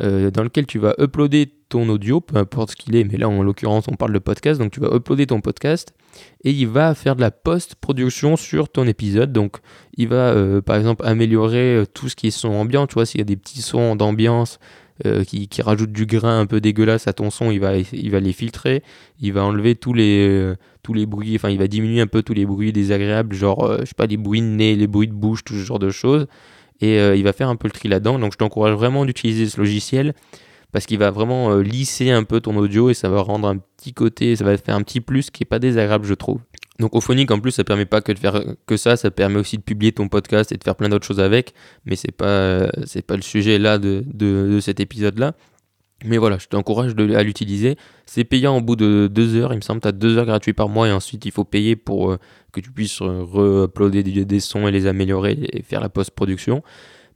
euh, 0.02 0.30
dans 0.30 0.42
lequel 0.42 0.66
tu 0.66 0.78
vas 0.78 0.94
uploader 0.98 1.52
ton 1.68 1.88
audio, 1.88 2.20
peu 2.20 2.36
importe 2.36 2.72
ce 2.72 2.76
qu'il 2.76 2.96
est, 2.96 3.04
mais 3.04 3.16
là 3.16 3.28
en 3.28 3.42
l'occurrence 3.42 3.84
on 3.88 3.94
parle 3.94 4.12
de 4.12 4.18
podcast, 4.18 4.60
donc 4.60 4.72
tu 4.72 4.80
vas 4.80 4.94
uploader 4.94 5.26
ton 5.26 5.40
podcast 5.40 5.94
et 6.44 6.50
il 6.50 6.66
va 6.66 6.94
faire 6.94 7.16
de 7.16 7.20
la 7.20 7.30
post-production 7.30 8.36
sur 8.36 8.68
ton 8.68 8.86
épisode. 8.86 9.32
Donc 9.32 9.58
il 9.96 10.08
va 10.08 10.30
euh, 10.30 10.60
par 10.60 10.76
exemple 10.76 11.06
améliorer 11.06 11.76
euh, 11.76 11.86
tout 11.86 12.08
ce 12.08 12.16
qui 12.16 12.26
est 12.28 12.30
son 12.30 12.50
ambiant, 12.50 12.86
tu 12.86 12.94
vois, 12.94 13.06
s'il 13.06 13.20
y 13.20 13.22
a 13.22 13.24
des 13.24 13.36
petits 13.36 13.62
sons 13.62 13.96
d'ambiance 13.96 14.58
qui, 15.26 15.48
qui, 15.48 15.62
rajoutent 15.62 15.92
du 15.92 16.06
grain 16.06 16.40
un 16.40 16.46
peu 16.46 16.60
dégueulasse 16.60 17.08
à 17.08 17.12
ton 17.12 17.30
son, 17.30 17.50
il 17.50 17.58
va, 17.58 17.76
il 17.76 18.10
va 18.10 18.20
les 18.20 18.32
filtrer, 18.32 18.82
il 19.20 19.32
va 19.32 19.44
enlever 19.44 19.74
tous 19.74 19.94
les, 19.94 20.52
tous 20.82 20.94
les 20.94 21.06
bruits, 21.06 21.34
enfin 21.34 21.50
il 21.50 21.58
va 21.58 21.66
diminuer 21.66 22.00
un 22.00 22.06
peu 22.06 22.22
tous 22.22 22.34
les 22.34 22.46
bruits 22.46 22.72
désagréables, 22.72 23.34
genre 23.34 23.78
je 23.80 23.84
sais 23.86 23.94
pas, 23.96 24.06
les 24.06 24.16
bruits 24.16 24.42
de 24.42 24.46
nez, 24.46 24.76
les 24.76 24.86
bruits 24.86 25.08
de 25.08 25.12
bouche, 25.12 25.42
tout 25.44 25.54
ce 25.54 25.64
genre 25.64 25.78
de 25.78 25.90
choses 25.90 26.26
et 26.82 26.98
euh, 26.98 27.16
il 27.16 27.22
va 27.22 27.32
faire 27.32 27.48
un 27.48 27.56
peu 27.56 27.68
le 27.68 27.72
tri 27.72 27.88
là-dedans. 27.88 28.18
Donc 28.18 28.32
je 28.32 28.38
t'encourage 28.38 28.74
vraiment 28.74 29.06
d'utiliser 29.06 29.48
ce 29.48 29.58
logiciel 29.58 30.14
parce 30.72 30.84
qu'il 30.84 30.98
va 30.98 31.10
vraiment 31.10 31.52
euh, 31.52 31.62
lisser 31.62 32.10
un 32.10 32.24
peu 32.24 32.40
ton 32.40 32.56
audio 32.56 32.90
et 32.90 32.94
ça 32.94 33.08
va 33.08 33.22
rendre 33.22 33.48
un 33.48 33.56
petit 33.56 33.94
côté, 33.94 34.36
ça 34.36 34.44
va 34.44 34.56
faire 34.58 34.74
un 34.74 34.82
petit 34.82 35.00
plus 35.00 35.30
qui 35.30 35.44
est 35.44 35.46
pas 35.46 35.60
désagréable 35.60 36.04
je 36.04 36.14
trouve. 36.14 36.40
Donc 36.78 36.96
Ophonic 36.96 37.30
en 37.30 37.38
plus 37.38 37.52
ça 37.52 37.64
permet 37.64 37.84
pas 37.84 38.00
que 38.00 38.12
de 38.12 38.18
faire 38.18 38.42
que 38.66 38.76
ça, 38.76 38.96
ça 38.96 39.10
permet 39.10 39.38
aussi 39.38 39.58
de 39.58 39.62
publier 39.62 39.92
ton 39.92 40.08
podcast 40.08 40.52
et 40.52 40.56
de 40.56 40.64
faire 40.64 40.74
plein 40.74 40.88
d'autres 40.88 41.06
choses 41.06 41.20
avec, 41.20 41.52
mais 41.84 41.96
c'est 41.96 42.12
pas 42.12 42.68
pas 43.06 43.16
le 43.16 43.22
sujet 43.22 43.58
là 43.58 43.78
de, 43.78 44.04
de 44.06 44.58
cet 44.60 44.80
épisode 44.80 45.18
là. 45.18 45.34
Mais 46.04 46.18
voilà, 46.18 46.38
je 46.38 46.46
t'encourage 46.48 46.94
à 46.98 47.22
l'utiliser. 47.22 47.76
C'est 48.06 48.24
payant 48.24 48.56
au 48.56 48.60
bout 48.60 48.76
de 48.76 49.08
deux 49.10 49.36
heures, 49.36 49.52
il 49.52 49.56
me 49.56 49.60
semble. 49.60 49.80
Tu 49.80 49.88
as 49.88 49.92
deux 49.92 50.18
heures 50.18 50.26
gratuites 50.26 50.56
par 50.56 50.68
mois 50.68 50.88
et 50.88 50.92
ensuite 50.92 51.24
il 51.24 51.32
faut 51.32 51.44
payer 51.44 51.76
pour 51.76 52.10
euh, 52.10 52.18
que 52.52 52.60
tu 52.60 52.70
puisses 52.70 53.00
re-uploader 53.00 54.02
des, 54.02 54.40
sons 54.40 54.66
et 54.66 54.70
les 54.70 54.86
améliorer 54.86 55.38
et 55.52 55.62
faire 55.62 55.80
la 55.80 55.88
post-production. 55.88 56.62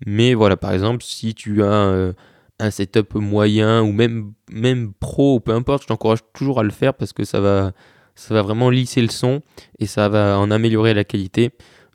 Mais 0.07 0.35
voilà, 0.35 0.57
par 0.57 0.73
exemple, 0.73 1.03
si 1.03 1.35
tu 1.35 1.63
as 1.63 1.67
euh, 1.67 2.13
un 2.61 2.71
setup 2.71 3.15
moyen 3.15 3.83
ou 3.83 3.93
même, 3.93 4.33
même 4.51 4.93
pro 5.01 5.37
ou 5.37 5.41
peu 5.41 5.53
importe, 5.53 5.83
je 5.83 5.89
t'encourage 5.89 6.21
toujours 6.33 6.61
à 6.61 6.63
le 6.63 6.71
faire 6.71 6.95
parce 6.95 7.13
que 7.13 7.25
ça 7.25 7.41
va, 7.41 7.73
ça 8.17 8.35
va 8.35 8.43
vraiment 8.43 8.71
lisser 8.71 9.03
le 9.03 9.09
son 9.09 9.43
et 9.79 9.87
ça 9.87 10.09
va 10.09 10.39
en 10.39 10.51
améliorer 10.51 10.95
la 10.95 11.05
qualité. 11.05 11.53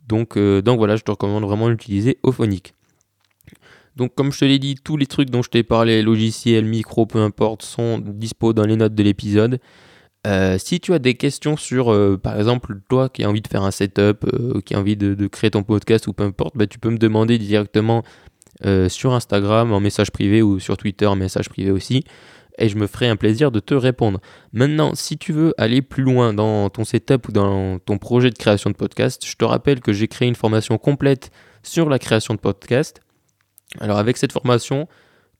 Donc, 0.07 0.37
donc 0.37 0.77
voilà, 0.77 0.95
je 0.95 1.03
te 1.03 1.11
recommande 1.11 1.43
vraiment 1.43 1.69
d'utiliser 1.69 2.17
Ophonic. 2.23 2.73
Donc 3.95 4.15
comme 4.15 4.31
je 4.31 4.39
te 4.39 4.45
l'ai 4.45 4.59
dit, 4.59 4.75
tous 4.75 4.97
les 4.97 5.05
trucs 5.05 5.29
dont 5.29 5.41
je 5.41 5.49
t'ai 5.49 5.63
parlé, 5.63 6.01
logiciel, 6.01 6.65
micro, 6.65 7.05
peu 7.05 7.19
importe, 7.19 7.63
sont 7.63 7.99
dispo 7.99 8.53
dans 8.53 8.65
les 8.65 8.75
notes 8.75 8.95
de 8.95 9.03
l'épisode. 9.03 9.59
Euh, 10.27 10.57
si 10.59 10.79
tu 10.79 10.93
as 10.93 10.99
des 10.99 11.15
questions 11.15 11.57
sur, 11.57 11.91
euh, 11.91 12.17
par 12.17 12.37
exemple, 12.37 12.79
toi 12.89 13.09
qui 13.09 13.23
as 13.23 13.29
envie 13.29 13.41
de 13.41 13.47
faire 13.47 13.63
un 13.63 13.71
setup, 13.71 14.23
euh, 14.25 14.61
qui 14.61 14.75
a 14.75 14.79
envie 14.79 14.95
de, 14.95 15.27
créer 15.27 15.51
ton 15.51 15.63
podcast 15.63 16.07
ou 16.07 16.13
peu 16.13 16.23
importe, 16.23 16.55
bah, 16.55 16.67
tu 16.67 16.77
peux 16.77 16.89
me 16.89 16.97
demander 16.97 17.37
directement 17.37 18.03
sur 18.89 19.13
Instagram 19.13 19.73
en 19.73 19.79
message 19.79 20.11
privé 20.11 20.43
ou 20.43 20.59
sur 20.59 20.77
Twitter 20.77 21.07
en 21.07 21.15
message 21.15 21.49
privé 21.49 21.71
aussi. 21.71 22.03
Et 22.57 22.69
je 22.69 22.77
me 22.77 22.87
ferai 22.87 23.07
un 23.07 23.15
plaisir 23.15 23.51
de 23.51 23.59
te 23.59 23.73
répondre. 23.73 24.19
Maintenant, 24.53 24.93
si 24.95 25.17
tu 25.17 25.33
veux 25.33 25.53
aller 25.57 25.81
plus 25.81 26.03
loin 26.03 26.33
dans 26.33 26.69
ton 26.69 26.83
setup 26.83 27.29
ou 27.29 27.31
dans 27.31 27.79
ton 27.79 27.97
projet 27.97 28.29
de 28.29 28.37
création 28.37 28.69
de 28.69 28.75
podcast, 28.75 29.25
je 29.25 29.35
te 29.35 29.45
rappelle 29.45 29.79
que 29.79 29.93
j'ai 29.93 30.07
créé 30.07 30.27
une 30.27 30.35
formation 30.35 30.77
complète 30.77 31.31
sur 31.63 31.89
la 31.89 31.99
création 31.99 32.33
de 32.33 32.39
podcast. 32.39 33.01
Alors 33.79 33.97
avec 33.97 34.17
cette 34.17 34.31
formation, 34.31 34.87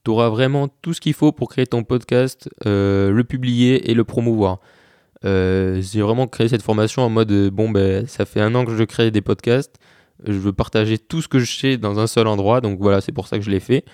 tu 0.03 0.11
auras 0.11 0.29
vraiment 0.29 0.67
tout 0.67 0.93
ce 0.93 1.01
qu'il 1.01 1.13
faut 1.13 1.31
pour 1.31 1.49
créer 1.49 1.67
ton 1.67 1.83
podcast, 1.83 2.49
euh, 2.65 3.11
le 3.11 3.23
publier 3.23 3.91
et 3.91 3.93
le 3.93 4.03
promouvoir. 4.03 4.59
Euh, 5.23 5.81
j'ai 5.81 6.01
vraiment 6.01 6.27
créé 6.27 6.47
cette 6.47 6.63
formation 6.63 7.03
en 7.03 7.09
mode 7.09 7.31
bon 7.49 7.69
ben 7.69 8.07
ça 8.07 8.25
fait 8.25 8.41
un 8.41 8.55
an 8.55 8.65
que 8.65 8.75
je 8.75 8.83
crée 8.83 9.11
des 9.11 9.21
podcasts, 9.21 9.75
je 10.25 10.33
veux 10.33 10.53
partager 10.53 10.97
tout 10.97 11.21
ce 11.21 11.27
que 11.27 11.37
je 11.37 11.51
sais 11.51 11.77
dans 11.77 11.99
un 11.99 12.07
seul 12.07 12.25
endroit, 12.25 12.59
donc 12.59 12.79
voilà 12.79 13.01
c'est 13.01 13.11
pour 13.11 13.27
ça 13.27 13.37
que 13.37 13.43
je 13.43 13.51
l'ai 13.51 13.59
fait. 13.59 13.85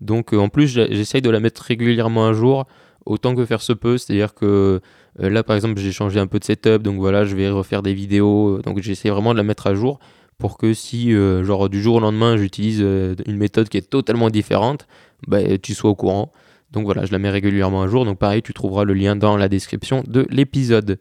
Donc 0.00 0.34
euh, 0.34 0.38
en 0.38 0.48
plus 0.48 0.68
j'essaye 0.68 1.22
de 1.22 1.30
la 1.30 1.40
mettre 1.40 1.62
régulièrement 1.62 2.26
à 2.26 2.32
jour 2.32 2.66
autant 3.06 3.34
que 3.34 3.44
faire 3.44 3.60
se 3.60 3.72
peut, 3.72 3.98
c'est-à-dire 3.98 4.34
que 4.34 4.80
là 5.18 5.42
par 5.42 5.56
exemple 5.56 5.78
j'ai 5.78 5.92
changé 5.92 6.18
un 6.18 6.26
peu 6.26 6.38
de 6.38 6.44
setup, 6.44 6.82
donc 6.82 6.96
voilà 6.96 7.24
je 7.24 7.36
vais 7.36 7.50
refaire 7.50 7.82
des 7.82 7.92
vidéos, 7.92 8.62
donc 8.62 8.80
j'essaie 8.80 9.10
vraiment 9.10 9.32
de 9.32 9.36
la 9.36 9.42
mettre 9.42 9.66
à 9.66 9.74
jour 9.74 9.98
pour 10.38 10.58
que 10.58 10.74
si, 10.74 11.14
euh, 11.14 11.44
genre, 11.44 11.68
du 11.68 11.80
jour 11.80 11.96
au 11.96 12.00
lendemain, 12.00 12.36
j'utilise 12.36 12.80
euh, 12.82 13.14
une 13.26 13.36
méthode 13.36 13.68
qui 13.68 13.76
est 13.76 13.88
totalement 13.88 14.30
différente, 14.30 14.86
bah, 15.26 15.58
tu 15.58 15.74
sois 15.74 15.90
au 15.90 15.94
courant. 15.94 16.32
Donc 16.72 16.84
voilà, 16.84 17.04
je 17.04 17.12
la 17.12 17.18
mets 17.18 17.30
régulièrement 17.30 17.82
à 17.82 17.88
jour. 17.88 18.04
Donc 18.04 18.18
pareil, 18.18 18.42
tu 18.42 18.52
trouveras 18.52 18.84
le 18.84 18.94
lien 18.94 19.14
dans 19.14 19.36
la 19.36 19.48
description 19.48 20.02
de 20.06 20.26
l'épisode. 20.30 20.98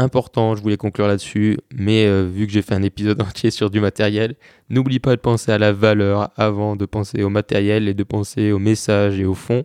Important, 0.00 0.56
je 0.56 0.62
voulais 0.62 0.78
conclure 0.78 1.06
là-dessus, 1.06 1.58
mais 1.74 2.06
euh, 2.06 2.26
vu 2.26 2.46
que 2.46 2.52
j'ai 2.54 2.62
fait 2.62 2.74
un 2.74 2.82
épisode 2.82 3.20
entier 3.28 3.50
sur 3.50 3.68
du 3.68 3.80
matériel, 3.80 4.34
n'oublie 4.70 4.98
pas 4.98 5.14
de 5.14 5.20
penser 5.20 5.52
à 5.52 5.58
la 5.58 5.74
valeur 5.74 6.30
avant 6.36 6.74
de 6.74 6.86
penser 6.86 7.22
au 7.22 7.28
matériel 7.28 7.86
et 7.86 7.92
de 7.92 8.02
penser 8.02 8.50
au 8.50 8.58
message 8.58 9.20
et 9.20 9.26
au 9.26 9.34
fond. 9.34 9.62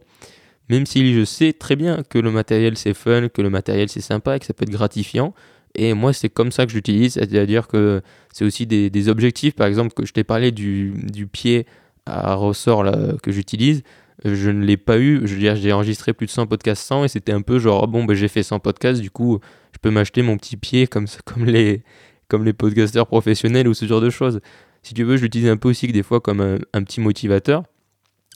Même 0.68 0.86
si 0.86 1.14
je 1.14 1.24
sais 1.24 1.54
très 1.54 1.78
bien 1.78 2.04
que 2.10 2.20
le 2.20 2.32
matériel 2.32 2.76
c'est 2.76 2.94
fun, 2.94 3.30
que 3.30 3.42
le 3.42 3.50
matériel 3.50 3.88
c'est 3.88 4.02
sympa 4.02 4.36
et 4.36 4.40
que 4.40 4.46
ça 4.46 4.54
peut 4.54 4.64
être 4.64 4.72
gratifiant, 4.72 5.34
et 5.74 5.94
moi, 5.94 6.12
c'est 6.12 6.28
comme 6.28 6.52
ça 6.52 6.66
que 6.66 6.72
j'utilise, 6.74 7.14
c'est-à-dire 7.14 7.70
que 7.70 8.02
c'est 8.34 8.44
aussi 8.44 8.66
des, 8.68 9.10
objectifs, 9.10 9.56
par 9.56 9.68
exemple, 9.68 9.94
que 9.94 10.06
je 10.06 10.12
t'ai 10.12 10.26
parlé 10.26 10.52
du, 10.52 11.30
pied 11.32 11.66
à 12.06 12.36
ressort 12.36 12.86
que 13.22 13.32
j'utilise. 13.32 13.84
Je 14.26 14.50
ne 14.50 14.66
l'ai 14.66 14.78
pas 14.78 14.98
eu, 14.98 15.22
je 15.24 15.34
veux 15.36 15.40
dire, 15.40 15.56
j'ai 15.56 15.72
enregistré 15.72 16.12
plus 16.14 16.26
de 16.26 16.32
100 16.32 16.48
podcasts 16.48 16.84
sans 16.84 17.04
et 17.04 17.08
c'était 17.08 17.32
un 17.32 17.42
peu 17.42 17.60
genre, 17.60 17.88
bon, 17.88 18.06
ben, 18.06 18.16
j'ai 18.16 18.28
fait 18.28 18.42
100 18.42 18.60
podcasts, 18.60 19.00
du 19.00 19.12
coup, 19.12 19.40
je 19.72 19.78
peux 19.80 19.92
m'acheter 19.92 20.24
mon 20.24 20.36
petit 20.38 20.58
pied 20.58 20.88
comme, 20.88 21.06
comme, 21.26 21.46
les, 21.46 21.84
comme 22.28 22.44
les 22.44 22.54
podcasteurs 22.54 23.06
professionnels 23.06 23.68
ou 23.68 23.76
ce 23.76 23.86
genre 23.86 24.02
de 24.02 24.10
choses. 24.10 24.42
Si 24.82 24.94
tu 24.96 25.04
veux, 25.04 25.18
je 25.18 25.24
l'utilise 25.24 25.50
un 25.50 25.58
peu 25.58 25.70
aussi 25.70 25.88
que 25.88 25.92
des 25.92 26.04
fois 26.04 26.20
comme 26.20 26.42
un, 26.42 26.84
petit 26.84 27.02
motivateur, 27.02 27.64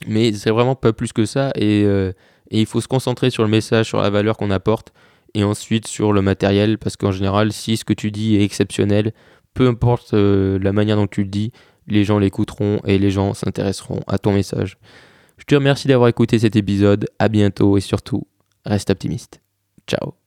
mais 0.06 0.32
c'est 0.32 0.50
vraiment 0.50 0.76
pas 0.76 0.92
plus 0.92 1.12
que 1.12 1.26
ça 1.26 1.50
et, 1.56 1.84
euh, 1.84 2.12
et 2.50 2.60
il 2.60 2.66
faut 2.66 2.80
se 2.80 2.88
concentrer 2.88 3.30
sur 3.30 3.42
le 3.42 3.48
message, 3.48 3.86
sur 3.86 4.00
la 4.00 4.10
valeur 4.10 4.36
qu'on 4.36 4.50
apporte 4.50 4.92
et 5.34 5.44
ensuite 5.44 5.86
sur 5.86 6.12
le 6.12 6.22
matériel, 6.22 6.78
parce 6.78 6.96
qu'en 6.96 7.12
général, 7.12 7.52
si 7.52 7.76
ce 7.76 7.84
que 7.84 7.92
tu 7.92 8.10
dis 8.10 8.36
est 8.36 8.44
exceptionnel, 8.44 9.12
peu 9.54 9.68
importe 9.68 10.14
euh, 10.14 10.58
la 10.60 10.72
manière 10.72 10.96
dont 10.96 11.06
tu 11.06 11.22
le 11.22 11.28
dis, 11.28 11.52
les 11.86 12.04
gens 12.04 12.18
l'écouteront 12.18 12.80
et 12.84 12.98
les 12.98 13.10
gens 13.10 13.34
s'intéresseront 13.34 14.00
à 14.06 14.18
ton 14.18 14.32
message. 14.32 14.78
Je 15.40 15.44
te 15.46 15.54
remercie 15.54 15.88
d'avoir 15.88 16.08
écouté 16.08 16.38
cet 16.38 16.54
épisode, 16.54 17.06
à 17.18 17.28
bientôt 17.28 17.76
et 17.78 17.80
surtout, 17.80 18.26
reste 18.64 18.90
optimiste. 18.90 19.40
Ciao 19.86 20.19